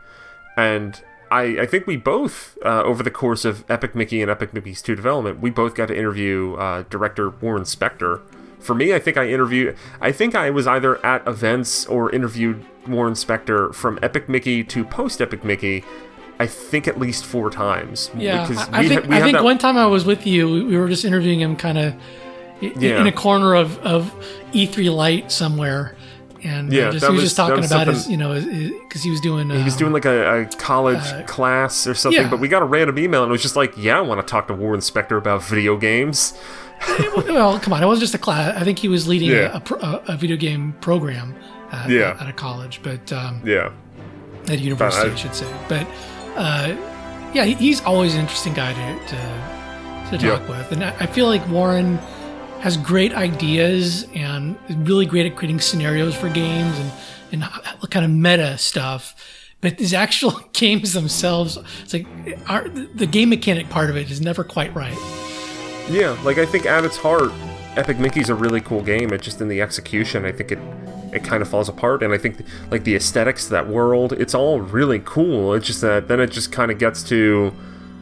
And 0.58 1.02
I, 1.32 1.62
I 1.62 1.66
think 1.66 1.88
we 1.88 1.98
both, 1.98 2.58
uh, 2.64 2.84
over 2.84 3.02
the 3.02 3.10
course 3.10 3.44
of 3.46 3.64
Epic 3.70 3.96
Mickey 3.96 4.22
and 4.22 4.30
Epic 4.30 4.54
Mickey's 4.54 4.82
2 4.84 4.94
development, 4.96 5.40
we 5.40 5.50
both 5.50 5.74
got 5.74 5.88
to 5.88 5.98
interview 5.98 6.54
uh, 6.56 6.84
director 6.90 7.30
Warren 7.30 7.64
Spector. 7.64 8.22
For 8.60 8.76
me, 8.76 8.94
I 8.94 9.00
think 9.00 9.18
I 9.18 9.28
interviewed, 9.30 9.76
I 10.00 10.12
think 10.12 10.36
I 10.36 10.50
was 10.52 10.68
either 10.68 11.04
at 11.06 11.28
events 11.28 11.86
or 11.88 12.12
interviewed 12.12 12.64
Warren 12.88 13.14
Spector 13.14 13.74
from 13.74 13.98
Epic 14.04 14.30
Mickey 14.30 14.64
to 14.66 14.84
post 14.86 15.22
Epic 15.22 15.44
Mickey. 15.44 15.84
I 16.40 16.48
think 16.48 16.88
at 16.88 17.00
least 17.00 17.26
four 17.26 17.50
times. 17.50 18.10
yeah, 18.16 18.48
because 18.48 18.68
I, 18.70 18.80
I 18.80 18.88
think 18.88 19.08
we 19.08 19.16
I 19.16 19.22
think 19.22 19.38
that- 19.38 19.44
one 19.44 19.58
time 19.58 19.78
I 19.78 19.86
was 19.86 20.06
with 20.06 20.26
you, 20.26 20.50
we 20.50 20.78
were 20.78 20.88
just 20.88 21.06
interviewing 21.06 21.40
him, 21.42 21.56
kind 21.56 21.78
of 21.78 21.94
Yeah. 22.78 23.02
in 23.02 23.08
a 23.08 23.12
corner 23.12 23.56
of, 23.56 23.78
of 23.80 24.14
E3 24.54 24.94
Light 24.94 25.32
somewhere, 25.32 25.96
and 26.44 26.72
uh, 26.72 26.76
Yeah, 26.76 26.92
just, 26.92 27.06
he 27.06 27.12
was, 27.12 27.22
was- 27.22 27.24
just 27.24 27.36
talking 27.38 27.58
was 27.62 27.72
about 27.72 27.88
his, 27.88 28.10
you 28.10 28.18
know, 28.18 28.34
because 28.84 29.04
he 29.04 29.10
was 29.10 29.22
doing 29.22 29.50
He 29.50 29.64
was 29.64 29.74
um, 29.74 29.80
doing 29.80 29.94
like 29.94 30.06
a, 30.06 30.42
a 30.42 30.46
college 30.58 31.26
class 31.28 31.88
or 31.88 31.94
something, 31.94 32.20
Uh, 32.20 32.24
yeah. 32.24 32.30
but 32.30 32.40
we 32.40 32.48
got 32.48 32.62
a 32.62 32.66
random 32.66 32.98
email 33.00 33.24
and 33.24 33.30
it 33.30 33.32
was 33.34 33.42
just 33.42 33.56
like, 33.56 33.74
yeah, 33.78 33.98
I 33.98 34.02
want 34.02 34.20
to 34.26 34.30
talk 34.30 34.48
to 34.50 34.54
Warren 34.54 34.80
Spector 34.82 35.18
about 35.18 35.44
video 35.44 35.78
games. 35.78 36.34
well, 37.16 37.60
come 37.60 37.72
on, 37.74 37.82
it 37.82 37.86
wasn't 37.86 38.02
just 38.02 38.14
a 38.14 38.18
class. 38.18 38.56
I 38.60 38.64
think 38.66 38.78
he 38.80 38.88
was 38.90 39.08
leading 39.08 39.30
Yeah. 39.30 39.58
a, 39.70 39.74
a, 39.76 40.04
a, 40.10 40.18
video 40.18 40.36
game 40.36 40.74
program 40.82 41.34
at, 41.72 41.90
Yeah. 41.90 42.18
at 42.20 42.28
a 42.28 42.34
college, 42.34 42.82
but 42.84 43.12
um, 43.14 43.42
Yeah. 43.46 43.72
at 44.44 44.50
a 44.52 44.58
university, 44.58 45.10
I- 45.10 45.14
I, 45.14 45.16
should 45.16 45.34
say. 45.34 45.48
But 45.70 45.88
uh, 46.36 46.76
yeah, 47.34 47.46
he, 47.46 47.54
he's 47.54 47.82
always 47.86 48.16
an 48.16 48.20
interesting 48.22 48.54
guy 48.54 48.74
to 48.74 49.08
to, 49.08 50.18
to 50.18 50.26
Yeah. 50.28 50.38
talk 50.40 50.50
with, 50.50 50.72
and 50.74 50.84
I, 50.84 50.94
I 51.00 51.06
feel 51.06 51.28
like 51.28 51.48
Warren 51.48 52.00
has 52.64 52.78
great 52.78 53.14
ideas 53.14 54.08
and 54.16 54.56
is 54.70 54.76
really 54.78 55.06
great 55.06 55.26
at 55.26 55.36
creating 55.36 55.60
scenarios 55.60 56.16
for 56.16 56.30
games 56.30 56.80
and 56.80 56.92
and 57.34 57.44
kind 57.90 58.06
of 58.06 58.12
meta 58.12 58.58
stuff. 58.58 59.50
But 59.60 59.80
his 59.80 59.94
actual 59.94 60.32
games 60.54 60.94
themselves, 60.94 61.58
it's 61.82 61.94
like 61.94 62.08
the 62.96 63.06
game 63.06 63.30
mechanic 63.30 63.70
part 63.70 63.90
of 63.90 63.98
it 63.98 64.10
is 64.10 64.22
never 64.22 64.46
quite 64.46 64.74
right. 64.74 64.98
Yeah, 65.90 66.18
like 66.24 66.38
I 66.38 66.46
think 66.46 66.66
at 66.66 66.86
its 66.86 66.96
heart, 66.96 67.34
Epic 67.76 68.00
Mickey's 68.00 68.30
a 68.30 68.36
really 68.36 68.62
cool 68.62 68.82
game. 68.82 69.12
It's 69.12 69.26
just 69.26 69.42
in 69.42 69.50
the 69.50 69.62
execution, 69.62 70.24
I 70.24 70.32
think 70.32 70.54
it 70.54 70.60
it 71.12 71.26
kind 71.26 71.42
of 71.42 71.50
falls 71.50 71.68
apart. 71.68 72.02
And 72.02 72.14
I 72.14 72.18
think 72.18 72.46
like 72.72 72.86
the 72.86 72.96
aesthetics, 72.96 73.44
of 73.46 73.50
that 73.52 73.68
world, 73.68 74.14
it's 74.14 74.34
all 74.34 74.62
really 74.62 75.02
cool. 75.04 75.54
It's 75.54 75.68
just 75.68 75.82
that 75.82 76.08
then 76.08 76.22
it 76.22 76.32
just 76.32 76.54
kind 76.54 76.72
of 76.72 76.80
gets 76.80 77.04
to 77.10 77.54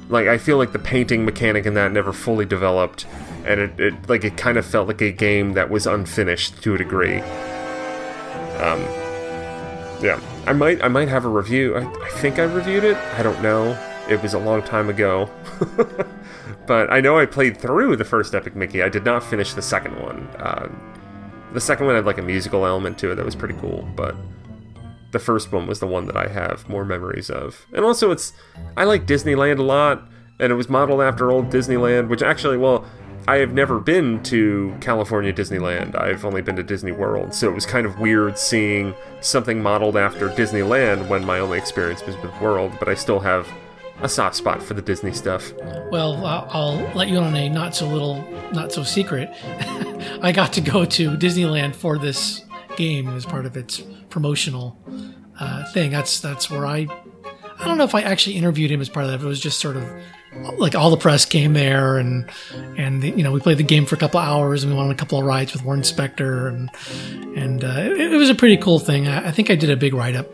like 0.07 0.27
I 0.27 0.37
feel 0.37 0.57
like 0.57 0.71
the 0.71 0.79
painting 0.79 1.25
mechanic 1.25 1.65
in 1.65 1.73
that 1.73 1.91
never 1.91 2.13
fully 2.13 2.45
developed, 2.45 3.07
and 3.45 3.59
it, 3.59 3.79
it 3.79 4.09
like 4.09 4.23
it 4.23 4.37
kind 4.37 4.57
of 4.57 4.65
felt 4.65 4.87
like 4.87 5.01
a 5.01 5.11
game 5.11 5.53
that 5.53 5.69
was 5.69 5.87
unfinished 5.87 6.61
to 6.63 6.75
a 6.75 6.77
degree. 6.77 7.19
Um, 8.59 8.81
yeah, 10.01 10.19
I 10.45 10.53
might 10.53 10.83
I 10.83 10.87
might 10.87 11.07
have 11.07 11.25
a 11.25 11.29
review. 11.29 11.75
I, 11.75 11.81
I 11.81 12.09
think 12.09 12.39
I 12.39 12.43
reviewed 12.43 12.83
it. 12.83 12.97
I 12.97 13.23
don't 13.23 13.41
know. 13.41 13.77
It 14.09 14.21
was 14.21 14.33
a 14.33 14.39
long 14.39 14.63
time 14.63 14.89
ago. 14.89 15.29
but 16.67 16.91
I 16.91 17.01
know 17.01 17.17
I 17.17 17.25
played 17.25 17.57
through 17.57 17.95
the 17.95 18.05
first 18.05 18.33
Epic 18.33 18.55
Mickey. 18.55 18.81
I 18.83 18.89
did 18.89 19.05
not 19.05 19.23
finish 19.23 19.53
the 19.53 19.61
second 19.61 20.01
one. 20.01 20.27
Uh, 20.39 20.69
the 21.53 21.61
second 21.61 21.85
one 21.85 21.95
had 21.95 22.05
like 22.05 22.17
a 22.17 22.23
musical 22.23 22.65
element 22.65 22.97
to 22.99 23.11
it 23.11 23.15
that 23.15 23.25
was 23.25 23.35
pretty 23.35 23.55
cool, 23.55 23.87
but 23.95 24.15
the 25.11 25.19
first 25.19 25.51
one 25.51 25.67
was 25.67 25.79
the 25.79 25.87
one 25.87 26.05
that 26.05 26.15
I 26.15 26.27
have 26.27 26.67
more 26.69 26.85
memories 26.85 27.29
of. 27.29 27.65
And 27.73 27.83
also, 27.85 28.11
it's 28.11 28.33
I 28.77 28.85
like 28.85 29.05
Disneyland 29.05 29.59
a 29.59 29.63
lot, 29.63 30.09
and 30.39 30.51
it 30.51 30.55
was 30.55 30.69
modeled 30.69 31.01
after 31.01 31.31
old 31.31 31.49
Disneyland, 31.49 32.07
which 32.07 32.21
actually, 32.21 32.57
well, 32.57 32.85
I 33.27 33.37
have 33.37 33.53
never 33.53 33.79
been 33.79 34.23
to 34.23 34.75
California 34.81 35.31
Disneyland. 35.31 35.99
I've 35.99 36.25
only 36.25 36.41
been 36.41 36.55
to 36.55 36.63
Disney 36.63 36.91
World, 36.91 37.33
so 37.33 37.49
it 37.49 37.53
was 37.53 37.65
kind 37.65 37.85
of 37.85 37.99
weird 37.99 38.37
seeing 38.37 38.93
something 39.21 39.61
modeled 39.61 39.95
after 39.95 40.29
Disneyland 40.29 41.07
when 41.07 41.25
my 41.25 41.39
only 41.39 41.57
experience 41.57 42.05
was 42.05 42.17
with 42.17 42.31
World. 42.41 42.73
But 42.79 42.87
I 42.87 42.95
still 42.95 43.19
have 43.19 43.47
a 44.01 44.09
soft 44.09 44.35
spot 44.35 44.61
for 44.63 44.73
the 44.73 44.81
Disney 44.81 45.13
stuff. 45.13 45.53
Well, 45.91 46.25
I'll, 46.25 46.77
let 46.95 47.09
you 47.09 47.17
on 47.17 47.35
a 47.35 47.49
not 47.49 47.75
so 47.75 47.87
little, 47.87 48.23
not 48.51 48.71
so 48.71 48.83
secret. 48.83 49.29
I 50.21 50.31
got 50.31 50.53
to 50.53 50.61
go 50.61 50.85
to 50.85 51.11
Disneyland 51.11 51.75
for 51.75 51.97
this 51.97 52.43
game 52.75 53.07
as 53.09 53.25
part 53.25 53.45
of 53.45 53.55
its 53.55 53.81
promotional 54.09 54.77
uh, 55.39 55.71
thing. 55.71 55.91
That's 55.91 56.19
that's 56.19 56.49
where 56.49 56.65
I. 56.65 56.87
I 57.59 57.65
don't 57.65 57.77
know 57.77 57.83
if 57.83 57.93
I 57.93 58.01
actually 58.01 58.37
interviewed 58.37 58.71
him 58.71 58.81
as 58.81 58.89
part 58.89 59.05
of 59.05 59.11
that. 59.11 59.23
It 59.23 59.27
was 59.27 59.39
just 59.39 59.59
sort 59.59 59.77
of 59.77 59.83
like 60.57 60.75
all 60.75 60.89
the 60.89 60.97
press 60.97 61.25
came 61.25 61.53
there, 61.53 61.97
and 61.97 62.29
and 62.77 63.03
you 63.03 63.23
know 63.23 63.31
we 63.31 63.39
played 63.39 63.57
the 63.57 63.63
game 63.63 63.85
for 63.85 63.95
a 63.95 63.97
couple 63.97 64.19
of 64.19 64.27
hours, 64.27 64.63
and 64.63 64.71
we 64.71 64.77
went 64.77 64.87
on 64.87 64.91
a 64.91 64.97
couple 64.97 65.19
of 65.19 65.25
rides 65.25 65.53
with 65.53 65.63
Warren 65.63 65.81
Spector, 65.81 66.47
and 66.47 66.69
and 67.37 67.63
uh, 67.63 67.67
it, 67.79 68.13
it 68.13 68.17
was 68.17 68.29
a 68.29 68.35
pretty 68.35 68.57
cool 68.57 68.79
thing. 68.79 69.07
I, 69.07 69.27
I 69.27 69.31
think 69.31 69.49
I 69.49 69.55
did 69.55 69.69
a 69.69 69.75
big 69.75 69.93
write 69.93 70.15
up 70.15 70.27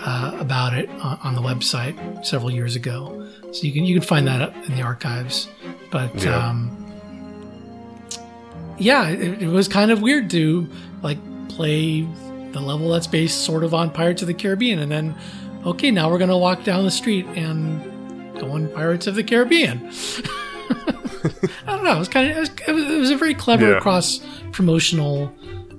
uh, 0.00 0.36
about 0.38 0.74
it 0.74 0.88
on, 0.90 1.18
on 1.24 1.34
the 1.34 1.42
website 1.42 2.24
several 2.24 2.50
years 2.50 2.76
ago. 2.76 3.18
So 3.52 3.64
you 3.64 3.72
can 3.72 3.84
you 3.84 3.98
can 3.98 4.06
find 4.06 4.26
that 4.28 4.40
up 4.42 4.54
in 4.68 4.76
the 4.76 4.82
archives. 4.82 5.48
But 5.90 6.22
Yeah. 6.22 6.36
um, 6.48 6.78
yeah, 8.78 9.08
it, 9.08 9.42
it 9.42 9.48
was 9.48 9.68
kind 9.68 9.90
of 9.90 10.02
weird 10.02 10.30
to 10.30 10.68
like 11.02 11.18
play 11.48 12.02
the 12.52 12.60
level 12.60 12.90
that's 12.90 13.06
based 13.06 13.42
sort 13.44 13.64
of 13.64 13.74
on 13.74 13.90
Pirates 13.90 14.22
of 14.22 14.28
the 14.28 14.34
Caribbean, 14.34 14.78
and 14.78 14.90
then 14.90 15.14
okay, 15.66 15.90
now 15.90 16.10
we're 16.10 16.18
gonna 16.18 16.38
walk 16.38 16.64
down 16.64 16.84
the 16.84 16.90
street 16.90 17.26
and 17.34 17.80
on 18.50 18.68
Pirates 18.72 19.06
of 19.06 19.14
the 19.14 19.22
Caribbean. 19.24 19.90
I 21.66 21.76
don't 21.76 21.84
know. 21.84 21.96
It 21.96 21.98
was 21.98 22.08
kind 22.08 22.30
of 22.30 22.36
it 22.36 22.40
was, 22.40 22.50
it 22.66 22.72
was, 22.72 22.84
it 22.90 22.98
was 22.98 23.10
a 23.10 23.16
very 23.16 23.34
clever 23.34 23.72
Yeah. 23.72 23.80
cross 23.80 24.20
promotional 24.52 25.32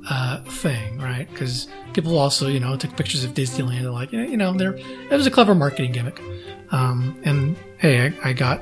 uh, 0.09 0.41
thing, 0.43 0.99
right? 0.99 1.29
Because 1.29 1.67
people 1.93 2.17
also, 2.17 2.47
you 2.47 2.59
know, 2.59 2.75
took 2.77 2.95
pictures 2.95 3.23
of 3.23 3.33
Disneyland. 3.33 3.79
and 3.79 3.93
like, 3.93 4.11
you 4.11 4.37
know, 4.37 4.53
there 4.53 4.75
it 4.75 5.11
was 5.11 5.27
a 5.27 5.31
clever 5.31 5.53
marketing 5.55 5.91
gimmick. 5.91 6.21
Um, 6.71 7.19
and 7.23 7.55
hey, 7.77 8.07
I, 8.23 8.29
I 8.29 8.33
got 8.33 8.61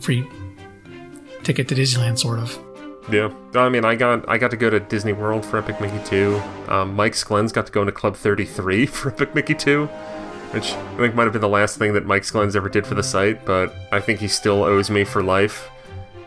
free 0.00 0.26
ticket 1.42 1.68
to 1.68 1.74
Disneyland, 1.74 2.18
sort 2.18 2.38
of. 2.38 2.58
Yeah, 3.10 3.32
I 3.54 3.70
mean, 3.70 3.86
I 3.86 3.94
got 3.94 4.28
I 4.28 4.36
got 4.36 4.50
to 4.50 4.56
go 4.58 4.68
to 4.68 4.80
Disney 4.80 5.14
World 5.14 5.42
for 5.44 5.56
Epic 5.58 5.80
Mickey 5.80 5.98
2. 6.04 6.42
Um, 6.68 6.94
Mike 6.94 7.14
Sklens 7.14 7.54
got 7.54 7.64
to 7.66 7.72
go 7.72 7.80
into 7.80 7.92
Club 7.92 8.14
33 8.16 8.84
for 8.86 9.08
Epic 9.08 9.34
Mickey 9.34 9.54
2, 9.54 9.88
which 10.52 10.72
I 10.72 10.96
think 10.96 11.14
might 11.14 11.24
have 11.24 11.32
been 11.32 11.42
the 11.42 11.48
last 11.48 11.76
thing 11.78 11.92
that 11.94 12.06
Mike 12.06 12.22
Sklens 12.22 12.56
ever 12.56 12.68
did 12.68 12.86
for 12.86 12.94
the 12.94 13.02
site, 13.02 13.44
but 13.44 13.74
I 13.92 14.00
think 14.00 14.20
he 14.20 14.28
still 14.28 14.64
owes 14.64 14.90
me 14.90 15.04
for 15.04 15.22
life 15.22 15.68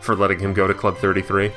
for 0.00 0.14
letting 0.16 0.38
him 0.38 0.52
go 0.52 0.66
to 0.66 0.74
Club 0.74 0.96
33. 0.98 1.50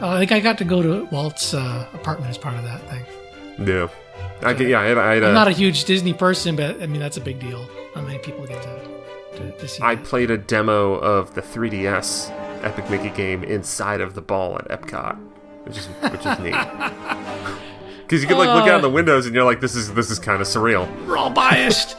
Uh, 0.00 0.08
I 0.08 0.18
think 0.18 0.32
I 0.32 0.40
got 0.40 0.58
to 0.58 0.64
go 0.64 0.82
to 0.82 1.04
Walt's 1.06 1.54
uh, 1.54 1.86
apartment 1.94 2.30
as 2.30 2.38
part 2.38 2.56
of 2.56 2.64
that 2.64 2.80
thing. 2.90 3.04
Yeah. 3.66 3.88
I, 4.42 4.52
get- 4.52 4.68
yeah, 4.68 4.80
I 4.80 4.84
had, 4.86 4.98
I, 4.98 5.14
had 5.14 5.24
I'm 5.24 5.34
not 5.34 5.48
a 5.48 5.52
huge 5.52 5.84
Disney 5.84 6.12
person, 6.12 6.56
but 6.56 6.82
I 6.82 6.86
mean 6.86 7.00
that's 7.00 7.16
a 7.16 7.20
big 7.20 7.38
deal. 7.40 7.66
Not 7.94 8.04
many 8.04 8.18
people 8.18 8.46
get 8.46 8.62
to 8.62 8.86
to, 9.36 9.52
to 9.52 9.68
see. 9.68 9.82
I 9.82 9.94
that. 9.94 10.04
played 10.04 10.30
a 10.30 10.36
demo 10.38 10.94
of 10.94 11.34
the 11.34 11.40
3DS 11.42 12.30
Epic 12.62 12.90
Mickey 12.90 13.10
game 13.10 13.42
inside 13.44 14.00
of 14.00 14.14
the 14.14 14.20
ball 14.20 14.58
at 14.58 14.68
Epcot, 14.68 15.16
which 15.64 15.78
is 15.78 15.86
which 15.86 16.26
is 16.26 16.38
neat. 16.40 16.54
Because 18.06 18.22
you 18.22 18.28
can 18.28 18.38
like 18.38 18.48
look 18.48 18.68
out 18.68 18.82
the 18.82 18.90
windows 18.90 19.26
and 19.26 19.34
you're 19.34 19.44
like, 19.44 19.60
this 19.60 19.74
is 19.74 19.92
this 19.94 20.10
is 20.10 20.18
kind 20.20 20.40
of 20.40 20.46
surreal. 20.46 20.86
We're 21.06 21.16
all 21.16 21.30
biased, 21.30 21.96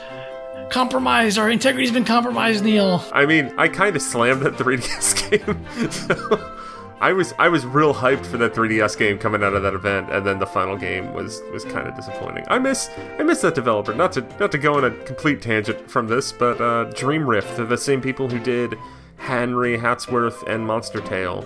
compromised. 0.69 1.37
Our 1.37 1.49
integrity's 1.49 1.91
been 1.91 2.05
compromised, 2.05 2.63
Neal. 2.63 3.03
I 3.11 3.25
mean, 3.25 3.53
I 3.57 3.67
kind 3.67 3.95
of 3.95 4.01
slammed 4.01 4.41
that 4.43 4.53
3DS 4.57 5.29
game. 5.29 5.91
so 5.91 6.53
I 7.01 7.11
was 7.11 7.33
I 7.37 7.49
was 7.49 7.65
real 7.65 7.93
hyped 7.93 8.25
for 8.25 8.37
that 8.37 8.53
3DS 8.53 8.97
game 8.97 9.17
coming 9.17 9.43
out 9.43 9.53
of 9.53 9.63
that 9.63 9.73
event, 9.73 10.09
and 10.09 10.25
then 10.25 10.39
the 10.39 10.47
final 10.47 10.77
game 10.77 11.13
was 11.13 11.41
was 11.51 11.65
kind 11.65 11.87
of 11.87 11.95
disappointing. 11.95 12.45
I 12.47 12.57
miss 12.57 12.89
I 13.19 13.23
miss 13.23 13.41
that 13.41 13.53
developer. 13.55 13.93
Not 13.93 14.13
to 14.13 14.21
not 14.39 14.51
to 14.53 14.57
go 14.57 14.75
on 14.75 14.85
a 14.85 14.91
complete 15.03 15.41
tangent 15.41 15.91
from 15.91 16.07
this, 16.07 16.31
but 16.31 16.61
uh, 16.61 16.85
DreamRift, 16.91 17.57
they're 17.57 17.65
the 17.65 17.77
same 17.77 17.99
people 17.99 18.29
who 18.29 18.39
did 18.39 18.77
Henry 19.17 19.77
Hatsworth 19.77 20.47
and 20.47 20.65
Monster 20.65 21.01
Tale. 21.01 21.45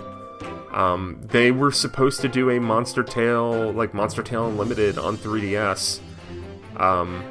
Um, 0.72 1.18
they 1.22 1.50
were 1.50 1.70
supposed 1.70 2.20
to 2.22 2.28
do 2.28 2.50
a 2.50 2.58
Monster 2.58 3.02
Tale 3.02 3.72
like 3.72 3.92
Monster 3.94 4.22
Tale 4.22 4.48
Unlimited 4.48 4.98
on 4.98 5.16
3DS. 5.16 6.00
Um, 6.78 7.22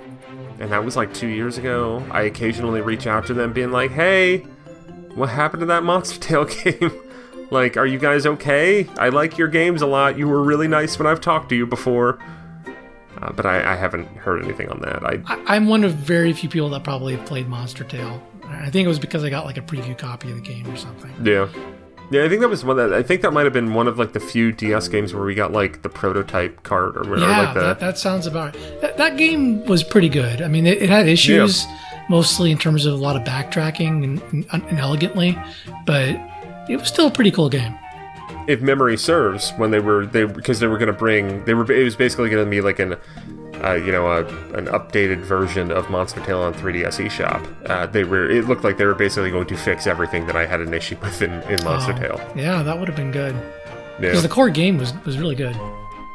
and 0.60 0.72
that 0.72 0.86
was 0.86 0.96
like 0.96 1.14
two 1.14 1.28
years 1.28 1.58
ago. 1.58 2.06
I 2.12 2.22
occasionally 2.24 2.82
reach 2.82 3.08
out 3.08 3.26
to 3.28 3.34
them, 3.34 3.52
being 3.52 3.72
like, 3.72 3.92
"Hey, 3.92 4.40
what 5.16 5.30
happened 5.30 5.62
to 5.62 5.66
that 5.68 5.84
Monster 5.84 6.20
Tale 6.28 6.46
game? 6.46 6.92
like, 7.50 7.78
are 7.78 7.86
you 7.88 7.98
guys 7.98 8.26
okay? 8.26 8.88
I 9.00 9.10
like 9.10 9.38
your 9.38 9.48
games 9.48 9.82
a 9.82 9.88
lot. 9.88 10.18
You 10.18 10.28
were 10.28 10.44
really 10.44 10.68
nice 10.68 10.98
when 11.00 11.08
I've 11.08 11.22
talked 11.22 11.50
to 11.50 11.56
you 11.56 11.66
before." 11.66 12.20
Uh, 13.20 13.32
but 13.34 13.46
I, 13.46 13.74
I 13.74 13.76
haven't 13.76 14.06
heard 14.18 14.44
anything 14.44 14.70
on 14.70 14.80
that. 14.82 15.04
I 15.04 15.22
I, 15.26 15.56
I'm 15.56 15.68
one 15.68 15.84
of 15.84 15.94
very 15.96 16.32
few 16.34 16.48
people 16.50 16.70
that 16.70 16.84
probably 16.84 17.16
have 17.16 17.26
played 17.26 17.48
Monster 17.48 17.84
Tale. 17.84 18.22
I 18.48 18.70
think 18.70 18.86
it 18.86 18.90
was 18.90 19.00
because 19.00 19.24
I 19.24 19.30
got 19.30 19.46
like 19.46 19.58
a 19.58 19.62
preview 19.62 19.98
copy 19.98 20.30
of 20.30 20.36
the 20.36 20.42
game 20.42 20.70
or 20.70 20.76
something. 20.76 21.12
yeah, 21.26 21.48
yeah. 22.12 22.24
I 22.24 22.30
think 22.30 22.42
that 22.42 22.50
was 22.50 22.64
one 22.64 22.78
that 22.78 22.94
I 22.94 23.02
think 23.02 23.22
that 23.22 23.32
might 23.32 23.46
have 23.46 23.54
been 23.54 23.74
one 23.74 23.88
of 23.88 23.98
like 23.98 24.14
the 24.14 24.20
few 24.20 24.52
DS 24.52 24.88
games 24.88 25.14
where 25.14 25.24
we 25.24 25.34
got 25.34 25.52
like 25.52 25.82
the 25.82 25.90
prototype 25.90 26.64
card 26.64 26.96
or, 26.98 27.10
whatever. 27.10 27.32
Yeah, 27.32 27.40
like 27.40 27.54
the 27.54 27.60
that, 27.62 27.80
that 27.80 27.98
sounds 27.98 28.28
about 28.28 28.56
right. 28.56 28.82
That, 28.82 28.98
that 28.98 29.18
game 29.18 29.66
was 29.66 29.84
pretty 29.84 30.10
good. 30.10 30.42
I 30.42 30.48
mean, 30.48 30.68
it, 30.68 30.82
it 30.82 30.90
had 30.90 31.08
issues, 31.08 31.66
mostly 32.10 32.52
in 32.52 32.58
terms 32.58 32.86
of 32.86 32.94
a 32.94 32.98
lot 32.98 33.16
of 33.16 33.24
backtracking 33.24 34.04
and, 34.04 34.46
and, 34.52 34.64
and 34.64 34.80
elegantly, 34.80 35.38
but 35.86 36.10
it 36.70 36.78
was 36.78 36.88
still 36.88 37.08
a 37.08 37.12
pretty 37.12 37.32
cool 37.32 37.50
game. 37.50 37.78
if 38.48 38.62
memory 38.62 38.98
serves, 38.98 39.52
when 39.58 39.72
they 39.72 39.80
were 39.80 40.06
they 40.06 40.26
because 40.26 40.60
they 40.60 40.68
were 40.68 40.78
going 40.78 40.88
to 40.88 40.94
bring 40.94 41.44
they 41.46 41.54
were 41.54 41.70
it 41.72 41.84
was 41.84 41.96
basically 41.96 42.30
going 42.30 42.44
to 42.44 42.50
be 42.50 42.62
like 42.62 42.80
an 42.80 42.96
uh, 43.64 43.74
you 43.74 43.92
know 43.92 44.08
a, 44.08 44.26
an 44.56 44.66
updated 44.68 45.20
version 45.20 45.72
of 45.72 45.90
Monster 45.90 46.20
Tale 46.22 46.40
on 46.42 46.54
3DS 46.54 47.06
eShop. 47.06 47.70
Uh, 47.70 47.86
they 47.86 48.04
were 48.04 48.30
it 48.30 48.46
looked 48.48 48.64
like 48.64 48.78
they 48.78 48.86
were 48.86 48.96
basically 48.96 49.32
going 49.32 49.48
to 49.48 49.58
fix 49.58 49.88
everything 49.88 50.26
that 50.28 50.36
I 50.36 50.46
had 50.46 50.62
an 50.62 50.74
issue 50.74 50.98
with 51.02 51.22
in, 51.22 51.32
in 51.44 51.64
Monster 51.64 51.94
Oh, 51.94 52.00
Tale. 52.18 52.32
Yeah, 52.36 52.64
that 52.64 52.78
would 52.80 52.88
have 52.88 52.98
been 52.98 53.12
good 53.12 53.36
Yeah, 53.36 54.00
because 54.00 54.24
the 54.24 54.30
core 54.30 54.50
game 54.50 54.78
was 54.78 54.94
was 55.06 55.18
really 55.18 55.36
good. 55.36 55.56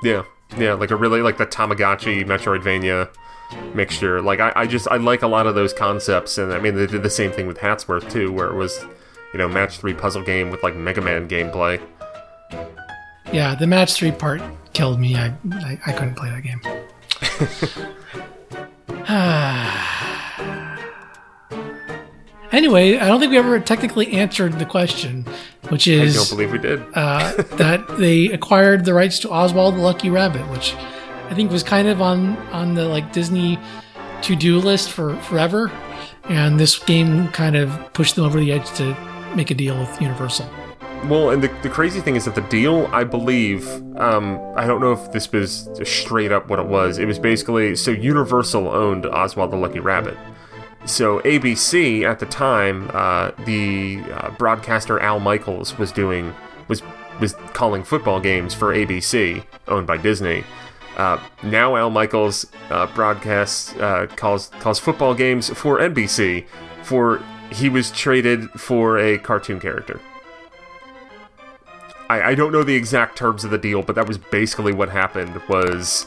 yeah, 0.03 0.25
yeah, 0.59 0.75
like 0.75 0.91
a 0.91 0.97
really 0.97 1.23
like 1.23 1.39
the 1.39 1.47
Tamagotchi 1.47 2.25
Metroidvania 2.25 3.09
mixture. 3.75 4.21
Like 4.21 4.41
I, 4.41 4.53
I 4.57 4.67
just 4.67 4.89
I 4.89 4.97
like 4.97 5.23
a 5.23 5.29
lot 5.29 5.47
of 5.47 5.55
those 5.55 5.73
concepts, 5.73 6.39
and 6.39 6.53
I 6.53 6.59
mean 6.61 6.75
they 6.75 6.87
did 6.87 7.03
the 7.03 7.11
same 7.11 7.31
thing 7.33 7.47
with 7.47 7.59
Hatsworth 7.59 8.11
too, 8.11 8.33
where 8.33 8.49
it 8.49 8.55
was 8.57 8.85
you 9.33 9.39
know 9.39 9.49
match 9.49 9.79
three 9.79 9.95
puzzle 9.95 10.23
game 10.23 10.51
with 10.51 10.63
like 10.63 10.75
Mega 10.75 11.01
Man 11.01 11.29
gameplay. 11.29 11.81
Yeah, 13.33 13.55
the 13.55 13.67
match 13.67 13.95
three 13.95 14.13
part 14.13 14.41
killed 14.73 15.01
me. 15.01 15.17
I 15.17 15.33
I, 15.53 15.79
I 15.87 15.93
couldn't 15.93 16.15
play 16.17 16.31
that 16.31 16.43
game. 16.43 16.61
anyway, 22.53 22.99
I 22.99 23.07
don't 23.07 23.21
think 23.21 23.31
we 23.31 23.39
ever 23.39 23.59
technically 23.61 24.13
answered 24.13 24.59
the 24.59 24.67
question, 24.67 25.25
which 25.69 25.87
is 25.87 26.17
I 26.17 26.21
don't 26.21 26.31
believe 26.31 26.53
we 26.53 26.59
did. 26.59 26.83
uh, 26.95 27.33
that 27.57 27.99
they 27.99 28.27
acquired 28.27 28.85
the 28.85 28.95
rights 28.95 29.19
to 29.21 29.31
Oswald 29.31 29.75
the 29.77 29.81
Lucky 29.81 30.11
Rabbit, 30.11 30.49
which 30.51 30.75
I 31.29 31.35
think 31.35 31.51
was 31.51 31.63
kind 31.63 31.89
of 31.89 32.01
on 32.01 32.37
on 32.53 32.75
the 32.75 32.87
like 32.87 33.13
Disney 33.13 33.59
to 34.23 34.37
do 34.37 34.59
list 34.59 34.91
for 34.91 35.17
forever, 35.23 35.71
and 36.25 36.59
this 36.59 36.79
game 36.79 37.29
kind 37.29 37.57
of 37.57 37.93
pushed 37.93 38.17
them 38.17 38.25
over 38.25 38.39
the 38.41 38.53
edge 38.53 38.71
to 38.75 38.97
make 39.35 39.51
a 39.51 39.55
deal 39.55 39.79
with 39.79 40.01
Universal. 40.01 40.49
Well, 41.09 41.31
and 41.31 41.41
the, 41.41 41.49
the 41.63 41.69
crazy 41.69 42.01
thing 42.01 42.17
is 42.17 42.25
that 42.25 42.35
the 42.35 42.41
deal, 42.41 42.89
I 42.93 43.05
believe, 43.05 43.65
um, 43.97 44.41
I 44.57 44.67
don't 44.67 44.81
know 44.81 44.91
if 44.91 45.13
this 45.13 45.31
was 45.31 45.69
straight 45.85 46.33
up 46.33 46.49
what 46.49 46.59
it 46.59 46.67
was. 46.67 46.99
It 46.99 47.05
was 47.05 47.21
basically 47.21 47.77
so 47.77 47.93
Universal 47.93 48.67
owned 48.69 49.07
Oswald 49.07 49.53
the 49.53 49.57
Lucky 49.57 49.79
Rabbit. 49.79 50.17
So 50.85 51.21
ABC 51.21 52.03
at 52.03 52.19
the 52.19 52.27
time, 52.27 52.91
uh, 52.93 53.31
the 53.45 54.01
uh, 54.13 54.31
broadcaster 54.31 54.99
Al 54.99 55.21
Michaels 55.21 55.79
was 55.79 55.93
doing 55.93 56.35
was 56.67 56.83
was 57.21 57.35
calling 57.53 57.85
football 57.85 58.19
games 58.19 58.53
for 58.53 58.75
ABC, 58.75 59.45
owned 59.69 59.87
by 59.87 59.99
Disney. 59.99 60.43
Uh, 60.97 61.21
now 61.45 61.77
Al 61.77 61.91
Michaels 61.91 62.47
uh, 62.71 62.87
broadcasts 62.95 63.77
uh, 63.77 64.09
calls 64.17 64.49
calls 64.59 64.81
football 64.81 65.15
games 65.15 65.51
for 65.51 65.79
NBC. 65.79 66.47
For 66.83 67.23
he 67.51 67.69
was 67.69 67.93
traded 67.93 68.51
for 68.53 68.99
a 68.99 69.19
cartoon 69.19 69.61
character. 69.61 70.01
I, 72.09 72.23
I 72.31 72.35
don't 72.35 72.53
know 72.53 72.63
the 72.63 72.75
exact 72.75 73.17
terms 73.17 73.45
of 73.45 73.51
the 73.51 73.59
deal, 73.59 73.83
but 73.83 73.95
that 73.97 74.07
was 74.07 74.19
basically 74.19 74.73
what 74.73 74.89
happened. 74.89 75.41
Was 75.49 76.07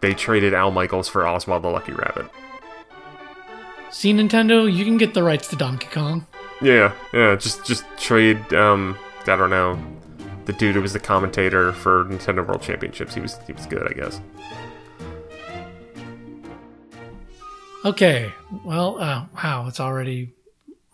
they 0.00 0.14
traded 0.14 0.54
Al 0.54 0.70
Michaels 0.70 1.08
for 1.08 1.26
Oswald 1.26 1.62
the 1.62 1.68
Lucky 1.68 1.92
Rabbit? 1.92 2.26
See, 3.90 4.12
Nintendo, 4.12 4.72
you 4.72 4.84
can 4.84 4.96
get 4.96 5.14
the 5.14 5.22
rights 5.22 5.48
to 5.48 5.56
Donkey 5.56 5.88
Kong. 5.88 6.26
Yeah, 6.60 6.92
yeah. 7.12 7.36
Just 7.36 7.64
just 7.64 7.84
trade. 7.98 8.52
Um, 8.54 8.96
I 9.22 9.36
don't 9.36 9.50
know. 9.50 9.78
The 10.44 10.52
dude 10.52 10.74
who 10.74 10.82
was 10.82 10.92
the 10.92 11.00
commentator 11.00 11.72
for 11.72 12.04
Nintendo 12.04 12.46
World 12.46 12.62
Championships. 12.62 13.14
He 13.14 13.20
was 13.20 13.38
he 13.46 13.52
was 13.52 13.66
good, 13.66 13.86
I 13.86 13.92
guess. 13.92 14.20
Okay, 17.84 18.30
well, 18.64 18.98
uh, 19.00 19.24
wow, 19.34 19.66
it's 19.66 19.80
already 19.80 20.34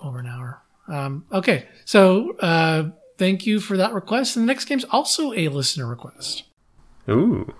over 0.01 0.21
an 0.21 0.27
hour. 0.27 0.63
Um, 0.87 1.25
okay, 1.33 1.67
so 1.85 2.37
uh, 2.39 2.91
thank 3.19 3.47
you 3.47 3.61
for 3.61 3.77
that 3.77 3.93
request. 3.93 4.37
And 4.37 4.43
the 4.43 4.47
next 4.47 4.67
game's 4.67 4.85
also 4.85 5.33
a 5.33 5.49
listener 5.49 5.87
request. 5.87 6.45
Ooh. 7.09 7.53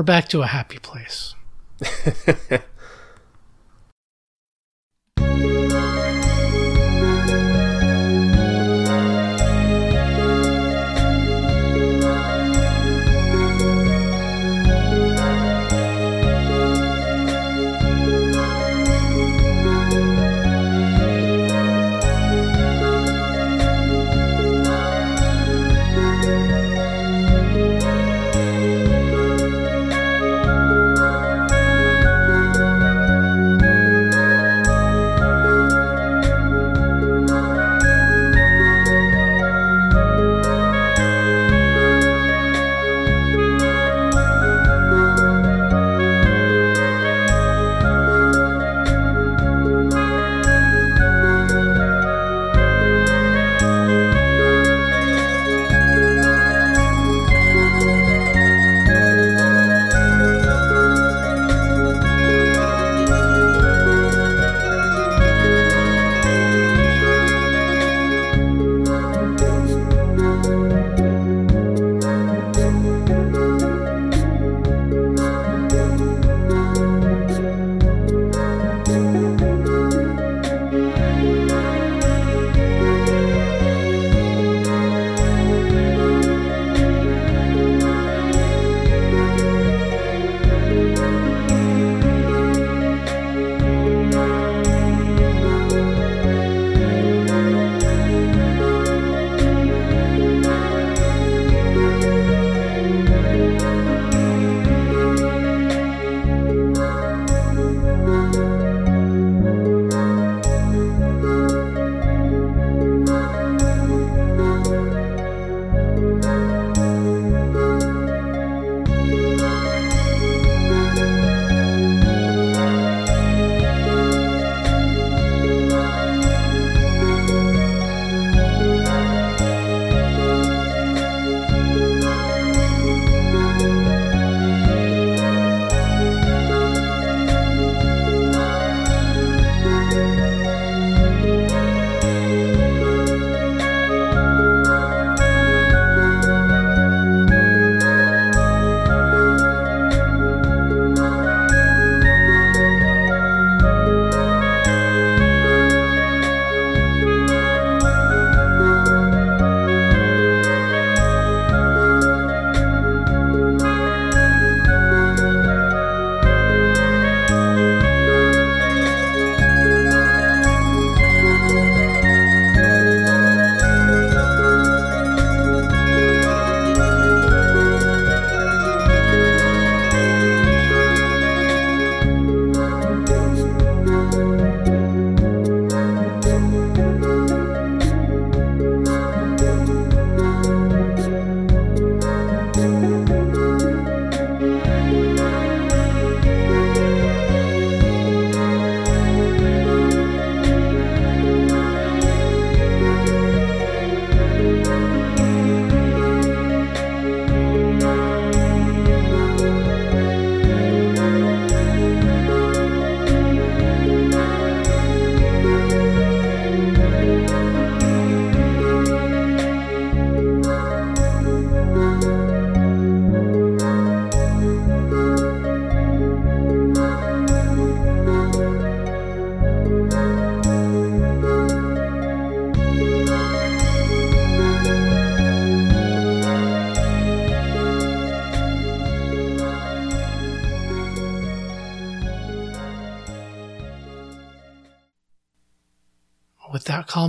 We're 0.00 0.04
back 0.04 0.28
to 0.28 0.40
a 0.40 0.46
happy 0.46 0.78
place. 0.78 1.34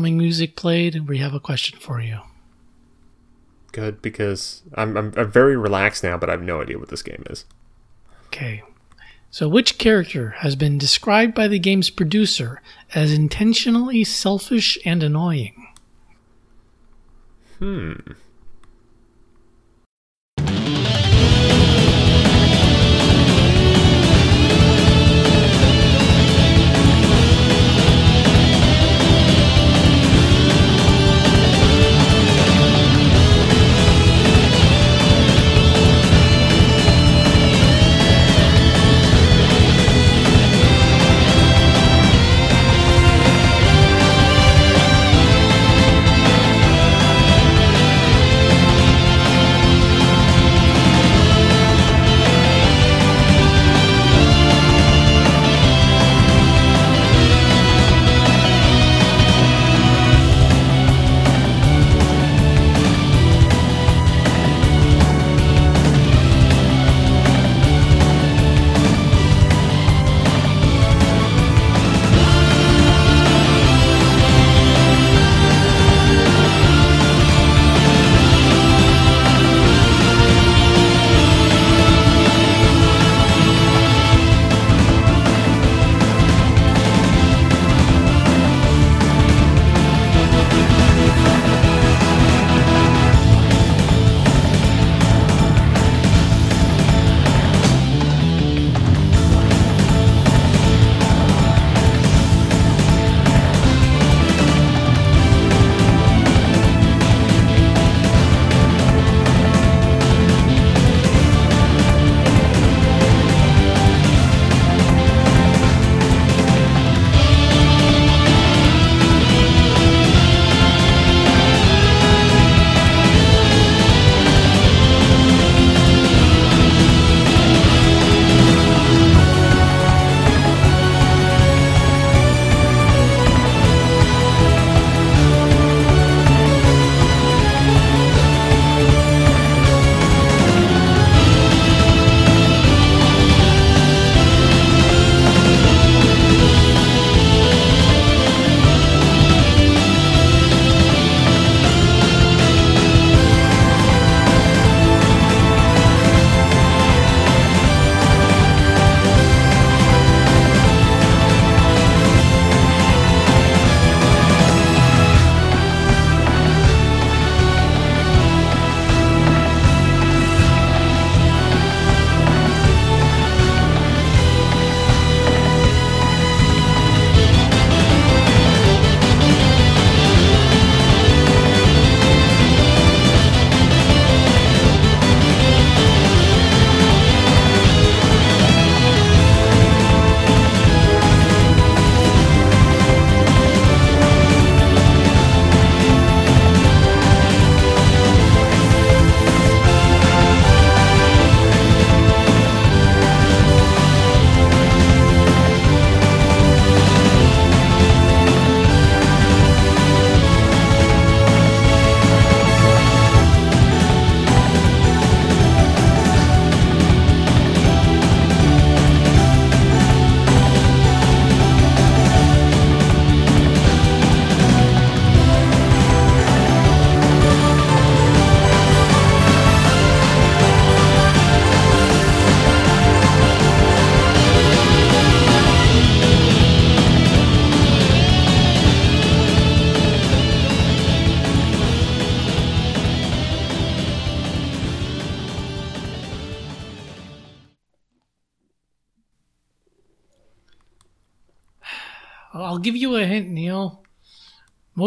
calming 0.01 0.17
music 0.17 0.55
played, 0.55 1.07
we 1.07 1.19
have 1.19 1.35
a 1.35 1.39
question 1.39 1.77
for 1.77 2.01
you. 2.01 2.19
Good 3.71 4.01
because 4.01 4.63
I'm, 4.73 4.97
I'm 4.97 5.13
I'm 5.15 5.31
very 5.31 5.55
relaxed 5.55 6.03
now, 6.03 6.17
but 6.17 6.27
I 6.27 6.31
have 6.31 6.41
no 6.41 6.59
idea 6.59 6.79
what 6.79 6.89
this 6.89 7.03
game 7.03 7.23
is. 7.29 7.45
Okay. 8.25 8.63
So, 9.29 9.47
which 9.47 9.77
character 9.77 10.31
has 10.39 10.55
been 10.55 10.79
described 10.79 11.35
by 11.35 11.47
the 11.47 11.59
game's 11.59 11.91
producer 11.91 12.63
as 12.95 13.13
intentionally 13.13 14.03
selfish 14.03 14.75
and 14.83 15.03
annoying? 15.03 15.67
Hmm. 17.59 17.93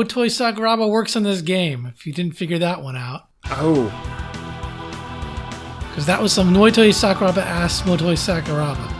Motoi 0.05 0.27
Sakuraba 0.27 0.89
works 0.89 1.17
on 1.17 1.23
this 1.23 1.41
game. 1.41 1.87
If 1.95 2.07
you 2.07 2.13
didn't 2.13 2.37
figure 2.37 2.59
that 2.59 2.83
one 2.83 2.97
out, 2.97 3.23
Oh, 3.47 3.85
because 5.89 6.07
that 6.07 6.21
was 6.21 6.33
some 6.33 6.53
Motoi 6.53 6.89
Sakuraba 6.91 7.39
asked 7.39 7.85
Motoi 7.85 8.15
Sakuraba. 8.17 8.91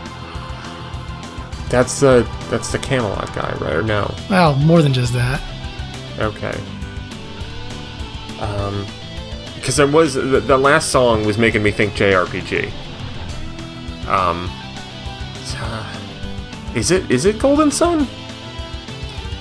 that's 1.69 1.99
the 1.99 2.27
that's 2.49 2.71
the 2.71 2.77
Camelot 2.79 3.33
guy, 3.35 3.51
right? 3.59 3.73
Or 3.75 3.83
no? 3.83 4.13
Well, 4.29 4.55
more 4.55 4.81
than 4.81 4.93
just 4.93 5.13
that. 5.13 5.41
Okay. 6.19 6.57
Um, 8.39 8.85
because 9.55 9.75
there 9.77 9.87
was 9.87 10.13
the, 10.13 10.21
the 10.41 10.57
last 10.57 10.89
song 10.91 11.25
was 11.25 11.37
making 11.37 11.63
me 11.63 11.71
think 11.71 11.93
JRPG. 11.93 12.71
Um, 14.07 14.49
uh, 15.57 15.95
is 16.75 16.91
it 16.91 17.09
is 17.11 17.25
it 17.25 17.39
Golden 17.39 17.71
Sun? 17.71 18.07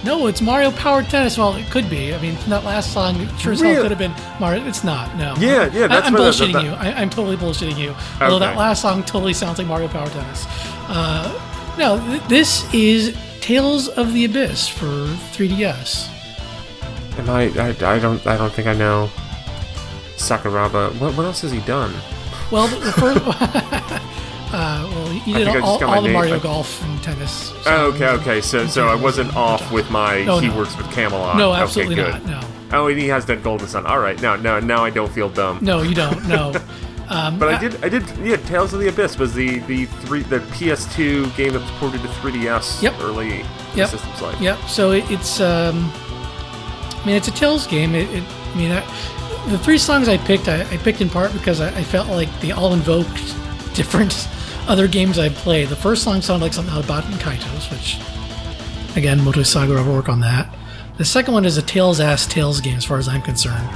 No, 0.04 0.26
it's 0.26 0.42
Mario 0.42 0.70
Power 0.72 1.02
Tennis. 1.02 1.38
Well, 1.38 1.54
it 1.56 1.64
could 1.70 1.88
be. 1.88 2.14
I 2.14 2.20
mean, 2.20 2.36
from 2.36 2.50
that 2.50 2.62
last 2.64 2.92
song, 2.92 3.18
it 3.20 3.28
sure 3.38 3.52
as 3.54 3.60
hell 3.60 3.70
Really? 3.70 3.82
could 3.82 3.90
have 3.90 3.98
been 3.98 4.14
Mario. 4.38 4.64
It's 4.66 4.84
not. 4.84 5.16
No. 5.16 5.34
Yeah, 5.38 5.70
yeah, 5.72 5.84
I- 5.84 5.88
that's 5.88 6.06
I'm 6.08 6.12
what- 6.12 6.18
that- 6.22 6.34
bullshitting 6.34 6.52
that- 6.52 6.64
you. 6.64 6.70
I, 6.72 6.92
I'm 7.00 7.08
totally 7.08 7.36
bullshitting 7.38 7.78
you. 7.78 7.94
Although 8.20 8.38
that 8.40 8.56
last 8.56 8.82
song 8.82 9.02
totally 9.04 9.32
sounds 9.32 9.56
like 9.58 9.66
Mario 9.66 9.88
Power 9.88 10.08
Tennis. 10.10 10.44
Uh, 10.88 11.74
no, 11.78 11.98
th- 12.06 12.22
this 12.28 12.72
is 12.74 13.16
Tales 13.40 13.88
of 13.88 14.12
the 14.12 14.26
Abyss 14.26 14.68
for 14.68 14.86
3DS. 15.32 16.08
Am 17.18 17.30
I, 17.30 17.44
I? 17.58 17.68
I 17.94 17.98
don't. 17.98 18.26
I 18.26 18.36
don't 18.36 18.52
think 18.52 18.68
I 18.68 18.74
know. 18.74 19.08
Sakuraba. 20.16 20.94
What? 21.00 21.14
What 21.16 21.24
else 21.24 21.40
has 21.42 21.50
he 21.52 21.60
done? 21.60 21.94
Well, 22.50 22.68
the, 22.68 22.76
the 22.76 22.92
first. 22.92 23.20
uh, 24.54 24.88
well, 24.90 25.12
you 25.26 25.34
I 25.34 25.38
did 25.38 25.48
I 25.48 25.60
all, 25.60 25.84
all 25.84 26.02
the 26.02 26.08
Mario 26.08 26.36
I- 26.36 26.38
Golf 26.38 26.82
and 26.84 27.02
tennis. 27.02 27.52
Oh, 27.66 27.92
okay, 27.94 28.08
okay. 28.08 28.40
So, 28.40 28.66
so 28.66 28.88
I 28.88 28.94
wasn't 28.94 29.34
off 29.36 29.70
with 29.72 29.90
my. 29.90 30.24
No, 30.24 30.38
he 30.38 30.48
no. 30.48 30.56
works 30.56 30.76
with 30.76 30.90
Camelot. 30.92 31.36
No, 31.36 31.52
Okay, 31.52 31.62
absolutely 31.62 31.94
good. 31.96 32.12
not. 32.12 32.26
No, 32.26 32.40
Oh, 32.72 32.86
and 32.88 32.98
he 32.98 33.06
has 33.08 33.24
done 33.24 33.40
Golden 33.42 33.68
Sun. 33.68 33.86
All 33.86 33.98
right, 34.00 34.20
now, 34.22 34.36
now, 34.36 34.58
now 34.60 34.84
I 34.84 34.90
don't 34.90 35.10
feel 35.12 35.28
dumb. 35.28 35.58
no, 35.62 35.82
you 35.82 35.94
don't. 35.94 36.26
No. 36.28 36.52
Um, 37.06 37.38
But 37.38 37.48
I 37.50 37.54
uh, 37.56 37.60
did, 37.60 37.84
I 37.84 37.90
did. 37.90 38.02
Yeah, 38.24 38.36
Tales 38.36 38.72
of 38.72 38.80
the 38.80 38.88
Abyss 38.88 39.18
was 39.18 39.34
the 39.34 39.58
the 39.70 39.84
three 39.84 40.22
the 40.22 40.38
PS2 40.56 41.36
game 41.36 41.52
that 41.52 41.60
was 41.60 41.70
ported 41.72 42.00
to 42.00 42.08
3DS 42.08 42.80
Yep. 42.82 42.94
early 43.02 43.44
Yep. 43.74 43.90
system's 43.90 44.22
life. 44.22 44.40
Yep. 44.40 44.58
So 44.68 44.92
it, 44.92 45.04
it's, 45.10 45.38
um, 45.38 45.90
I 45.94 47.02
mean, 47.04 47.14
it's 47.16 47.28
a 47.28 47.30
Tales 47.32 47.66
game. 47.66 47.94
It, 47.94 48.08
it 48.08 48.22
I 48.54 48.56
mean, 48.56 48.72
I, 48.72 48.80
the 49.50 49.58
three 49.58 49.76
songs 49.76 50.08
I 50.08 50.16
picked, 50.16 50.48
I, 50.48 50.62
I 50.62 50.78
picked 50.78 51.02
in 51.02 51.10
part 51.10 51.30
because 51.34 51.60
I, 51.60 51.68
I 51.76 51.82
felt 51.82 52.08
like 52.08 52.30
they 52.40 52.52
all 52.52 52.72
invoked 52.72 53.14
different 53.74 54.12
other 54.66 54.88
games 54.88 55.18
I've 55.18 55.34
played. 55.34 55.68
The 55.68 55.76
first 55.76 56.02
song 56.02 56.22
sounded 56.22 56.44
like 56.44 56.52
something 56.52 56.74
out 56.74 56.80
of 56.80 56.86
Baten 56.86 57.12
Kaitos, 57.18 57.70
which, 57.70 57.98
again, 58.96 59.18
Motoi 59.20 59.44
Sakuraba 59.44 59.92
work 59.92 60.08
on 60.08 60.20
that. 60.20 60.54
The 60.96 61.04
second 61.04 61.34
one 61.34 61.44
is 61.44 61.56
a 61.56 61.62
Tales 61.62 62.00
ass 62.00 62.26
Tales 62.26 62.60
game, 62.60 62.76
as 62.76 62.84
far 62.84 62.98
as 62.98 63.08
I'm 63.08 63.22
concerned. 63.22 63.68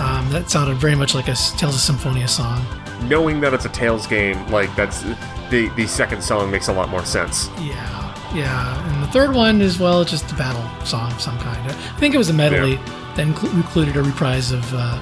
Um, 0.00 0.30
that 0.30 0.48
sounded 0.48 0.76
very 0.76 0.94
much 0.94 1.14
like 1.14 1.28
a 1.28 1.34
Tales 1.34 1.74
of 1.74 1.80
Symphonia 1.80 2.28
song. 2.28 2.64
Knowing 3.04 3.40
that 3.40 3.54
it's 3.54 3.64
a 3.64 3.70
Tales 3.70 4.06
game, 4.06 4.46
like 4.48 4.74
that's 4.76 5.02
the 5.50 5.72
the 5.76 5.86
second 5.86 6.22
song 6.22 6.50
makes 6.50 6.68
a 6.68 6.72
lot 6.72 6.88
more 6.88 7.04
sense. 7.04 7.48
Yeah, 7.60 8.34
yeah. 8.34 8.92
And 8.92 9.02
the 9.02 9.08
third 9.08 9.34
one 9.34 9.60
is 9.60 9.78
well, 9.78 10.04
just 10.04 10.30
a 10.30 10.34
battle 10.34 10.62
song 10.84 11.10
of 11.12 11.20
some 11.20 11.38
kind. 11.38 11.58
I 11.70 11.72
think 11.98 12.14
it 12.14 12.18
was 12.18 12.28
a 12.28 12.34
medley 12.34 12.76
that 13.16 13.26
inclu- 13.26 13.52
included 13.54 13.96
a 13.96 14.02
reprise 14.02 14.52
of 14.52 14.62
uh, 14.74 15.00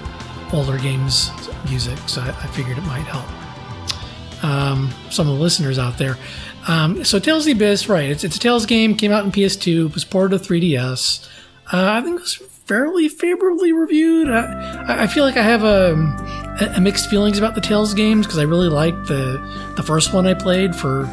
older 0.52 0.78
games 0.78 1.30
music, 1.68 1.98
so 2.06 2.22
I, 2.22 2.28
I 2.28 2.46
figured 2.46 2.78
it 2.78 2.84
might 2.84 3.04
help 3.04 3.26
um, 4.42 4.92
some 5.10 5.28
of 5.28 5.36
the 5.36 5.42
listeners 5.42 5.78
out 5.78 5.98
there. 5.98 6.16
Um, 6.68 7.04
so 7.04 7.18
Tales 7.18 7.42
of 7.42 7.46
the 7.46 7.52
Abyss, 7.52 7.88
right? 7.88 8.10
It's 8.10 8.24
it's 8.24 8.36
a 8.36 8.40
Tales 8.40 8.66
game. 8.66 8.96
Came 8.96 9.12
out 9.12 9.24
in 9.24 9.30
PS2. 9.32 9.94
Was 9.94 10.04
ported 10.04 10.42
to 10.42 10.48
3DS. 10.48 11.28
Uh, 11.72 11.90
I 11.92 12.00
think 12.02 12.16
it 12.18 12.22
was 12.22 12.34
fairly 12.34 13.08
favorably 13.08 13.72
reviewed. 13.72 14.28
I, 14.28 15.02
I- 15.04 15.06
feel 15.06 15.24
like 15.24 15.36
I 15.36 15.42
have 15.42 15.62
a, 15.62 15.94
a, 16.60 16.74
a 16.76 16.80
mixed 16.80 17.08
feelings 17.08 17.38
about 17.38 17.54
the 17.54 17.60
Tales 17.60 17.94
games 17.94 18.26
because 18.26 18.38
I 18.38 18.42
really 18.42 18.68
liked 18.68 19.06
the 19.06 19.38
the 19.76 19.82
first 19.82 20.12
one 20.12 20.26
I 20.26 20.34
played 20.34 20.74
for 20.74 21.04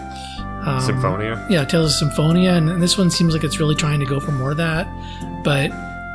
um, 0.66 0.82
Symphonia. 0.82 1.46
yeah, 1.50 1.66
Tales 1.66 1.92
of 1.94 1.98
Symphonia, 2.10 2.54
and, 2.54 2.70
and 2.70 2.82
this 2.82 2.98
one 2.98 3.12
seems 3.12 3.34
like 3.34 3.44
it's 3.44 3.60
really 3.60 3.76
trying 3.76 4.00
to 4.00 4.06
go 4.08 4.20
for 4.20 4.32
more 4.32 4.52
of 4.52 4.58
that. 4.58 4.88
But 5.44 5.70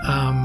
um, 0.08 0.42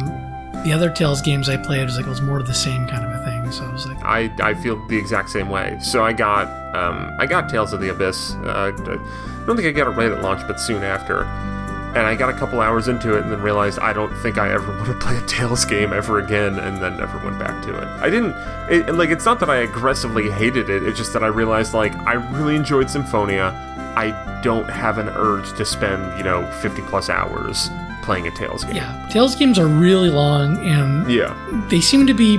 the 0.64 0.72
other 0.74 0.90
Tales 0.92 1.22
games 1.22 1.50
I 1.50 1.58
played 1.58 1.86
was 1.86 1.98
like 1.98 2.06
it 2.06 2.10
was 2.10 2.22
more 2.22 2.38
of 2.40 2.46
the 2.46 2.54
same 2.54 2.86
kind 2.88 3.04
of 3.06 3.12
a 3.22 3.26
thing. 3.26 3.33
So 3.54 3.66
I 3.66 3.72
was 3.72 3.86
like, 3.88 4.04
I, 4.04 4.32
I 4.42 4.54
feel 4.54 4.76
the 4.88 4.98
exact 4.98 5.30
same 5.30 5.50
way. 5.50 5.78
So 5.82 6.04
I 6.04 6.14
got 6.14 6.48
um, 6.76 7.16
I 7.20 7.26
got 7.26 7.50
Tales 7.50 7.72
of 7.74 7.80
the 7.82 7.90
Abyss. 7.90 8.34
Uh, 8.36 8.72
I 8.76 9.46
don't 9.46 9.56
think 9.56 9.68
I 9.68 9.72
got 9.72 9.88
it 9.88 9.92
right 9.92 10.12
at 10.12 10.22
launch, 10.22 10.42
but 10.48 10.60
soon 10.60 10.84
after. 10.84 11.24
And 11.96 12.08
I 12.08 12.16
got 12.16 12.30
a 12.30 12.34
couple 12.34 12.60
hours 12.60 12.88
into 12.88 13.16
it, 13.16 13.22
and 13.22 13.32
then 13.32 13.40
realized 13.44 13.78
I 13.78 13.94
don't 13.94 14.12
think 14.24 14.40
I 14.40 14.52
ever 14.52 14.68
want 14.78 14.88
to 14.88 14.96
play 14.96 15.16
a 15.16 15.22
Tales 15.28 15.64
game 15.66 15.94
ever 15.94 16.18
again, 16.20 16.58
and 16.58 16.82
then 16.82 16.98
never 16.98 17.20
went 17.20 17.38
back 17.38 17.62
to 17.66 17.78
it. 17.78 17.84
I 18.02 18.10
didn't 18.10 18.34
it, 18.72 18.96
like. 18.96 19.10
It's 19.12 19.26
not 19.26 19.40
that 19.42 19.50
I 19.50 19.58
aggressively 19.58 20.32
hated 20.32 20.70
it. 20.72 20.82
It's 20.84 20.98
just 20.98 21.14
that 21.14 21.24
I 21.24 21.28
realized 21.28 21.74
like 21.76 21.96
I 22.08 22.14
really 22.14 22.56
enjoyed 22.56 22.90
Symphonia. 22.90 23.54
I 23.96 24.40
don't 24.42 24.68
have 24.72 24.98
an 24.98 25.08
urge 25.10 25.54
to 25.58 25.66
spend 25.66 26.18
you 26.18 26.24
know 26.24 26.48
50 26.64 26.82
plus 26.84 27.10
hours 27.12 27.70
playing 28.02 28.28
a 28.28 28.32
Tales 28.32 28.64
game. 28.66 28.76
yeah, 28.78 29.08
Tales 29.12 29.36
games 29.36 29.60
are 29.60 29.68
really 29.68 30.10
long, 30.10 30.58
and 30.66 31.10
Yeah. 31.12 31.36
they 31.70 31.80
seem 31.80 32.08
to 32.08 32.14
be 32.16 32.38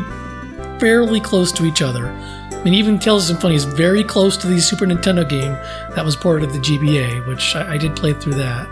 fairly 0.78 1.20
close 1.20 1.52
to 1.52 1.64
each 1.64 1.82
other. 1.82 2.08
I 2.08 2.62
mean, 2.64 2.74
even 2.74 2.98
Tales 2.98 3.28
of 3.28 3.36
Symphonia 3.36 3.56
is 3.56 3.64
very 3.64 4.02
close 4.02 4.36
to 4.38 4.46
the 4.46 4.58
Super 4.60 4.86
Nintendo 4.86 5.28
game 5.28 5.52
that 5.94 6.04
was 6.04 6.16
ported 6.16 6.48
to 6.50 6.58
the 6.58 6.60
GBA, 6.60 7.26
which 7.26 7.54
I, 7.54 7.74
I 7.74 7.76
did 7.76 7.94
play 7.94 8.14
through 8.14 8.34
that. 8.34 8.66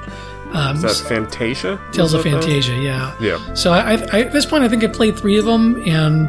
Um, 0.52 0.76
Is 0.76 0.82
that 0.82 1.08
Fantasia? 1.08 1.80
Tales 1.92 2.14
of 2.14 2.22
that 2.24 2.30
Fantasia, 2.30 2.74
yeah. 2.74 3.14
Yeah. 3.20 3.54
So 3.54 3.72
I, 3.72 3.92
I, 4.12 4.20
at 4.20 4.32
this 4.32 4.46
point, 4.46 4.64
I 4.64 4.68
think 4.68 4.84
I 4.84 4.86
played 4.86 5.18
three 5.18 5.38
of 5.38 5.44
them, 5.44 5.82
and 5.86 6.28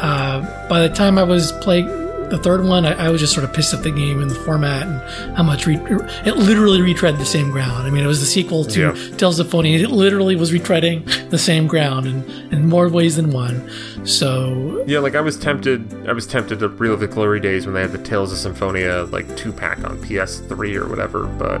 uh, 0.00 0.66
by 0.68 0.86
the 0.86 0.94
time 0.94 1.18
I 1.18 1.22
was 1.22 1.52
playing 1.52 1.88
the 2.30 2.38
third 2.38 2.64
one, 2.64 2.84
I, 2.86 3.06
I 3.06 3.10
was 3.10 3.20
just 3.20 3.32
sort 3.34 3.44
of 3.44 3.52
pissed 3.52 3.74
at 3.74 3.82
the 3.82 3.90
game 3.90 4.22
and 4.22 4.30
the 4.30 4.34
format 4.36 4.86
and 4.86 5.36
how 5.36 5.42
much 5.42 5.66
re- 5.66 5.80
it 6.24 6.36
literally 6.36 6.80
retread 6.80 7.18
the 7.18 7.24
same 7.26 7.50
ground. 7.50 7.86
I 7.86 7.90
mean, 7.90 8.04
it 8.04 8.06
was 8.06 8.20
the 8.20 8.26
sequel 8.26 8.64
to 8.66 8.80
Yeah. 8.80 8.92
Tales 9.16 9.38
of 9.38 9.46
Symphonia. 9.46 9.78
It 9.78 9.90
literally 9.90 10.36
was 10.36 10.52
retreading 10.52 11.28
the 11.30 11.38
same 11.38 11.66
ground 11.66 12.06
in, 12.06 12.22
in 12.52 12.68
more 12.68 12.88
ways 12.88 13.16
than 13.16 13.30
one. 13.30 13.68
So 14.06 14.82
Yeah, 14.86 15.00
like 15.00 15.14
I 15.14 15.20
was 15.20 15.36
tempted. 15.38 16.08
I 16.08 16.12
was 16.12 16.26
tempted 16.26 16.58
to 16.60 16.68
relive 16.68 17.00
the 17.00 17.06
glory 17.08 17.40
days 17.40 17.66
when 17.66 17.74
they 17.74 17.82
had 17.82 17.92
the 17.92 17.98
Tales 17.98 18.32
of 18.32 18.38
Symphonia 18.38 19.04
like 19.10 19.36
two 19.36 19.52
pack 19.52 19.84
on 19.84 19.98
PS3 19.98 20.76
or 20.76 20.88
whatever, 20.88 21.26
but 21.26 21.60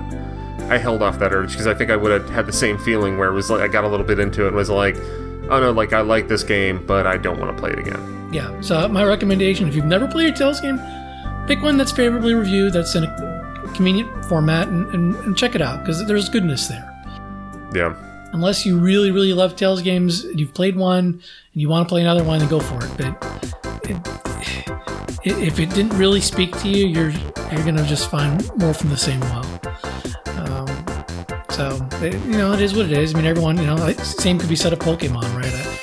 I 0.70 0.78
held 0.78 1.02
off 1.02 1.18
that 1.18 1.32
urge 1.32 1.50
because 1.52 1.66
I 1.66 1.74
think 1.74 1.90
I 1.90 1.96
would 1.96 2.12
have 2.12 2.30
had 2.30 2.46
the 2.46 2.52
same 2.52 2.78
feeling 2.78 3.18
where 3.18 3.28
it 3.28 3.34
was 3.34 3.50
like 3.50 3.60
I 3.60 3.68
got 3.68 3.84
a 3.84 3.88
little 3.88 4.06
bit 4.06 4.18
into 4.20 4.44
it 4.44 4.48
and 4.48 4.56
was 4.56 4.70
like, 4.70 4.96
oh 5.50 5.60
no, 5.60 5.70
like 5.72 5.92
I 5.92 6.00
like 6.00 6.28
this 6.28 6.42
game, 6.42 6.84
but 6.86 7.06
I 7.06 7.16
don't 7.16 7.38
want 7.38 7.54
to 7.56 7.60
play 7.60 7.70
it 7.70 7.78
again. 7.78 8.28
yeah. 8.32 8.60
So 8.60 8.88
my 8.88 9.04
recommendation, 9.04 9.68
if 9.68 9.74
you've 9.74 9.84
never 9.84 10.06
played 10.06 10.32
a 10.34 10.36
Tales 10.36 10.60
game, 10.60 10.80
pick 11.46 11.62
one 11.62 11.76
that's 11.76 11.92
favorably 11.92 12.34
reviewed, 12.34 12.72
that's 12.72 12.94
in 12.94 13.04
a 13.04 13.72
convenient 13.74 14.24
format, 14.26 14.68
and, 14.68 14.86
and, 14.94 15.16
and 15.16 15.36
check 15.36 15.54
it 15.54 15.62
out 15.62 15.80
because 15.80 16.04
there's 16.06 16.28
goodness 16.28 16.66
there. 16.68 16.86
Yeah, 17.74 17.94
unless 18.32 18.64
you 18.64 18.78
really 18.78 19.10
really 19.10 19.32
love 19.32 19.56
Tales 19.56 19.82
games 19.82 20.24
you've 20.34 20.54
played 20.54 20.76
one 20.76 21.04
and 21.52 21.60
you 21.62 21.68
want 21.68 21.86
to 21.86 21.92
play 21.92 22.00
another 22.00 22.24
one, 22.24 22.38
then 22.38 22.48
go 22.48 22.60
for 22.60 22.78
it. 22.84 22.90
But 22.96 23.90
it, 23.90 23.96
it, 25.24 25.38
if 25.38 25.58
it 25.58 25.70
didn't 25.70 25.96
really 25.98 26.20
speak 26.20 26.56
to 26.60 26.68
you, 26.68 26.86
you're 26.86 27.10
you're 27.10 27.64
gonna 27.64 27.86
just 27.86 28.10
find 28.10 28.48
more 28.56 28.72
from 28.74 28.90
the 28.90 28.96
same 28.96 29.20
well. 29.20 29.44
Um, 30.38 30.68
so 31.50 31.88
it, 32.04 32.14
you 32.24 32.38
know, 32.38 32.52
it 32.52 32.60
is 32.60 32.74
what 32.74 32.86
it 32.86 32.92
is. 32.92 33.14
I 33.14 33.18
mean, 33.18 33.26
everyone, 33.26 33.56
you 33.58 33.66
know, 33.66 33.74
like, 33.74 33.98
same 34.00 34.38
could 34.38 34.48
be 34.48 34.56
said 34.56 34.72
of 34.72 34.78
Pokemon, 34.78 35.34
right? 35.36 35.39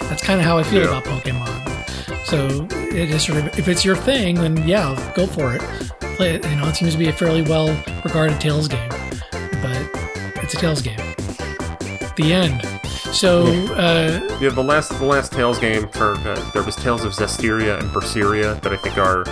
That's 0.10 0.24
kind 0.24 0.40
of 0.40 0.46
how 0.46 0.58
I 0.58 0.64
feel 0.64 0.84
Yeah. 0.84 0.98
about 0.98 1.04
Pokemon. 1.06 2.26
So 2.26 2.68
it 2.96 3.10
is 3.10 3.24
sort 3.24 3.40
of 3.40 3.58
if 3.60 3.68
it's 3.68 3.86
your 3.86 3.96
thing, 3.96 4.36
then 4.36 4.68
yeah, 4.68 4.96
go 5.16 5.26
for 5.28 5.54
it. 5.56 5.62
Play 6.18 6.36
it. 6.36 6.46
You 6.50 6.56
know, 6.58 6.68
it 6.68 6.76
seems 6.76 6.94
to 6.94 6.98
be 6.98 7.08
a 7.08 7.14
fairly 7.14 7.42
well 7.44 7.68
regarded 8.04 8.40
Tales 8.42 8.68
game, 8.68 8.90
but 9.62 9.90
it's 10.44 10.54
a 10.54 10.58
Tales 10.58 10.82
game. 10.82 11.00
The 12.16 12.34
end. 12.34 12.62
So 13.14 13.44
uh, 13.76 14.20
yeah. 14.42 14.50
The 14.50 14.64
last 14.64 14.90
the 15.00 15.06
last 15.06 15.32
Tales 15.32 15.60
game 15.60 15.88
for 15.90 16.16
uh, 16.16 16.52
there 16.52 16.64
was 16.64 16.76
Tales 16.76 17.04
of 17.06 17.14
Zestiria 17.14 17.80
and 17.80 17.90
Berseria 17.92 18.60
that 18.62 18.74
I 18.74 18.78
think 18.78 18.98
are 18.98 19.24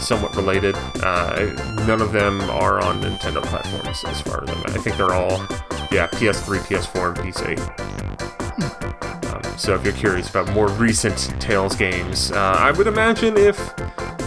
somewhat 0.00 0.34
related. 0.36 0.74
Uh, 1.02 1.46
none 1.86 2.02
of 2.02 2.12
them 2.12 2.40
are 2.50 2.80
on 2.82 3.00
Nintendo 3.00 3.42
platforms 3.42 4.04
as 4.04 4.20
far 4.20 4.42
as 4.44 4.50
I 4.50 4.54
know. 4.54 4.62
I 4.66 4.78
think 4.78 4.96
they're 4.96 5.12
all 5.14 5.38
yeah 5.90 6.08
PS3, 6.08 6.58
PS4, 6.58 7.16
and 7.16 7.32
PC. 7.32 8.01
So 9.62 9.76
if 9.76 9.84
you're 9.84 9.94
curious 9.94 10.28
about 10.28 10.52
more 10.54 10.66
recent 10.70 11.40
Tales 11.40 11.76
games, 11.76 12.32
uh, 12.32 12.56
I 12.58 12.72
would 12.72 12.88
imagine 12.88 13.36
if 13.36 13.56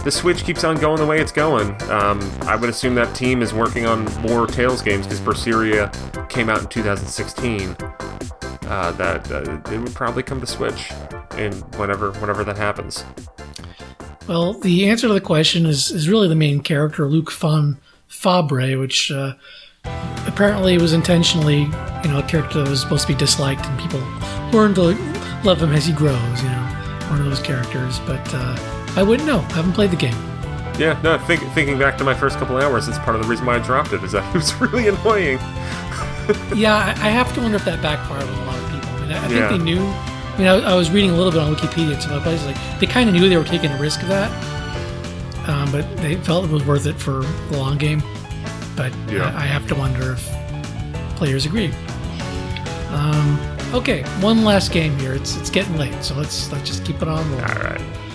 the 0.02 0.10
Switch 0.10 0.44
keeps 0.44 0.64
on 0.64 0.76
going 0.76 0.96
the 0.96 1.04
way 1.04 1.20
it's 1.20 1.30
going, 1.30 1.72
um, 1.90 2.20
I 2.44 2.56
would 2.56 2.70
assume 2.70 2.94
that 2.94 3.14
team 3.14 3.42
is 3.42 3.52
working 3.52 3.84
on 3.84 4.06
more 4.22 4.46
Tales 4.46 4.80
games 4.80 5.04
because 5.04 5.20
Berseria 5.20 5.92
came 6.30 6.48
out 6.48 6.62
in 6.62 6.68
2016. 6.68 7.76
Uh, 7.78 8.92
that 8.92 9.30
uh, 9.30 9.60
it 9.70 9.78
would 9.78 9.94
probably 9.94 10.22
come 10.22 10.40
to 10.40 10.46
Switch, 10.46 10.90
in 11.36 11.52
whenever 11.76 12.12
whenever 12.12 12.42
that 12.42 12.56
happens. 12.56 13.04
well, 14.26 14.54
the 14.54 14.88
answer 14.88 15.06
to 15.06 15.12
the 15.12 15.20
question 15.20 15.66
is 15.66 15.90
is 15.90 16.08
really 16.08 16.28
the 16.28 16.34
main 16.34 16.60
character, 16.60 17.06
Luke 17.06 17.30
von 17.30 17.76
Fabre, 18.08 18.78
which 18.78 19.12
uh, 19.12 19.34
apparently 20.26 20.78
was 20.78 20.94
intentionally 20.94 21.68
you 22.06 22.12
know, 22.12 22.20
a 22.20 22.22
character 22.22 22.62
that 22.62 22.70
was 22.70 22.80
supposed 22.80 23.06
to 23.06 23.12
be 23.12 23.18
disliked, 23.18 23.66
and 23.66 23.78
people 23.78 24.00
learn 24.52 24.72
to 24.74 25.15
love 25.44 25.62
him 25.62 25.72
as 25.72 25.86
he 25.86 25.92
grows. 25.92 26.42
You 26.42 26.48
know, 26.48 27.06
one 27.10 27.20
of 27.20 27.26
those 27.26 27.40
characters. 27.40 27.98
But 28.00 28.22
uh, 28.34 28.56
I 28.96 29.02
wouldn't 29.02 29.26
know. 29.26 29.38
I 29.40 29.52
haven't 29.52 29.72
played 29.72 29.90
the 29.90 29.96
game. 29.96 30.16
Yeah, 30.78 31.00
no. 31.02 31.16
Think, 31.18 31.40
thinking 31.52 31.78
back 31.78 31.96
to 31.98 32.04
my 32.04 32.14
first 32.14 32.38
couple 32.38 32.56
hours, 32.58 32.86
it's 32.88 32.98
part 32.98 33.16
of 33.16 33.22
the 33.22 33.28
reason 33.28 33.46
why 33.46 33.56
I 33.56 33.58
dropped 33.60 33.92
it. 33.92 34.02
Is 34.04 34.12
that 34.12 34.24
it 34.34 34.38
was 34.38 34.54
really 34.60 34.88
annoying. 34.88 35.38
yeah, 36.54 36.76
I, 36.76 36.90
I 36.90 37.10
have 37.10 37.32
to 37.34 37.40
wonder 37.40 37.56
if 37.56 37.64
that 37.64 37.80
backfired 37.82 38.26
with 38.28 38.38
a 38.38 38.44
lot 38.44 38.58
of 38.58 38.70
people. 38.72 38.88
I, 38.88 39.00
mean, 39.00 39.12
I, 39.12 39.24
I 39.26 39.28
Yeah. 39.28 39.48
think 39.48 39.50
they 39.62 39.64
knew. 39.64 39.82
I 39.82 40.38
mean, 40.38 40.48
I, 40.48 40.74
was 40.74 40.90
reading 40.90 41.10
a 41.10 41.14
little 41.14 41.32
bit 41.32 41.40
on 41.40 41.54
Wikipedia 41.54 41.94
and 41.94 42.02
some 42.02 42.12
other 42.12 42.20
places. 42.22 42.44
Like 42.46 42.58
they 42.78 42.86
kind 42.86 43.08
of 43.08 43.14
knew 43.14 43.26
they 43.28 43.38
were 43.38 43.44
taking 43.44 43.70
a 43.70 43.78
risk 43.78 44.02
of 44.02 44.08
that, 44.08 44.30
um, 45.48 45.72
but 45.72 45.96
they 45.98 46.16
felt 46.16 46.44
it 46.44 46.50
was 46.50 46.62
worth 46.66 46.84
it 46.86 46.94
for 46.96 47.22
the 47.50 47.56
long 47.56 47.78
game. 47.78 48.02
But 48.76 48.92
Yeah. 49.08 49.32
I, 49.34 49.44
I 49.44 49.46
have 49.46 49.66
to 49.68 49.74
wonder 49.74 50.12
if 50.12 50.28
players 51.16 51.46
agree. 51.46 51.72
Um, 52.90 53.38
okay, 53.74 54.02
one 54.20 54.44
last 54.44 54.72
game 54.72 54.96
here. 54.98 55.14
It's 55.14 55.36
it's 55.36 55.50
getting 55.50 55.76
late, 55.76 56.02
so 56.02 56.14
let's 56.14 56.50
let's 56.52 56.66
just 56.66 56.84
keep 56.84 57.02
it 57.02 57.08
on. 57.08 57.24
All 57.34 57.62
right. 57.62 58.05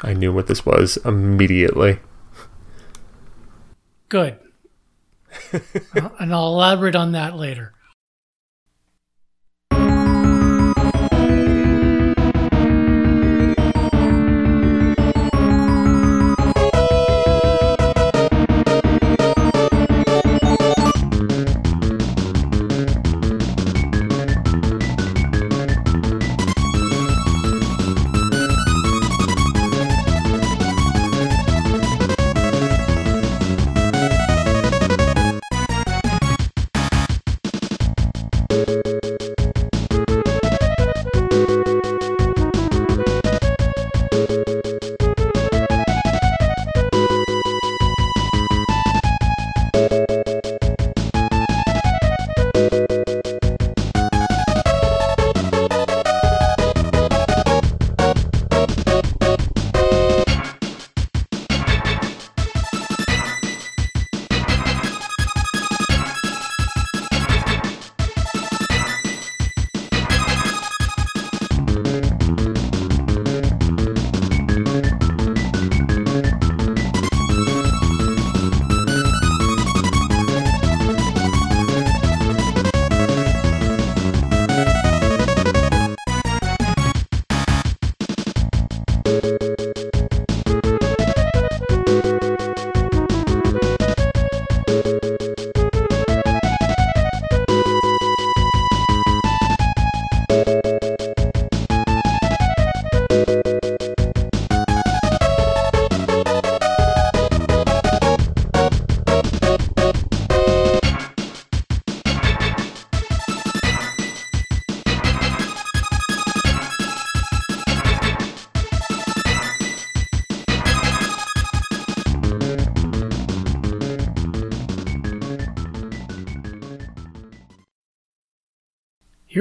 I 0.00 0.12
knew 0.12 0.32
what 0.32 0.46
this 0.46 0.64
was 0.64 0.96
immediately. 1.04 1.98
Good. 4.08 4.38
Uh, 5.94 6.08
and 6.18 6.34
I'll 6.34 6.48
elaborate 6.48 6.96
on 6.96 7.12
that 7.12 7.36
later. 7.36 7.72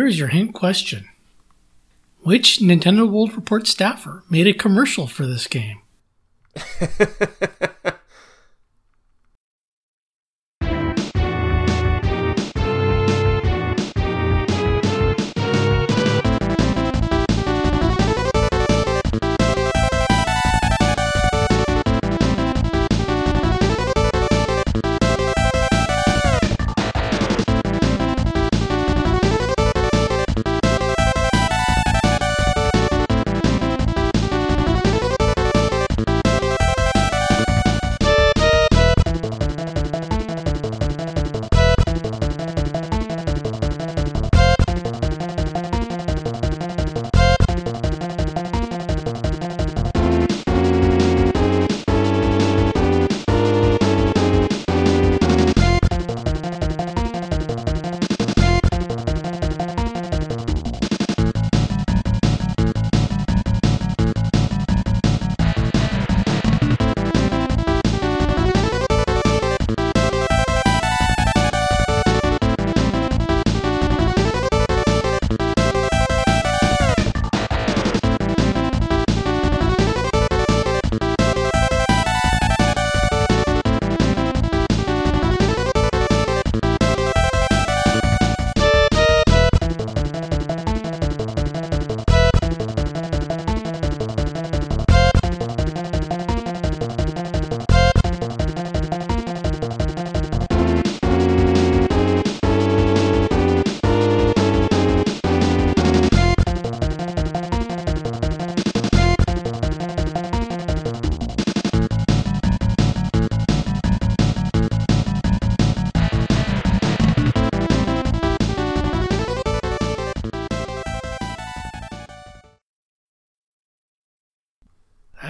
Here's 0.07 0.19
your 0.19 0.29
hint 0.29 0.53
question 0.53 1.09
Which 2.21 2.59
Nintendo 2.59 3.05
World 3.11 3.35
Report 3.35 3.67
staffer 3.67 4.23
made 4.29 4.47
a 4.47 4.53
commercial 4.53 5.05
for 5.05 5.25
this 5.25 5.47
game? 5.47 5.81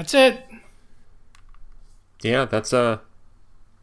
That's 0.08 0.14
it. 0.14 0.42
Yeah, 2.22 2.46
that's 2.46 2.72
uh 2.72 3.00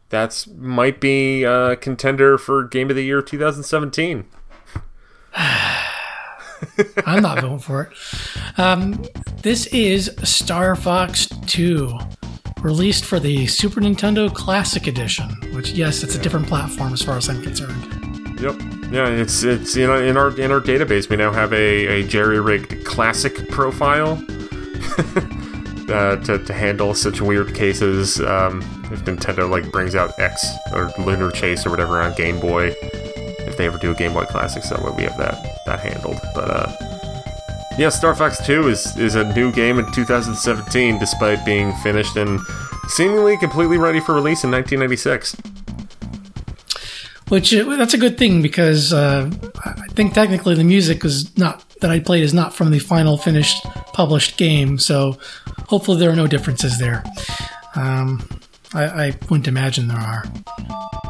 that's 0.09 0.47
might 0.47 0.99
be 0.99 1.43
a 1.43 1.75
contender 1.75 2.39
for 2.39 2.63
Game 2.63 2.89
of 2.89 2.95
the 2.95 3.03
Year 3.03 3.21
2017. 3.21 4.25
I'm 7.05 7.21
not 7.21 7.41
voting 7.41 7.59
for 7.59 7.83
it. 7.83 8.59
Um, 8.59 9.05
this 9.43 9.67
is 9.67 10.15
Star 10.23 10.75
Fox 10.75 11.27
2, 11.45 11.95
released 12.61 13.05
for 13.05 13.19
the 13.19 13.45
Super 13.45 13.79
Nintendo 13.79 14.33
Classic 14.33 14.87
Edition. 14.87 15.29
Which, 15.53 15.73
yes, 15.73 16.01
it's 16.01 16.15
a 16.15 16.19
different 16.19 16.47
platform 16.47 16.91
as 16.91 17.03
far 17.03 17.17
as 17.17 17.29
I'm 17.29 17.43
concerned. 17.43 18.41
Yep. 18.41 18.55
Yeah, 18.91 19.09
it's 19.09 19.43
it's 19.43 19.75
you 19.75 19.85
know 19.85 20.01
in 20.01 20.17
our 20.17 20.35
in 20.39 20.51
our 20.51 20.59
database 20.59 21.07
we 21.07 21.17
now 21.17 21.31
have 21.31 21.53
a, 21.53 21.85
a 21.87 22.07
jerry 22.07 22.39
rigged 22.39 22.83
classic 22.83 23.47
profile 23.49 24.15
uh, 25.89 26.17
to, 26.17 26.39
to 26.39 26.53
handle 26.53 26.93
such 26.93 27.21
weird 27.21 27.53
cases. 27.53 28.19
Um, 28.19 28.61
if 28.91 29.03
Nintendo 29.05 29.49
like 29.49 29.71
brings 29.71 29.95
out 29.95 30.17
X 30.19 30.45
or 30.73 30.91
Lunar 30.99 31.31
Chase 31.31 31.65
or 31.65 31.69
whatever 31.69 32.01
on 32.01 32.13
Game 32.15 32.39
Boy, 32.39 32.73
if 32.81 33.57
they 33.57 33.67
ever 33.67 33.77
do 33.77 33.91
a 33.91 33.95
Game 33.95 34.13
Boy 34.13 34.25
Classic, 34.25 34.63
that 34.63 34.95
we 34.95 35.03
have 35.03 35.17
that 35.17 35.61
that 35.65 35.79
handled. 35.79 36.19
But 36.33 36.51
uh, 36.51 36.71
yeah, 37.77 37.89
Star 37.89 38.15
Fox 38.15 38.45
2 38.45 38.67
is 38.69 38.97
is 38.97 39.15
a 39.15 39.31
new 39.33 39.51
game 39.51 39.79
in 39.79 39.91
2017, 39.91 40.99
despite 40.99 41.45
being 41.45 41.73
finished 41.77 42.15
and 42.15 42.39
seemingly 42.87 43.37
completely 43.37 43.77
ready 43.77 43.99
for 43.99 44.13
release 44.13 44.43
in 44.43 44.51
1996. 44.51 45.35
Which 47.29 47.53
uh, 47.53 47.63
that's 47.75 47.93
a 47.93 47.97
good 47.97 48.17
thing 48.17 48.41
because 48.41 48.93
uh, 48.93 49.31
I 49.65 49.87
think 49.89 50.13
technically 50.13 50.55
the 50.55 50.63
music 50.63 51.03
is 51.03 51.35
not 51.37 51.63
that 51.81 51.89
I 51.89 51.99
played 51.99 52.23
is 52.23 52.33
not 52.33 52.53
from 52.53 52.71
the 52.71 52.79
final 52.79 53.17
finished 53.17 53.63
published 53.93 54.37
game. 54.37 54.77
So 54.77 55.17
hopefully 55.67 55.99
there 55.99 56.09
are 56.09 56.15
no 56.15 56.27
differences 56.27 56.77
there. 56.79 57.03
Um, 57.75 58.27
I, 58.73 58.83
I 58.85 59.17
wouldn't 59.29 59.47
imagine 59.47 59.87
there 59.87 59.97
are. 59.97 60.23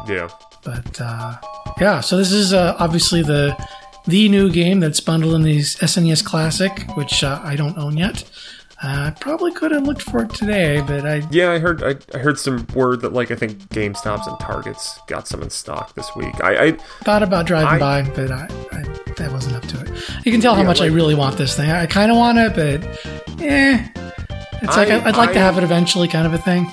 Yeah. 0.08 0.28
But 0.64 1.00
uh, 1.00 1.36
yeah, 1.80 2.00
so 2.00 2.16
this 2.16 2.32
is 2.32 2.52
uh, 2.52 2.76
obviously 2.78 3.22
the 3.22 3.56
the 4.06 4.28
new 4.28 4.50
game 4.50 4.78
that's 4.80 5.00
bundled 5.00 5.34
in 5.34 5.42
the 5.42 5.58
SNES 5.58 6.24
Classic, 6.24 6.72
which 6.96 7.24
uh, 7.24 7.40
I 7.42 7.56
don't 7.56 7.76
own 7.76 7.96
yet. 7.96 8.24
Uh, 8.84 9.10
I 9.10 9.16
probably 9.18 9.52
could 9.52 9.70
have 9.72 9.84
looked 9.84 10.02
for 10.02 10.22
it 10.22 10.30
today, 10.34 10.82
but 10.86 11.06
I 11.06 11.26
Yeah, 11.30 11.50
I 11.52 11.58
heard 11.58 11.82
I, 11.82 11.96
I 12.14 12.18
heard 12.20 12.38
some 12.38 12.66
word 12.74 13.00
that 13.00 13.12
like 13.12 13.30
I 13.30 13.34
think 13.34 13.58
GameStops 13.70 14.26
and 14.28 14.38
Targets 14.38 14.98
got 15.06 15.26
some 15.26 15.42
in 15.42 15.50
stock 15.50 15.94
this 15.94 16.14
week. 16.14 16.34
I, 16.44 16.66
I 16.66 16.72
thought 17.02 17.22
about 17.22 17.46
driving 17.46 17.78
by, 17.80 18.02
but 18.02 18.30
I, 18.30 18.48
I 18.72 18.82
that 19.16 19.30
wasn't 19.32 19.56
up 19.56 19.62
to 19.68 19.80
it. 19.80 20.26
You 20.26 20.30
can 20.32 20.40
tell 20.40 20.54
how 20.54 20.60
Yeah, 20.60 20.66
much 20.66 20.80
I 20.82 20.86
really 20.86 21.14
want 21.14 21.38
this 21.38 21.56
thing. 21.56 21.70
I 21.70 21.86
kind 21.86 22.10
of 22.10 22.18
want 22.18 22.38
it, 22.38 22.54
but 22.54 23.40
eh, 23.42 23.88
it's 24.66 24.76
like 24.76 24.88
I- 24.88 24.98
I, 24.98 25.04
would 25.04 25.16
like 25.16 25.32
to 25.32 25.38
have 25.38 25.58
it 25.58 25.64
eventually, 25.64 26.08
kind 26.08 26.26
of 26.26 26.34
a 26.34 26.38
thing. 26.38 26.70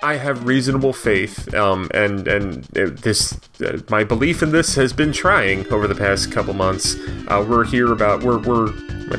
I 0.00 0.14
have 0.14 0.46
reasonable 0.46 0.92
faith, 0.92 1.52
um, 1.54 1.90
and 1.92 2.28
and 2.28 2.64
uh, 2.78 2.90
this 2.90 3.36
uh, 3.60 3.80
my 3.90 4.04
belief 4.04 4.42
in 4.44 4.52
this 4.52 4.76
has 4.76 4.92
been 4.92 5.12
trying 5.12 5.66
over 5.72 5.88
the 5.88 5.94
past 5.94 6.30
couple 6.30 6.54
months. 6.54 6.94
Uh, 7.26 7.44
we're 7.48 7.64
here 7.64 7.92
about 7.92 8.22
we're 8.22 8.38
we're 8.38 8.72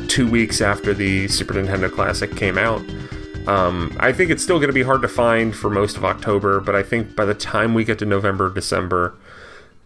two 0.07 0.29
weeks 0.29 0.61
after 0.61 0.93
the 0.93 1.27
Super 1.27 1.55
Nintendo 1.55 1.91
Classic 1.91 2.33
came 2.33 2.57
out. 2.57 2.81
Um, 3.47 3.95
I 3.99 4.13
think 4.13 4.29
it's 4.31 4.43
still 4.43 4.57
going 4.57 4.69
to 4.69 4.73
be 4.73 4.83
hard 4.83 5.01
to 5.01 5.07
find 5.09 5.55
for 5.55 5.69
most 5.69 5.97
of 5.97 6.05
October, 6.05 6.61
but 6.61 6.75
I 6.75 6.83
think 6.83 7.15
by 7.15 7.25
the 7.25 7.33
time 7.33 7.73
we 7.73 7.83
get 7.83 7.99
to 7.99 8.05
November, 8.05 8.49
December, 8.49 9.15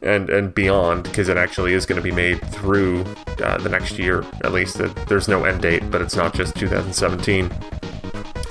and 0.04 0.30
and 0.30 0.54
beyond, 0.54 1.04
because 1.06 1.28
it 1.28 1.38
actually 1.38 1.74
is 1.74 1.88
going 1.88 2.00
to 2.00 2.04
be 2.04 2.12
made 2.12 2.40
through 2.52 3.04
uh, 3.44 3.58
the 3.58 3.70
next 3.70 3.98
year 3.98 4.24
at 4.44 4.52
least. 4.52 4.78
That 4.78 4.94
there's 5.08 5.28
no 5.28 5.46
end 5.46 5.64
date, 5.64 5.90
but 5.90 6.02
it's 6.04 6.16
not 6.16 6.36
just 6.36 6.56
2017. 6.56 7.50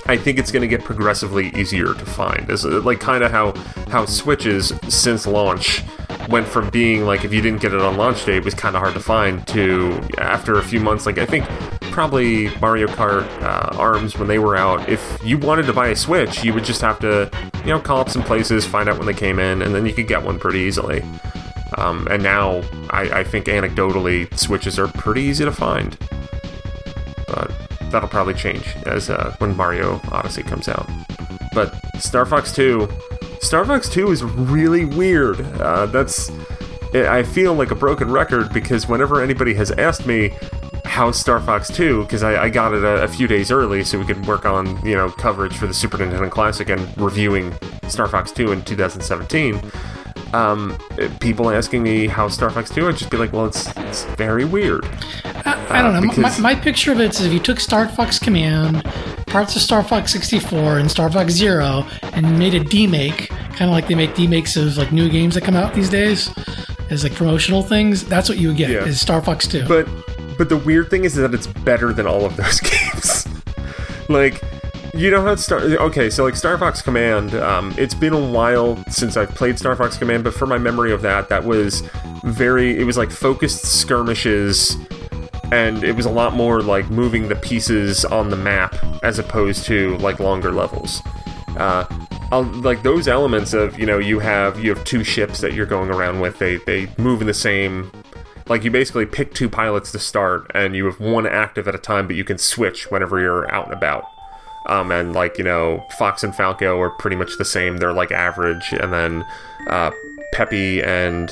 I 0.07 0.17
think 0.17 0.39
it's 0.39 0.51
going 0.51 0.63
to 0.63 0.69
get 0.69 0.85
progressively 0.85 1.49
easier 1.55 1.95
to 1.95 2.07
find. 2.07 2.49
Like 2.85 3.01
kind 3.01 3.23
of 3.23 3.31
how 3.31 3.53
how 3.91 4.05
Switches 4.07 4.73
since 4.89 5.27
launch 5.27 5.83
went 6.29 6.47
from 6.47 6.71
being 6.71 7.05
like 7.05 7.25
if 7.25 7.33
you 7.33 7.41
didn't 7.41 7.61
get 7.61 7.73
it 7.73 7.81
on 7.81 7.97
launch 7.97 8.25
day, 8.25 8.37
it 8.37 8.45
was 8.45 8.55
kind 8.55 8.75
of 8.75 8.83
hard 8.83 8.95
to 8.95 9.01
find 9.01 9.47
to 9.49 10.01
after 10.19 10.59
a 10.59 10.63
few 10.63 10.81
months. 10.81 11.07
Like 11.07 11.19
I 11.19 11.27
think 11.27 11.47
probably 11.93 12.49
Mario 12.59 12.87
Kart 12.87 13.27
uh, 13.43 13.77
Arms 13.77 14.19
when 14.19 14.29
they 14.29 14.39
were 14.39 14.57
out. 14.57 14.89
If 14.89 15.19
you 15.25 15.39
wanted 15.39 15.67
to 15.67 15.73
buy 15.73 15.89
a 15.89 15.97
Switch, 15.97 16.43
you 16.45 16.53
would 16.55 16.65
just 16.65 16.81
have 16.81 16.99
to 17.01 17.31
you 17.61 17.71
know 17.71 17.81
call 17.81 18.01
up 18.01 18.09
some 18.09 18.23
places, 18.23 18.67
find 18.67 18.89
out 18.89 18.99
when 18.99 19.07
they 19.07 19.15
came 19.15 19.39
in, 19.39 19.63
and 19.63 19.75
then 19.75 19.87
you 19.87 19.93
could 19.93 20.09
get 20.09 20.23
one 20.23 20.39
pretty 20.39 20.61
easily. 20.61 21.03
Um, 21.79 22.07
and 22.11 22.23
now 22.23 22.63
I, 22.91 23.21
I 23.21 23.25
think 23.25 23.47
anecdotally 23.47 24.37
Switches 24.37 24.79
are 24.79 24.89
pretty 24.89 25.23
easy 25.23 25.45
to 25.45 25.53
find 25.53 25.97
but 27.33 27.51
that'll 27.93 28.09
probably 28.09 28.35
change 28.35 28.75
as 28.87 29.11
uh, 29.11 29.35
when 29.39 29.57
Mario 29.57 30.01
Odyssey 30.11 30.43
comes 30.43 30.69
out. 30.69 30.89
But 31.55 31.75
Star 32.01 32.27
Fox 32.27 32.53
2, 32.53 32.89
Star 33.41 33.65
Fox 33.65 33.89
2 33.89 34.11
is 34.11 34.25
really 34.25 34.85
weird. 34.85 35.41
Uh, 35.61 35.87
that's 35.87 36.31
I 36.95 37.23
feel 37.23 37.55
like 37.55 37.71
a 37.71 37.75
broken 37.75 38.11
record 38.11 38.53
because 38.53 38.87
whenever 38.87 39.23
anybody 39.23 39.55
has 39.55 39.71
asked 39.73 40.07
me 40.07 40.33
how 40.85 41.11
Star 41.11 41.41
Fox 41.41 41.69
2, 41.69 42.03
because 42.03 42.23
I, 42.23 42.45
I 42.45 42.49
got 42.51 42.75
it 42.75 42.85
a, 42.85 43.03
a 43.05 43.09
few 43.09 43.27
days 43.27 43.51
early 43.51 43.83
so 43.83 43.99
we 43.99 44.05
could 44.05 44.27
work 44.27 44.45
on 44.45 44.85
you 44.85 44.95
know 44.95 45.11
coverage 45.11 45.57
for 45.57 45.67
the 45.67 45.75
Super 45.75 45.99
Nintendo 45.99 46.31
Classic 46.31 46.69
and 46.69 46.81
reviewing 46.99 47.55
Star 47.89 48.09
Fox 48.09 48.33
2 48.33 48.53
in 48.53 48.63
2017. 48.63 49.61
Um, 50.35 50.79
people 51.21 51.51
asking 51.51 51.83
me 51.83 52.07
how 52.07 52.29
Star 52.29 52.51
Fox 52.51 52.71
2, 52.71 52.89
I'd 52.89 52.97
just 52.97 53.11
be 53.11 53.19
like, 53.19 53.33
well, 53.33 53.47
it's 53.47 53.75
it's 53.79 54.05
very 54.17 54.45
weird. 54.45 54.87
I 55.73 55.83
don't 55.83 55.95
know. 55.95 56.01
because- 56.01 56.39
my, 56.41 56.55
my 56.55 56.61
picture 56.61 56.93
of 56.93 57.01
it 57.01 57.11
is 57.11 57.21
if 57.25 57.33
you 57.33 57.41
took 57.41 57.61
Star 57.61 57.89
Fox 57.89 58.19
Command, 58.19 58.85
parts 59.27 59.57
of 59.57 59.63
Star 59.63 59.83
Fox 59.83 60.13
64 60.13 60.79
and 60.79 60.91
Star 60.91 61.11
Fox 61.11 61.33
Zero, 61.33 61.87
and 62.13 62.39
made 62.39 62.55
a 62.55 62.61
demake, 62.61 63.29
kind 63.57 63.63
of 63.63 63.71
like 63.71 63.89
they 63.89 63.95
make 63.95 64.15
demakes 64.15 64.57
of 64.57 64.77
like 64.77 64.93
new 64.93 65.09
games 65.09 65.35
that 65.35 65.45
come 65.45 65.57
out 65.57 65.75
these 65.75 65.89
days, 65.91 66.31
as 66.91 67.03
like 67.05 67.15
promotional 67.15 67.63
things. 67.63 68.05
That's 68.05 68.29
what 68.29 68.39
you 68.39 68.49
would 68.49 68.57
get 68.57 68.71
Yeah. 68.71 68.85
is 68.85 69.01
Star 69.01 69.23
Fox 69.23 69.47
2. 69.47 69.67
But 69.67 69.89
but 70.39 70.49
the 70.49 70.57
weird 70.57 70.89
thing 70.91 71.05
is 71.05 71.15
that 71.17 71.35
it's 71.35 71.47
better 71.47 71.93
than 71.93 72.07
all 72.07 72.25
of 72.25 72.37
those 72.37 72.61
games. 72.61 73.29
like 74.09 74.43
you 74.95 75.11
know 75.11 75.23
how 75.23 75.35
Star 75.37 75.59
okay, 75.61 76.11
so 76.11 76.25
like 76.25 76.37
Star 76.37 76.59
Fox 76.59 76.83
Command, 76.83 77.35
um, 77.37 77.75
it's 77.79 77.95
been 77.95 78.13
a 78.13 78.21
while 78.21 78.77
since 78.91 79.17
I've 79.17 79.31
played 79.35 79.59
Star 79.59 79.75
Fox 79.77 79.97
Command, 79.97 80.23
but 80.25 80.35
for 80.35 80.47
my 80.47 80.59
memory 80.59 80.93
of 80.93 81.01
that, 81.03 81.29
that 81.31 81.45
was 81.45 81.83
very 82.25 82.79
it 82.79 82.85
was 82.85 82.99
like 82.99 83.11
focused 83.11 83.65
skirmishes 83.81 84.77
and 85.53 85.85
it 85.85 85.95
was 85.95 86.07
a 86.07 86.11
lot 86.11 86.33
more 86.33 86.63
like 86.63 86.89
moving 86.91 87.29
the 87.29 87.37
pieces 87.37 88.07
on 88.07 88.31
the 88.31 88.37
map 88.37 88.75
as 89.05 89.19
opposed 89.19 89.67
to 89.67 89.99
like 89.99 90.19
longer 90.19 90.51
levels. 90.51 91.03
Uh, 91.59 91.85
like 92.41 92.83
those 92.83 93.07
elements 93.07 93.53
of 93.53 93.79
you 93.79 93.85
know 93.85 93.99
you 93.99 94.19
have 94.19 94.65
you 94.65 94.75
have 94.75 94.83
two 94.85 95.05
ships 95.05 95.43
that 95.43 95.53
you're 95.53 95.67
going 95.67 95.91
around 95.91 96.21
with. 96.21 96.39
They 96.39 96.57
they 96.57 96.89
move 96.97 97.21
in 97.21 97.27
the 97.27 97.35
same. 97.35 97.93
Like 98.49 98.65
you 98.65 98.71
basically 98.71 99.05
pick 99.05 99.35
two 99.35 99.51
pilots 99.51 99.93
to 99.93 99.99
start, 99.99 100.51
and 100.55 100.75
you 100.75 100.87
have 100.87 100.99
one 100.99 101.27
active 101.27 101.69
at 101.69 101.75
a 101.75 101.79
time, 101.79 102.07
but 102.07 102.17
you 102.17 102.25
can 102.25 102.39
switch 102.39 102.91
whenever 102.91 103.21
you're 103.21 103.53
out 103.53 103.67
and 103.67 103.75
about. 103.75 104.07
Um, 104.67 104.91
and 104.91 105.13
like 105.13 105.37
you 105.37 105.45
know, 105.45 105.87
Fox 105.99 106.25
and 106.25 106.35
Falco 106.35 106.81
are 106.81 106.91
pretty 106.91 107.17
much 107.17 107.37
the 107.37 107.45
same. 107.45 107.77
They're 107.77 107.93
like 107.93 108.11
average, 108.11 108.73
and 108.73 108.91
then 108.91 109.27
uh, 109.69 109.91
Peppy 110.33 110.83
and 110.83 111.31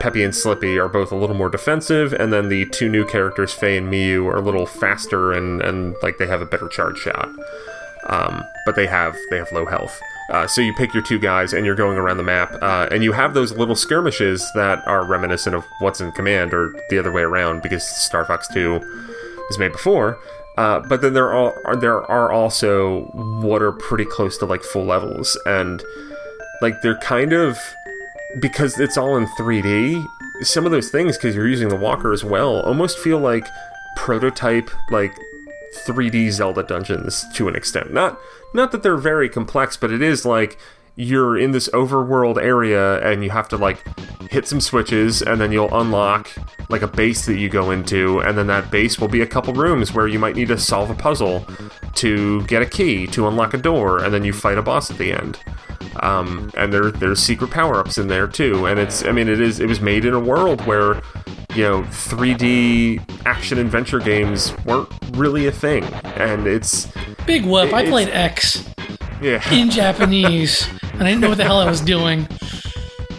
Peppy 0.00 0.22
and 0.22 0.34
Slippy 0.34 0.78
are 0.78 0.88
both 0.88 1.12
a 1.12 1.16
little 1.16 1.36
more 1.36 1.48
defensive, 1.48 2.12
and 2.12 2.32
then 2.32 2.48
the 2.48 2.66
two 2.66 2.88
new 2.88 3.04
characters, 3.04 3.52
Faye 3.52 3.76
and 3.76 3.92
Miyu, 3.92 4.26
are 4.26 4.36
a 4.36 4.42
little 4.42 4.66
faster 4.66 5.32
and, 5.32 5.62
and 5.62 5.94
like 6.02 6.18
they 6.18 6.26
have 6.26 6.42
a 6.42 6.46
better 6.46 6.68
charge 6.68 6.98
shot. 6.98 7.28
Um, 8.08 8.44
but 8.64 8.76
they 8.76 8.86
have 8.86 9.16
they 9.30 9.38
have 9.38 9.50
low 9.52 9.66
health. 9.66 9.98
Uh, 10.30 10.46
so 10.46 10.60
you 10.60 10.72
pick 10.74 10.92
your 10.92 11.02
two 11.02 11.18
guys 11.18 11.52
and 11.52 11.64
you're 11.64 11.76
going 11.76 11.96
around 11.96 12.16
the 12.16 12.22
map, 12.22 12.52
uh, 12.60 12.88
and 12.90 13.02
you 13.02 13.12
have 13.12 13.34
those 13.34 13.56
little 13.56 13.76
skirmishes 13.76 14.44
that 14.54 14.86
are 14.86 15.04
reminiscent 15.06 15.54
of 15.54 15.64
what's 15.80 16.00
in 16.00 16.10
Command, 16.12 16.52
or 16.52 16.74
the 16.90 16.98
other 16.98 17.12
way 17.12 17.22
around, 17.22 17.62
because 17.62 17.84
Star 17.84 18.24
Fox 18.24 18.48
2 18.48 18.80
was 19.48 19.58
made 19.58 19.72
before. 19.72 20.18
Uh, 20.56 20.80
but 20.88 21.02
then 21.02 21.12
there 21.12 21.32
are 21.32 21.76
there 21.76 22.02
are 22.10 22.32
also 22.32 23.02
what 23.12 23.62
are 23.62 23.72
pretty 23.72 24.04
close 24.04 24.38
to 24.38 24.46
like 24.46 24.62
full 24.62 24.84
levels, 24.84 25.38
and 25.46 25.84
like 26.60 26.80
they're 26.82 26.98
kind 26.98 27.32
of 27.32 27.58
because 28.40 28.78
it's 28.78 28.96
all 28.96 29.16
in 29.16 29.26
3D. 29.26 30.04
Some 30.42 30.66
of 30.66 30.72
those 30.72 30.90
things, 30.90 31.16
because 31.16 31.34
you're 31.34 31.48
using 31.48 31.68
the 31.68 31.76
walker 31.76 32.12
as 32.12 32.24
well, 32.24 32.60
almost 32.60 32.98
feel 32.98 33.18
like 33.18 33.46
prototype 33.96 34.70
like 34.90 35.12
3D 35.86 36.30
Zelda 36.30 36.62
dungeons 36.62 37.24
to 37.34 37.48
an 37.48 37.56
extent. 37.56 37.92
Not 37.92 38.18
not 38.54 38.72
that 38.72 38.82
they're 38.82 38.96
very 38.96 39.28
complex, 39.28 39.76
but 39.76 39.90
it 39.90 40.02
is 40.02 40.24
like 40.24 40.58
you're 40.96 41.38
in 41.38 41.52
this 41.52 41.68
overworld 41.68 42.42
area 42.42 43.00
and 43.00 43.22
you 43.22 43.30
have 43.30 43.48
to 43.48 43.56
like 43.56 43.84
hit 44.30 44.48
some 44.48 44.60
switches 44.60 45.22
and 45.22 45.40
then 45.40 45.52
you'll 45.52 45.72
unlock 45.78 46.30
like 46.68 46.82
a 46.82 46.86
base 46.88 47.26
that 47.26 47.36
you 47.36 47.48
go 47.48 47.70
into 47.70 48.20
and 48.20 48.36
then 48.36 48.46
that 48.46 48.70
base 48.70 48.98
will 48.98 49.08
be 49.08 49.20
a 49.20 49.26
couple 49.26 49.52
rooms 49.52 49.92
where 49.92 50.08
you 50.08 50.18
might 50.18 50.34
need 50.34 50.48
to 50.48 50.58
solve 50.58 50.90
a 50.90 50.94
puzzle 50.94 51.46
to 51.94 52.42
get 52.44 52.62
a 52.62 52.66
key 52.66 53.06
to 53.06 53.28
unlock 53.28 53.54
a 53.54 53.58
door 53.58 54.02
and 54.02 54.12
then 54.12 54.24
you 54.24 54.32
fight 54.32 54.58
a 54.58 54.62
boss 54.62 54.90
at 54.90 54.98
the 54.98 55.12
end. 55.12 55.38
Um, 56.00 56.50
and 56.56 56.72
there 56.72 56.90
there's 56.90 57.20
secret 57.20 57.50
power-ups 57.50 57.98
in 57.98 58.08
there 58.08 58.26
too. 58.26 58.66
And 58.66 58.78
it's 58.78 59.04
i 59.04 59.12
mean 59.12 59.28
it 59.28 59.40
is 59.40 59.60
it 59.60 59.66
was 59.66 59.80
made 59.80 60.04
in 60.04 60.12
a 60.12 60.20
world 60.20 60.60
where 60.66 61.00
you 61.54 61.62
know 61.62 61.82
3D 61.84 63.24
action 63.24 63.58
adventure 63.58 63.98
games 63.98 64.54
weren't 64.64 64.88
really 65.12 65.46
a 65.46 65.52
thing, 65.52 65.84
and 66.04 66.46
it's 66.46 66.88
Big 67.26 67.44
whoop. 67.46 67.72
I 67.72 67.86
played 67.86 68.08
X 68.08 68.68
yeah. 69.20 69.52
in 69.54 69.70
Japanese, 69.70 70.68
and 70.94 71.02
I 71.02 71.06
didn't 71.06 71.20
know 71.20 71.28
what 71.28 71.38
the 71.38 71.44
hell 71.44 71.58
I 71.58 71.68
was 71.70 71.80
doing. 71.80 72.26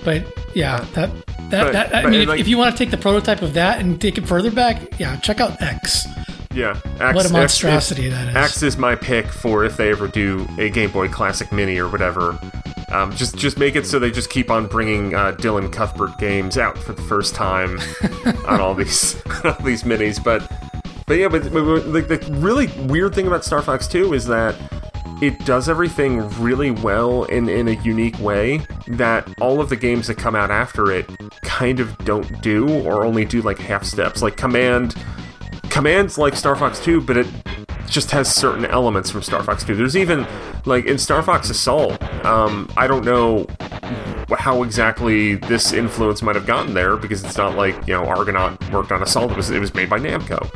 But 0.04 0.26
yeah, 0.56 0.86
that 0.94 1.10
that, 1.50 1.64
But- 1.64 1.74
that 1.74 1.96
I 1.96 2.10
mean, 2.10 2.22
if, 2.22 2.28
like- 2.28 2.40
if 2.40 2.48
you 2.48 2.58
want 2.58 2.76
to 2.76 2.78
take 2.84 2.92
the 2.92 2.98
prototype 2.98 3.42
of 3.42 3.54
that 3.54 3.80
and 3.80 4.00
take 4.00 4.18
it 4.18 4.28
further 4.28 4.52
back, 4.52 5.00
yeah, 5.00 5.16
check 5.18 5.40
out 5.40 5.62
X. 5.62 6.06
Yeah, 6.54 6.80
X, 7.00 7.00
What 7.00 7.16
a 7.18 7.20
X- 7.20 7.32
monstrosity 7.32 8.10
that 8.10 8.30
is. 8.30 8.36
X 8.36 8.64
is 8.64 8.78
my 8.78 8.96
pick 8.96 9.28
for 9.28 9.64
if 9.64 9.78
they 9.78 9.92
ever 9.92 10.08
do 10.08 10.48
a 10.58 10.70
Game 10.70 10.90
Boy 10.92 11.08
Classic 11.08 11.52
Mini 11.52 11.78
or 11.78 11.88
whatever. 11.88 12.38
Um, 12.90 13.14
just 13.16 13.38
just 13.38 13.60
make 13.60 13.76
it 13.76 13.86
so 13.86 14.00
they 14.00 14.10
just 14.10 14.30
keep 14.30 14.50
on 14.50 14.66
bringing 14.66 15.14
uh, 15.14 15.34
Dylan 15.34 15.72
Cuthbert 15.72 16.18
games 16.18 16.58
out 16.58 16.78
for 16.78 16.94
the 16.94 17.02
first 17.04 17.36
time 17.36 17.78
on 18.48 18.60
all 18.60 18.74
these 18.74 19.22
all 19.44 19.54
these 19.64 19.84
minis. 19.84 20.24
But 20.24 20.50
but 21.06 21.16
yeah, 21.18 21.28
but, 21.28 21.44
but, 21.52 21.64
but, 21.64 21.88
like 21.88 22.08
the 22.08 22.18
really 22.38 22.68
weird 22.88 23.14
thing 23.14 23.28
about 23.28 23.46
Star 23.46 23.62
Fox 23.62 23.88
2 23.88 24.14
is 24.14 24.26
that 24.28 24.56
it 25.22 25.44
does 25.46 25.68
everything 25.68 26.30
really 26.40 26.72
well 26.72 27.24
in, 27.26 27.50
in 27.50 27.68
a 27.68 27.82
unique 27.82 28.20
way 28.20 28.62
that 28.88 29.28
all 29.42 29.60
of 29.60 29.70
the 29.70 29.76
games 29.76 30.08
that 30.08 30.16
come 30.16 30.36
out 30.36 30.52
after 30.52 30.92
it 30.92 31.10
kind 31.42 31.80
of 31.80 31.98
don't 32.00 32.42
do 32.42 32.68
or 32.86 33.04
only 33.04 33.26
do 33.26 33.42
like 33.42 33.58
half 33.58 33.84
steps. 33.84 34.22
Like 34.22 34.38
Command 34.38 34.96
Command's 35.70 36.18
like 36.18 36.36
Star 36.36 36.56
Fox 36.56 36.84
2, 36.84 37.02
but 37.02 37.18
it 37.18 37.28
just 37.90 38.12
has 38.12 38.34
certain 38.34 38.66
elements 38.66 39.10
from 39.10 39.22
Star 39.22 39.42
Fox 39.44 39.64
2. 39.64 39.76
There's 39.76 39.98
even 39.98 40.28
like 40.66 40.86
in 40.86 40.98
Star 40.98 41.24
Fox 41.24 41.50
Assault, 41.50 42.02
um, 42.26 42.70
I 42.78 42.88
don't 42.88 43.06
know 43.06 43.48
how 44.38 44.64
exactly 44.64 45.36
this 45.36 45.72
influence 45.72 46.22
might 46.22 46.36
have 46.36 46.46
gotten 46.46 46.74
there 46.74 46.98
because 46.98 47.24
it's 47.24 47.38
not 47.38 47.56
like 47.56 47.76
you 47.88 47.94
know 47.94 48.06
Argonaut 48.06 48.72
worked 48.72 48.92
on 48.92 49.02
Assault. 49.02 49.32
It 49.32 49.38
was 49.38 49.50
it 49.50 49.60
was 49.60 49.74
made 49.74 49.90
by 49.90 50.00
Namco, 50.00 50.50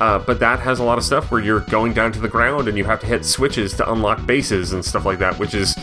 uh, 0.00 0.18
but 0.18 0.40
that 0.40 0.60
has 0.60 0.78
a 0.78 0.84
lot 0.84 0.98
of 0.98 1.04
stuff 1.04 1.30
where 1.30 1.40
you're 1.40 1.60
going 1.60 1.94
down 1.94 2.12
to 2.12 2.20
the 2.20 2.28
ground 2.28 2.68
and 2.68 2.76
you 2.76 2.84
have 2.84 3.00
to 3.00 3.06
hit 3.06 3.24
switches 3.24 3.74
to 3.74 3.90
unlock 3.90 4.26
bases 4.26 4.72
and 4.72 4.84
stuff 4.84 5.04
like 5.04 5.18
that, 5.18 5.38
which 5.38 5.54
is 5.54 5.76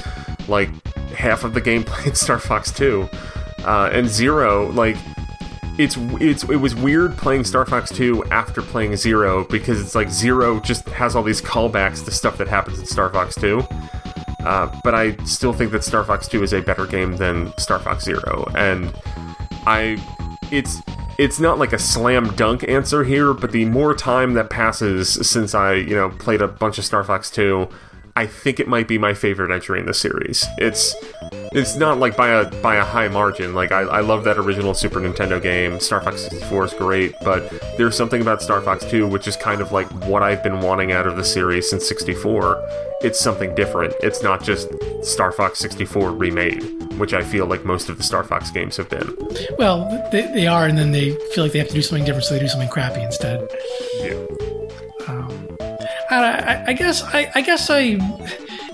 like 0.47 0.69
half 1.11 1.43
of 1.43 1.53
the 1.53 1.61
gameplay 1.61 2.07
in 2.07 2.15
Star 2.15 2.39
Fox 2.39 2.71
2. 2.71 3.07
Uh, 3.63 3.91
and 3.93 4.07
Zero, 4.07 4.71
like 4.71 4.97
it's 5.81 5.97
it's 6.21 6.43
it 6.43 6.57
was 6.57 6.75
weird 6.75 7.17
playing 7.17 7.43
Star 7.43 7.65
Fox 7.65 7.89
2 7.91 8.25
after 8.25 8.61
playing 8.61 8.95
Zero 8.95 9.45
because 9.45 9.81
it's 9.81 9.95
like 9.95 10.09
Zero 10.09 10.59
just 10.59 10.87
has 10.89 11.15
all 11.15 11.23
these 11.23 11.41
callbacks 11.41 12.05
to 12.05 12.11
stuff 12.11 12.37
that 12.37 12.47
happens 12.47 12.79
in 12.79 12.85
Star 12.85 13.09
Fox 13.09 13.35
2. 13.35 13.61
Uh, 14.45 14.79
but 14.83 14.93
I 14.93 15.15
still 15.25 15.53
think 15.53 15.71
that 15.71 15.83
Star 15.83 16.03
Fox 16.03 16.27
2 16.27 16.43
is 16.43 16.53
a 16.53 16.61
better 16.61 16.85
game 16.85 17.17
than 17.17 17.55
Star 17.57 17.79
Fox 17.79 18.03
Zero, 18.03 18.45
and 18.55 18.93
I 19.65 19.97
it's 20.51 20.81
it's 21.17 21.39
not 21.39 21.57
like 21.57 21.73
a 21.73 21.79
slam 21.79 22.35
dunk 22.35 22.67
answer 22.67 23.03
here, 23.03 23.33
but 23.33 23.51
the 23.51 23.65
more 23.65 23.93
time 23.95 24.33
that 24.33 24.49
passes 24.49 25.09
since 25.27 25.55
I 25.55 25.73
you 25.73 25.95
know 25.95 26.09
played 26.09 26.41
a 26.41 26.47
bunch 26.47 26.77
of 26.77 26.85
Star 26.85 27.03
Fox 27.03 27.31
2, 27.31 27.67
I 28.15 28.25
think 28.25 28.59
it 28.59 28.67
might 28.67 28.87
be 28.87 28.97
my 28.97 29.13
favorite 29.13 29.51
entry 29.53 29.79
in 29.79 29.85
the 29.85 29.93
series. 29.93 30.45
It's 30.57 30.95
it's 31.53 31.75
not 31.75 31.97
like 31.97 32.17
by 32.17 32.29
a 32.29 32.49
by 32.61 32.75
a 32.75 32.83
high 32.83 33.07
margin. 33.07 33.53
Like 33.53 33.71
I, 33.71 33.81
I 33.81 34.01
love 34.01 34.23
that 34.25 34.37
original 34.37 34.73
Super 34.73 34.99
Nintendo 34.99 35.41
game. 35.41 35.79
Star 35.79 36.01
Fox 36.01 36.21
64 36.21 36.65
is 36.65 36.73
great, 36.73 37.15
but 37.23 37.49
there's 37.77 37.95
something 37.95 38.21
about 38.21 38.41
Star 38.41 38.61
Fox 38.61 38.83
2 38.85 39.07
which 39.07 39.27
is 39.27 39.35
kind 39.35 39.61
of 39.61 39.71
like 39.71 39.87
what 40.07 40.23
I've 40.23 40.43
been 40.43 40.61
wanting 40.61 40.91
out 40.91 41.07
of 41.07 41.15
the 41.15 41.23
series 41.23 41.69
since 41.69 41.87
64. 41.87 42.61
It's 43.01 43.19
something 43.19 43.55
different. 43.55 43.93
It's 44.01 44.21
not 44.21 44.43
just 44.43 44.69
Star 45.03 45.31
Fox 45.31 45.59
64 45.59 46.11
remade, 46.11 46.63
which 46.99 47.13
I 47.13 47.23
feel 47.23 47.45
like 47.45 47.65
most 47.65 47.89
of 47.89 47.97
the 47.97 48.03
Star 48.03 48.23
Fox 48.23 48.51
games 48.51 48.77
have 48.77 48.89
been. 48.89 49.15
Well, 49.57 50.07
they, 50.11 50.21
they 50.33 50.47
are, 50.47 50.67
and 50.67 50.77
then 50.77 50.91
they 50.91 51.15
feel 51.33 51.43
like 51.43 51.53
they 51.53 51.59
have 51.59 51.69
to 51.69 51.73
do 51.73 51.81
something 51.81 52.05
different, 52.05 52.25
so 52.25 52.35
they 52.35 52.39
do 52.39 52.47
something 52.47 52.69
crappy 52.69 53.01
instead. 53.01 53.47
Yeah. 53.95 54.23
I, 55.07 55.50
I, 56.11 56.65
I 56.67 56.73
guess 56.73 57.03
I, 57.03 57.31
I 57.35 57.41
guess 57.41 57.69
I 57.69 57.97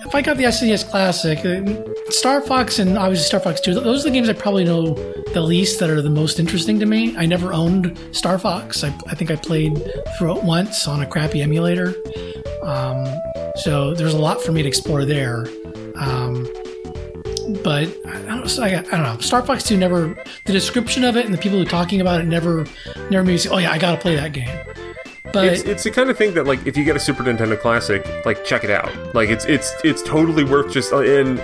if 0.08 0.16
I 0.16 0.22
got 0.22 0.38
the 0.38 0.46
SNES 0.46 0.90
Classic, 0.90 1.40
uh, 1.46 2.12
Star 2.12 2.42
Fox 2.42 2.80
and 2.80 2.98
obviously 2.98 3.26
Star 3.26 3.40
Fox 3.40 3.60
Two, 3.60 3.74
those 3.74 4.06
are 4.06 4.10
the 4.10 4.14
games 4.14 4.30
I 4.30 4.34
probably 4.34 4.64
know 4.64 4.94
the 5.34 5.42
least 5.42 5.80
that 5.80 5.90
are 5.90 6.02
the 6.02 6.10
most 6.10 6.40
interesting 6.40 6.80
to 6.80 6.86
me. 6.86 7.16
I 7.18 7.26
never 7.26 7.54
owned 7.54 7.98
Star 8.12 8.40
Fox. 8.40 8.84
I, 8.84 8.88
I 9.08 9.16
think 9.16 9.32
I 9.32 9.36
played 9.36 9.78
through 10.18 10.38
it 10.38 10.44
once 10.44 10.88
on 10.88 11.02
a 11.02 11.06
crappy 11.06 11.42
emulator. 11.42 11.94
Um, 12.64 13.06
so 13.58 13.94
there's 13.94 14.14
a 14.14 14.20
lot 14.20 14.42
for 14.42 14.52
me 14.52 14.62
to 14.62 14.68
explore 14.68 15.04
there. 15.06 15.46
Um, 15.96 16.48
but 17.64 17.88
I 18.06 18.22
don't, 18.26 18.60
I, 18.60 18.82
don't 18.82 19.04
know. 19.04 19.18
Star 19.20 19.42
Fox 19.42 19.64
2 19.64 19.78
never, 19.78 20.18
the 20.46 20.54
description 20.54 21.04
of 21.04 21.16
it 21.18 21.26
and 21.26 21.34
the 21.34 21.38
people 21.38 21.58
who 21.58 21.66
are 21.66 21.70
talking 21.70 22.02
about 22.02 22.22
it 22.22 22.26
never, 22.26 22.66
never 23.10 23.24
made 23.24 23.34
me 23.34 23.38
say, 23.38 23.50
oh 23.50 23.58
yeah, 23.58 23.72
I 23.72 23.78
gotta 23.78 24.00
play 24.00 24.16
that 24.16 24.34
game. 24.34 24.50
But 25.34 25.48
It's, 25.48 25.64
it's 25.64 25.84
the 25.84 25.92
kind 25.92 26.10
of 26.10 26.18
thing 26.18 26.34
that 26.36 26.46
like 26.46 26.66
if 26.66 26.78
you 26.78 26.84
get 26.84 26.96
a 26.96 27.00
Super 27.00 27.24
Nintendo 27.24 27.60
Classic, 27.60 28.06
like 28.26 28.44
check 28.46 28.64
it 28.64 28.70
out. 28.70 28.92
Like 29.14 29.30
it's 29.30 29.46
it's 29.46 29.74
it's 29.84 30.02
totally 30.04 30.44
worth 30.44 30.72
just 30.72 30.92
and 30.92 31.40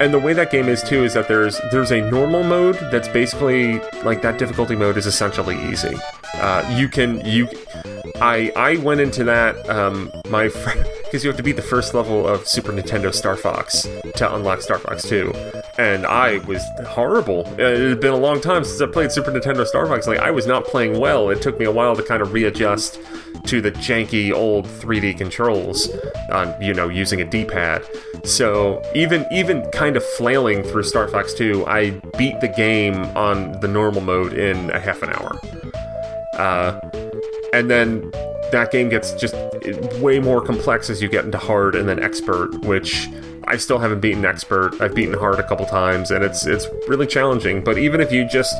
and 0.00 0.12
the 0.12 0.18
way 0.18 0.32
that 0.32 0.50
game 0.50 0.68
is 0.68 0.82
too 0.82 1.04
is 1.04 1.14
that 1.14 1.28
there's 1.28 1.60
there's 1.70 1.92
a 1.92 2.00
normal 2.10 2.42
mode 2.42 2.76
that's 2.90 3.08
basically 3.08 3.78
like 4.02 4.22
that 4.22 4.38
difficulty 4.38 4.76
mode 4.76 4.96
is 4.96 5.06
essentially 5.06 5.56
easy. 5.70 5.96
Uh, 6.34 6.68
you 6.76 6.88
can 6.88 7.24
you 7.24 7.48
I 8.20 8.52
I 8.54 8.76
went 8.76 9.00
into 9.00 9.24
that 9.24 9.68
um 9.68 10.10
my 10.28 10.48
because 10.48 11.24
you 11.24 11.28
have 11.28 11.36
to 11.36 11.42
beat 11.42 11.56
the 11.56 11.62
first 11.62 11.94
level 11.94 12.26
of 12.26 12.46
Super 12.46 12.72
Nintendo 12.72 13.12
Star 13.12 13.36
Fox 13.36 13.88
to 14.16 14.34
unlock 14.34 14.60
Star 14.62 14.78
Fox 14.78 15.02
2 15.08 15.32
and 15.78 16.06
I 16.06 16.38
was 16.38 16.62
horrible. 16.86 17.46
Uh, 17.58 17.64
It 17.64 17.88
had 17.90 18.00
been 18.00 18.12
a 18.12 18.16
long 18.18 18.40
time 18.40 18.64
since 18.64 18.80
I 18.80 18.86
played 18.86 19.10
Super 19.10 19.32
Nintendo 19.32 19.66
Star 19.66 19.86
Fox. 19.86 20.06
Like 20.06 20.20
I 20.20 20.30
was 20.30 20.46
not 20.46 20.64
playing 20.64 21.00
well. 21.00 21.30
It 21.30 21.42
took 21.42 21.58
me 21.58 21.64
a 21.64 21.72
while 21.72 21.96
to 21.96 22.02
kind 22.02 22.22
of 22.22 22.32
readjust 22.32 23.00
to 23.46 23.60
the 23.60 23.72
janky 23.72 24.32
old 24.32 24.66
3D 24.66 25.18
controls 25.18 25.90
on 26.30 26.54
you 26.62 26.72
know 26.72 26.88
using 26.88 27.20
a 27.20 27.24
D-pad. 27.24 27.82
So 28.24 28.80
even 28.94 29.26
even 29.32 29.68
kind 29.72 29.96
of 29.96 30.04
flailing 30.04 30.62
through 30.62 30.84
Star 30.84 31.08
Fox 31.08 31.34
2, 31.34 31.66
I 31.66 31.90
beat 32.16 32.40
the 32.40 32.48
game 32.56 32.94
on 33.16 33.58
the 33.60 33.68
normal 33.68 34.02
mode 34.02 34.34
in 34.34 34.70
a 34.70 34.78
half 34.78 35.02
an 35.02 35.10
hour. 35.10 35.38
Uh, 36.38 36.80
and 37.54 37.70
then 37.70 38.10
that 38.50 38.70
game 38.72 38.88
gets 38.88 39.12
just 39.12 39.34
way 40.00 40.18
more 40.18 40.40
complex 40.40 40.90
as 40.90 41.00
you 41.00 41.08
get 41.08 41.24
into 41.24 41.38
hard 41.38 41.74
and 41.74 41.88
then 41.88 42.02
expert, 42.02 42.52
which 42.64 43.08
I 43.46 43.56
still 43.56 43.78
haven't 43.78 44.00
beaten 44.00 44.24
expert. 44.24 44.80
I've 44.80 44.94
beaten 44.94 45.14
hard 45.14 45.38
a 45.38 45.46
couple 45.46 45.66
times, 45.66 46.10
and 46.10 46.24
it's 46.24 46.46
it's 46.46 46.66
really 46.88 47.06
challenging. 47.06 47.62
But 47.62 47.78
even 47.78 48.00
if 48.00 48.10
you 48.12 48.26
just 48.26 48.54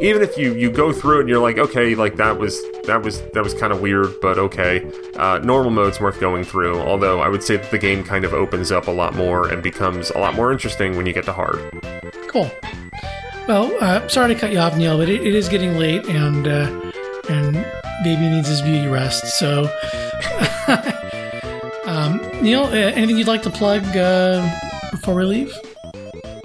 even 0.00 0.22
if 0.22 0.38
you 0.38 0.54
you 0.54 0.70
go 0.70 0.92
through 0.92 1.18
it 1.18 1.20
and 1.22 1.28
you're 1.28 1.42
like, 1.42 1.58
okay, 1.58 1.94
like 1.94 2.16
that 2.16 2.38
was 2.38 2.62
that 2.84 3.02
was 3.02 3.20
that 3.32 3.42
was 3.42 3.54
kind 3.54 3.72
of 3.72 3.80
weird, 3.80 4.14
but 4.20 4.38
okay, 4.38 4.88
uh, 5.16 5.38
normal 5.38 5.70
mode's 5.70 6.00
worth 6.00 6.20
going 6.20 6.44
through. 6.44 6.78
Although 6.78 7.20
I 7.20 7.28
would 7.28 7.42
say 7.42 7.56
that 7.56 7.70
the 7.70 7.78
game 7.78 8.04
kind 8.04 8.24
of 8.24 8.32
opens 8.32 8.70
up 8.70 8.86
a 8.86 8.92
lot 8.92 9.14
more 9.14 9.48
and 9.48 9.62
becomes 9.62 10.10
a 10.10 10.18
lot 10.18 10.34
more 10.34 10.52
interesting 10.52 10.96
when 10.96 11.06
you 11.06 11.12
get 11.12 11.24
to 11.24 11.32
hard. 11.32 11.58
Cool. 12.28 12.50
Well, 13.48 13.72
uh, 13.80 14.06
sorry 14.08 14.34
to 14.34 14.40
cut 14.40 14.52
you 14.52 14.58
off, 14.58 14.76
Neal, 14.76 14.98
but 14.98 15.08
it, 15.08 15.24
it 15.24 15.34
is 15.34 15.48
getting 15.48 15.78
late, 15.78 16.04
and 16.06 16.48
uh, 16.48 16.92
and 17.28 17.64
baby 18.02 18.28
needs 18.28 18.48
his 18.48 18.62
beauty 18.62 18.86
rest. 18.86 19.26
So, 19.38 19.64
um, 21.86 22.18
Neal, 22.42 22.64
uh, 22.64 22.70
anything 22.70 23.16
you'd 23.16 23.26
like 23.26 23.42
to 23.42 23.50
plug 23.50 23.84
uh, 23.96 24.48
before 24.90 25.14
we 25.14 25.24
leave? 25.24 25.54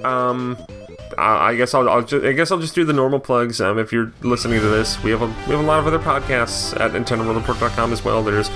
Um, 0.04 0.58
I 1.18 1.56
guess 1.56 1.74
I'll, 1.74 1.88
I'll 1.90 2.02
just, 2.02 2.26
I 2.26 2.32
guess 2.32 2.52
I'll 2.52 2.60
just 2.60 2.76
do 2.76 2.84
the 2.84 2.94
normal 2.94 3.20
plugs. 3.20 3.62
Um, 3.62 3.78
if 3.78 3.92
you're 3.92 4.12
listening 4.22 4.60
to 4.60 4.68
this, 4.68 5.02
we 5.04 5.12
have 5.12 5.22
a 5.22 5.28
we 5.28 5.56
have 5.56 5.60
a 5.60 5.64
lot 5.64 5.80
of 5.80 5.88
other 5.88 6.00
podcasts 6.00 6.78
at 6.80 6.92
NintendoWorldReport.com 6.92 7.94
as 7.94 8.04
well. 8.04 8.24
There's 8.24 8.50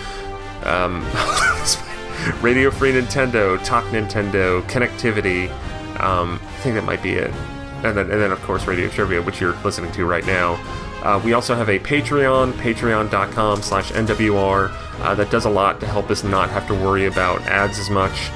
um, 0.64 1.02
Radio 2.42 2.72
Free 2.72 2.92
Nintendo, 2.92 3.64
Talk 3.64 3.84
Nintendo, 3.86 4.62
Connectivity. 4.64 5.50
Um, 6.02 6.40
I 6.42 6.60
think 6.62 6.76
that 6.76 6.84
might 6.84 7.04
be 7.04 7.14
it. 7.14 7.32
And 7.84 7.96
then 7.96 8.10
and 8.10 8.22
then 8.22 8.32
of 8.32 8.42
course 8.42 8.66
Radio 8.66 8.90
Trivia, 8.90 9.22
which 9.22 9.40
you're 9.40 9.56
listening 9.64 9.92
to 9.94 10.06
right 10.06 10.26
now. 10.26 10.56
Uh, 11.06 11.22
we 11.24 11.34
also 11.34 11.54
have 11.56 11.70
a 11.70 11.78
Patreon, 11.80 12.52
patreon.com 12.54 13.62
slash 13.62 13.92
NWR, 13.92 14.72
uh, 15.02 15.14
that 15.16 15.30
does 15.30 15.46
a 15.46 15.50
lot 15.50 15.80
to 15.80 15.86
help 15.86 16.10
us 16.10 16.24
not 16.24 16.50
have 16.50 16.68
to 16.68 16.74
worry 16.74 17.06
about 17.06 17.42
ads 17.44 17.78
as 17.78 17.90
much. 17.92 18.32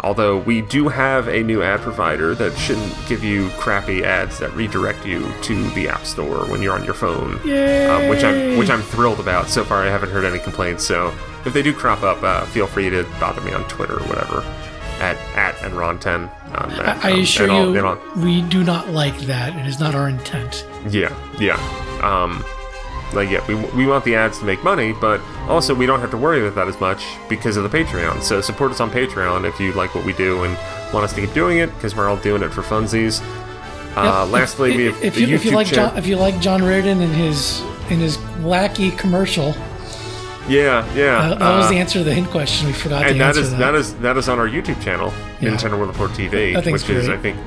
Although 0.00 0.38
we 0.38 0.60
do 0.62 0.88
have 0.88 1.28
a 1.28 1.42
new 1.42 1.62
ad 1.62 1.80
provider 1.80 2.34
that 2.34 2.56
shouldn't 2.58 2.94
give 3.08 3.22
you 3.24 3.48
crappy 3.58 4.04
ads 4.04 4.38
that 4.38 4.52
redirect 4.54 5.06
you 5.06 5.30
to 5.42 5.70
the 5.70 5.88
App 5.88 6.04
Store 6.04 6.44
when 6.50 6.60
you're 6.60 6.74
on 6.74 6.84
your 6.84 6.92
phone, 6.94 7.34
um, 7.36 8.08
which 8.08 8.22
I'm 8.22 8.58
which 8.58 8.68
I'm 8.68 8.82
thrilled 8.82 9.18
about. 9.18 9.48
So 9.48 9.64
far, 9.64 9.82
I 9.82 9.86
haven't 9.90 10.10
heard 10.10 10.26
any 10.26 10.38
complaints. 10.38 10.86
So 10.86 11.14
if 11.46 11.54
they 11.54 11.62
do 11.62 11.72
crop 11.72 12.02
up, 12.02 12.22
uh, 12.22 12.44
feel 12.46 12.66
free 12.66 12.90
to 12.90 13.04
bother 13.18 13.40
me 13.40 13.52
on 13.54 13.64
Twitter 13.68 13.94
or 13.98 14.06
whatever 14.06 14.40
at 15.00 15.16
at 15.36 15.54
Enron10. 15.56 16.30
On 16.62 16.68
that, 16.76 17.02
I, 17.02 17.08
I 17.08 17.12
um, 17.14 17.20
assure 17.20 17.46
you, 17.46 17.76
and 17.78 17.86
I'll- 17.86 18.02
we 18.18 18.42
do 18.42 18.62
not 18.62 18.90
like 18.90 19.18
that. 19.20 19.56
It 19.56 19.66
is 19.66 19.80
not 19.80 19.94
our 19.94 20.08
intent. 20.10 20.66
yeah, 20.90 21.16
yeah. 21.40 21.56
Um, 22.04 22.44
like, 23.12 23.30
yeah, 23.30 23.46
we, 23.46 23.54
we 23.54 23.86
want 23.86 24.04
the 24.04 24.14
ads 24.16 24.38
to 24.40 24.44
make 24.44 24.62
money, 24.64 24.92
but 24.92 25.20
also 25.48 25.74
we 25.74 25.86
don't 25.86 26.00
have 26.00 26.10
to 26.10 26.16
worry 26.16 26.40
about 26.40 26.54
that 26.56 26.68
as 26.68 26.80
much 26.80 27.04
because 27.28 27.56
of 27.56 27.62
the 27.62 27.68
Patreon. 27.68 28.22
So 28.22 28.40
support 28.40 28.72
us 28.72 28.80
on 28.80 28.90
Patreon 28.90 29.48
if 29.48 29.60
you 29.60 29.72
like 29.72 29.94
what 29.94 30.04
we 30.04 30.12
do 30.14 30.42
and 30.44 30.54
want 30.92 31.04
us 31.04 31.12
to 31.14 31.20
keep 31.20 31.32
doing 31.32 31.58
it 31.58 31.72
because 31.74 31.94
we're 31.94 32.08
all 32.08 32.16
doing 32.16 32.42
it 32.42 32.52
for 32.52 32.62
funsies. 32.62 33.20
Uh, 33.96 34.24
Yep. 34.24 34.32
lastly, 34.32 34.70
if, 34.72 34.76
we 34.76 34.84
have 34.86 35.04
if, 35.04 35.14
the 35.14 35.20
you, 35.20 35.34
if 35.36 35.44
you 35.44 35.52
like 35.52 35.68
channel. 35.68 35.90
John, 35.90 35.98
if 35.98 36.06
you 36.06 36.16
like 36.16 36.40
John 36.40 36.60
Rairdin 36.62 37.00
and 37.00 37.14
his 37.14 37.60
in 37.90 38.00
his 38.00 38.16
wacky 38.42 38.96
commercial. 38.98 39.54
Yeah, 40.48 40.84
yeah. 40.94 41.18
Uh, 41.18 41.34
that 41.36 41.56
was 41.56 41.66
uh, 41.66 41.70
the 41.70 41.76
answer 41.76 41.98
to 42.00 42.04
the 42.04 42.12
hint 42.12 42.28
question. 42.28 42.66
We 42.66 42.72
forgot 42.72 43.04
and 43.04 43.12
to 43.14 43.18
that 43.18 43.28
answer 43.28 43.40
is 43.40 43.50
that. 43.52 43.58
that 43.58 43.74
is 43.76 43.94
that 43.96 44.16
is 44.16 44.28
on 44.28 44.38
our 44.40 44.48
YouTube 44.48 44.82
channel, 44.82 45.12
Yeah. 45.40 45.50
Nintendo 45.50 45.78
World 45.78 45.88
Report 45.90 46.10
TV, 46.10 46.56
which 46.56 46.82
it's 46.82 46.90
is. 46.90 47.08
I 47.08 47.16
think, 47.16 47.38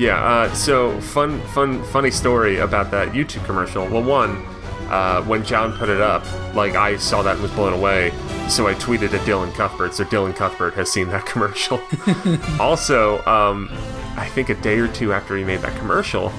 yeah. 0.00 0.24
Uh, 0.24 0.54
so 0.54 0.98
fun, 1.00 1.40
fun, 1.48 1.84
funny 1.84 2.10
story 2.10 2.58
about 2.58 2.90
that 2.90 3.10
YouTube 3.10 3.44
commercial. 3.44 3.86
Well, 3.86 4.02
one, 4.02 4.42
uh, 4.88 5.22
when 5.24 5.44
John 5.44 5.72
put 5.76 5.90
it 5.90 6.00
up, 6.00 6.24
like 6.54 6.74
I 6.74 6.96
saw 6.96 7.22
that 7.22 7.34
and 7.34 7.42
was 7.42 7.52
blown 7.52 7.74
away. 7.74 8.10
So 8.48 8.66
I 8.66 8.74
tweeted 8.74 9.12
at 9.12 9.20
Dylan 9.26 9.52
Cuthbert. 9.54 9.94
So 9.94 10.04
Dylan 10.04 10.34
Cuthbert 10.34 10.74
has 10.74 10.90
seen 10.90 11.08
that 11.08 11.26
commercial. 11.32 11.80
also, 12.60 13.24
um, 13.26 13.68
I 14.16 14.26
think 14.34 14.48
a 14.48 14.54
day 14.54 14.78
or 14.78 14.88
two 14.88 15.12
after 15.12 15.36
he 15.36 15.44
made 15.44 15.60
that 15.60 15.78
commercial, 15.78 16.32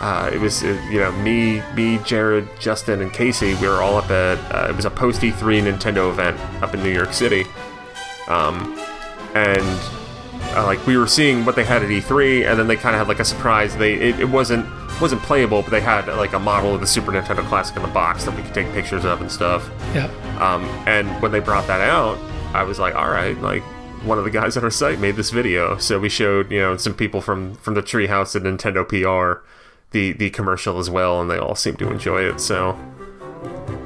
uh, 0.00 0.30
it 0.32 0.40
was 0.40 0.64
uh, 0.64 0.80
you 0.90 0.98
know 0.98 1.12
me, 1.12 1.62
me, 1.74 1.98
Jared, 1.98 2.48
Justin, 2.58 3.00
and 3.00 3.12
Casey. 3.12 3.54
We 3.54 3.68
were 3.68 3.80
all 3.80 3.96
up 3.96 4.10
at 4.10 4.38
uh, 4.52 4.68
it 4.68 4.76
was 4.76 4.86
a 4.86 4.90
post 4.90 5.20
E3 5.20 5.62
Nintendo 5.62 6.10
event 6.10 6.38
up 6.62 6.74
in 6.74 6.82
New 6.82 6.92
York 6.92 7.12
City, 7.12 7.46
um, 8.28 8.76
and 9.34 9.80
uh, 10.56 10.64
like 10.64 10.84
we 10.86 10.96
were 10.96 11.06
seeing 11.06 11.44
what 11.44 11.56
they 11.56 11.64
had 11.64 11.82
at 11.82 11.88
E3, 11.88 12.48
and 12.48 12.58
then 12.58 12.66
they 12.66 12.76
kind 12.76 12.94
of 12.94 13.00
had 13.00 13.08
like 13.08 13.20
a 13.20 13.24
surprise. 13.24 13.76
They 13.76 13.94
it, 13.94 14.20
it 14.20 14.28
wasn't 14.28 14.66
wasn't 15.00 15.22
playable, 15.22 15.62
but 15.62 15.70
they 15.70 15.80
had 15.80 16.06
like 16.08 16.32
a 16.32 16.38
model 16.38 16.74
of 16.74 16.80
the 16.80 16.86
Super 16.86 17.12
Nintendo 17.12 17.46
Classic 17.48 17.76
in 17.76 17.82
the 17.82 17.88
box 17.88 18.24
that 18.24 18.36
we 18.36 18.42
could 18.42 18.54
take 18.54 18.70
pictures 18.72 19.04
of 19.04 19.20
and 19.20 19.30
stuff. 19.30 19.68
yeah. 19.94 20.06
Um, 20.40 20.64
and 20.86 21.08
when 21.20 21.32
they 21.32 21.40
brought 21.40 21.66
that 21.66 21.80
out, 21.80 22.18
I 22.54 22.62
was 22.62 22.78
like, 22.78 22.94
all 22.94 23.08
right, 23.08 23.36
like 23.40 23.62
one 24.04 24.18
of 24.18 24.24
the 24.24 24.30
guys 24.30 24.56
on 24.56 24.64
our 24.64 24.70
site 24.70 25.00
made 25.00 25.16
this 25.16 25.30
video, 25.30 25.78
so 25.78 25.98
we 25.98 26.08
showed 26.08 26.50
you 26.50 26.60
know 26.60 26.76
some 26.76 26.94
people 26.94 27.20
from 27.20 27.54
from 27.56 27.74
the 27.74 27.82
Treehouse 27.82 28.36
at 28.36 28.42
Nintendo 28.42 28.86
PR 28.86 29.44
the 29.90 30.12
the 30.12 30.30
commercial 30.30 30.78
as 30.78 30.90
well, 30.90 31.20
and 31.20 31.30
they 31.30 31.38
all 31.38 31.54
seemed 31.54 31.78
to 31.78 31.90
enjoy 31.90 32.22
it. 32.22 32.40
So. 32.40 32.78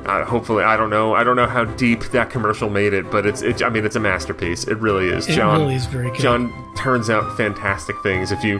Uh, 0.08 0.24
hopefully, 0.24 0.64
I 0.64 0.74
don't 0.78 0.88
know. 0.88 1.14
I 1.14 1.22
don't 1.22 1.36
know 1.36 1.46
how 1.46 1.64
deep 1.64 2.02
that 2.12 2.30
commercial 2.30 2.70
made 2.70 2.94
it, 2.94 3.10
but 3.10 3.26
it's. 3.26 3.42
It, 3.42 3.62
I 3.62 3.68
mean, 3.68 3.84
it's 3.84 3.96
a 3.96 4.00
masterpiece. 4.00 4.66
It 4.66 4.78
really 4.78 5.08
is. 5.08 5.28
It 5.28 5.34
John 5.34 5.60
really 5.60 5.74
is 5.74 5.84
very 5.84 6.10
good. 6.10 6.18
John 6.18 6.74
turns 6.76 7.10
out 7.10 7.36
fantastic 7.36 7.94
things. 8.02 8.32
If 8.32 8.42
you 8.42 8.58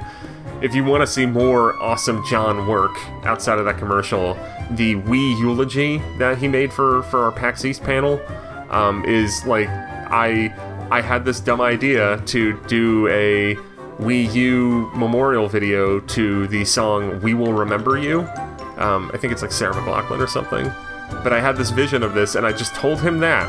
if 0.61 0.75
you 0.75 0.85
want 0.85 1.01
to 1.01 1.07
see 1.07 1.25
more 1.25 1.75
awesome 1.83 2.23
John 2.27 2.67
work 2.67 2.95
outside 3.25 3.59
of 3.59 3.65
that 3.65 3.79
commercial, 3.79 4.35
the 4.73 4.97
Wii 4.97 5.39
eulogy 5.39 6.03
that 6.19 6.37
he 6.37 6.49
made 6.49 6.71
for 6.71 7.03
for 7.05 7.25
our 7.25 7.33
PAX 7.33 7.65
East 7.65 7.83
panel 7.83 8.21
um, 8.69 9.03
is 9.07 9.47
like 9.47 9.69
I 9.69 10.53
I 10.91 11.01
had 11.01 11.25
this 11.25 11.41
dumb 11.41 11.63
idea 11.63 12.21
to 12.27 12.61
do 12.67 13.09
a 13.09 13.57
Wii 14.03 14.35
U 14.35 14.91
memorial 14.95 15.49
video 15.49 15.99
to 16.01 16.47
the 16.49 16.67
song 16.67 17.23
"We 17.23 17.33
Will 17.33 17.55
Remember 17.55 17.97
You." 17.97 18.29
Um, 18.77 19.11
I 19.15 19.17
think 19.17 19.33
it's 19.33 19.41
like 19.41 19.51
Sarah 19.51 19.73
McLachlan 19.73 20.21
or 20.21 20.27
something. 20.27 20.71
But 21.11 21.33
I 21.33 21.41
had 21.41 21.57
this 21.57 21.71
vision 21.71 22.03
of 22.03 22.15
this, 22.15 22.35
and 22.35 22.47
I 22.47 22.53
just 22.53 22.75
told 22.75 23.01
him 23.01 23.19
that, 23.21 23.47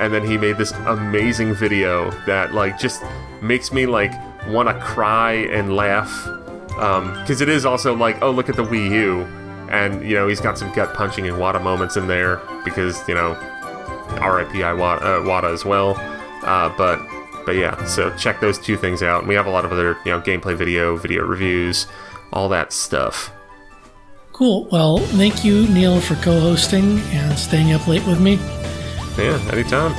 and 0.00 0.12
then 0.12 0.26
he 0.26 0.38
made 0.38 0.56
this 0.56 0.72
amazing 0.86 1.54
video 1.54 2.10
that 2.26 2.54
like 2.54 2.78
just 2.78 3.02
makes 3.40 3.72
me 3.72 3.86
like 3.86 4.12
want 4.48 4.68
to 4.68 4.78
cry 4.84 5.32
and 5.32 5.76
laugh. 5.76 6.10
Because 6.68 7.40
it 7.40 7.48
is 7.48 7.66
also 7.66 7.94
like 7.94 8.22
oh 8.22 8.30
look 8.30 8.48
at 8.48 8.56
the 8.56 8.64
Wii 8.64 8.90
U. 8.90 9.20
And 9.70 10.02
you 10.02 10.14
know 10.14 10.28
he's 10.28 10.40
got 10.40 10.58
some 10.58 10.72
gut 10.72 10.94
punching 10.94 11.26
and 11.26 11.38
Wada 11.38 11.60
moments 11.60 11.96
in 11.96 12.06
there 12.06 12.40
because 12.64 13.06
you 13.08 13.14
know 13.14 13.32
RIP 14.20 14.48
Iwata, 14.48 15.22
uh, 15.22 15.28
Wada 15.28 15.48
as 15.48 15.64
well. 15.64 15.96
Uh, 16.42 16.72
but 16.76 17.00
but 17.46 17.52
yeah 17.56 17.84
so 17.84 18.14
check 18.16 18.40
those 18.40 18.58
two 18.58 18.76
things 18.76 19.02
out. 19.02 19.20
And 19.20 19.28
we 19.28 19.34
have 19.34 19.46
a 19.46 19.50
lot 19.50 19.64
of 19.64 19.72
other 19.72 19.96
you 20.04 20.12
know 20.12 20.20
gameplay 20.20 20.56
video 20.56 20.96
video 20.96 21.24
reviews 21.24 21.86
all 22.32 22.48
that 22.48 22.72
stuff 22.72 23.30
Cool. 24.42 24.66
Well, 24.72 24.98
thank 24.98 25.44
you, 25.44 25.68
Neal, 25.68 26.00
for 26.00 26.16
co-hosting 26.16 26.98
and 26.98 27.38
staying 27.38 27.70
up 27.74 27.86
late 27.86 28.04
with 28.04 28.20
me. 28.20 28.40
yeah 29.16 29.38
anytime 29.52 29.92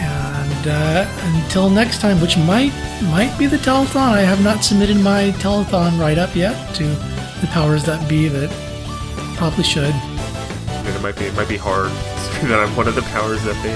And 0.00 0.66
uh, 0.66 1.06
until 1.36 1.70
next 1.70 2.00
time, 2.00 2.20
which 2.20 2.36
might 2.36 2.72
might 3.04 3.32
be 3.38 3.46
the 3.46 3.58
telethon. 3.58 4.14
I 4.18 4.22
have 4.22 4.42
not 4.42 4.64
submitted 4.64 4.96
my 4.96 5.30
telethon 5.38 5.96
write 6.00 6.18
up 6.18 6.34
yet 6.34 6.74
to 6.74 6.82
the 7.40 7.46
powers 7.52 7.84
that 7.84 8.08
be. 8.08 8.26
That 8.26 8.50
probably 9.36 9.62
should. 9.62 9.94
I 9.94 10.82
mean, 10.84 10.96
it 10.96 11.00
might 11.00 11.16
be 11.16 11.26
it 11.26 11.36
might 11.36 11.48
be 11.48 11.56
hard 11.56 11.90
that 12.50 12.58
I'm 12.58 12.74
one 12.74 12.88
of 12.88 12.96
the 12.96 13.06
powers 13.14 13.44
that 13.44 13.54
be. 13.62 13.70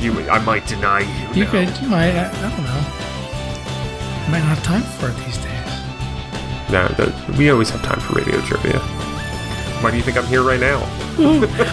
you, 0.02 0.18
I 0.30 0.38
might 0.46 0.66
deny 0.66 1.00
you. 1.00 1.40
You 1.40 1.44
now. 1.44 1.50
could. 1.50 1.82
You 1.82 1.88
might. 1.88 2.14
I, 2.16 2.30
I 2.30 2.48
don't 2.48 2.64
know. 2.64 2.80
You 4.24 4.30
might 4.32 4.44
not 4.48 4.56
have 4.56 4.62
time 4.62 4.80
for 4.96 5.10
it 5.10 5.26
these 5.26 5.36
days. 5.36 5.53
No, 6.70 6.88
that, 6.88 7.36
we 7.38 7.50
always 7.50 7.70
have 7.70 7.82
time 7.82 8.00
for 8.00 8.14
radio 8.14 8.40
trivia. 8.42 8.78
Why 9.80 9.90
do 9.90 9.96
you 9.96 10.02
think 10.02 10.16
I'm 10.16 10.26
here 10.26 10.42
right 10.42 10.60
now? 10.60 10.80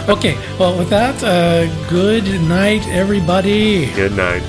Okay. 0.08 0.36
Well, 0.58 0.78
with 0.78 0.90
that, 0.90 1.22
uh, 1.24 1.66
good 1.88 2.24
night, 2.42 2.86
everybody. 2.88 3.90
Good 3.94 4.12
night. 4.12 4.42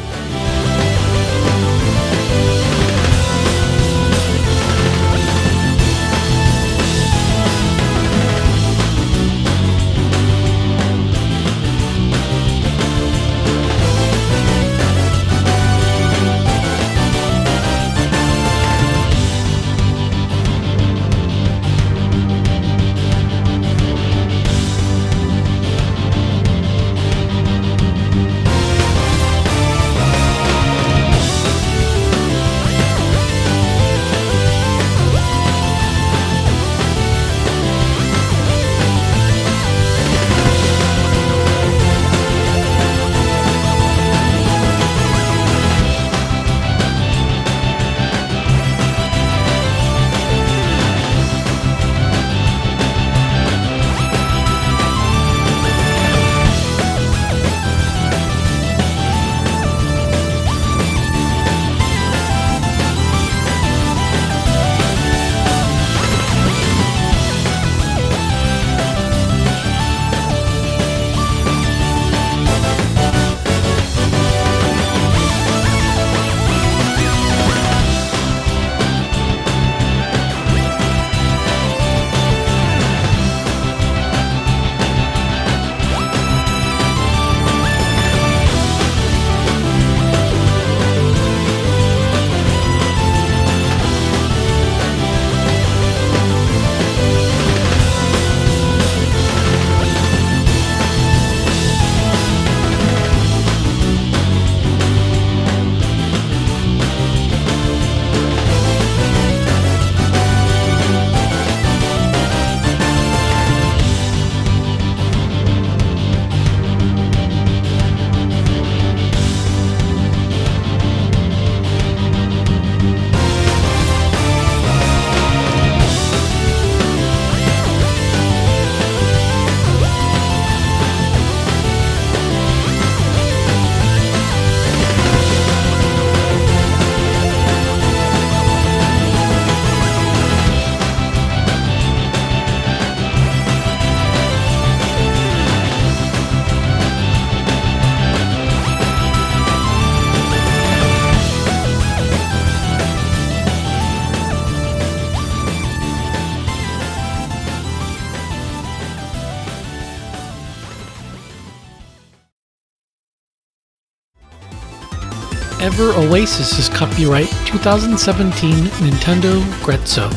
Ever 165.74 165.94
Oasis 165.94 166.60
is 166.60 166.70
copyright 166.70 167.30
2017 167.48 168.54
Nintendo 168.86 169.41
Grezzo. 169.64 170.08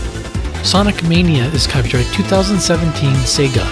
Sonic 0.63 1.03
Mania 1.05 1.47
is 1.47 1.67
copyright 1.67 2.05
2017 2.13 3.15
Sega. 3.25 3.65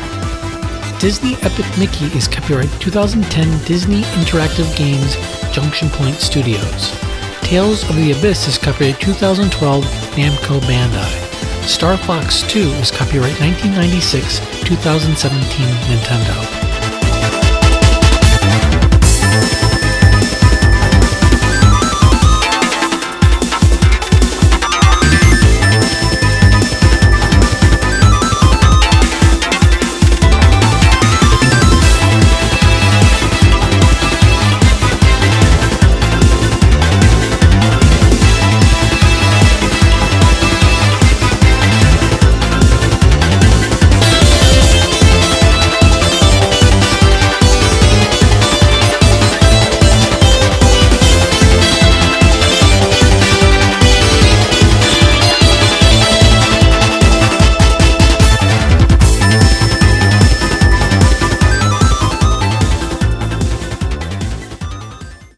Disney 0.98 1.34
Epic 1.42 1.66
Mickey 1.78 2.06
is 2.16 2.26
copyright 2.26 2.70
2010 2.80 3.66
Disney 3.66 4.00
Interactive 4.16 4.74
Games 4.78 5.16
Junction 5.54 5.90
Point 5.90 6.16
Studios. 6.16 6.98
Tales 7.42 7.82
of 7.90 7.96
the 7.96 8.12
Abyss 8.12 8.48
is 8.48 8.56
copyright 8.56 8.98
2012 8.98 9.84
Namco 10.16 10.60
Bandai. 10.60 11.68
Star 11.68 11.98
Fox 11.98 12.40
2 12.50 12.60
is 12.80 12.90
copyright 12.90 13.38
1996 13.40 14.38
2017 14.64 15.66
Nintendo. 15.92 16.63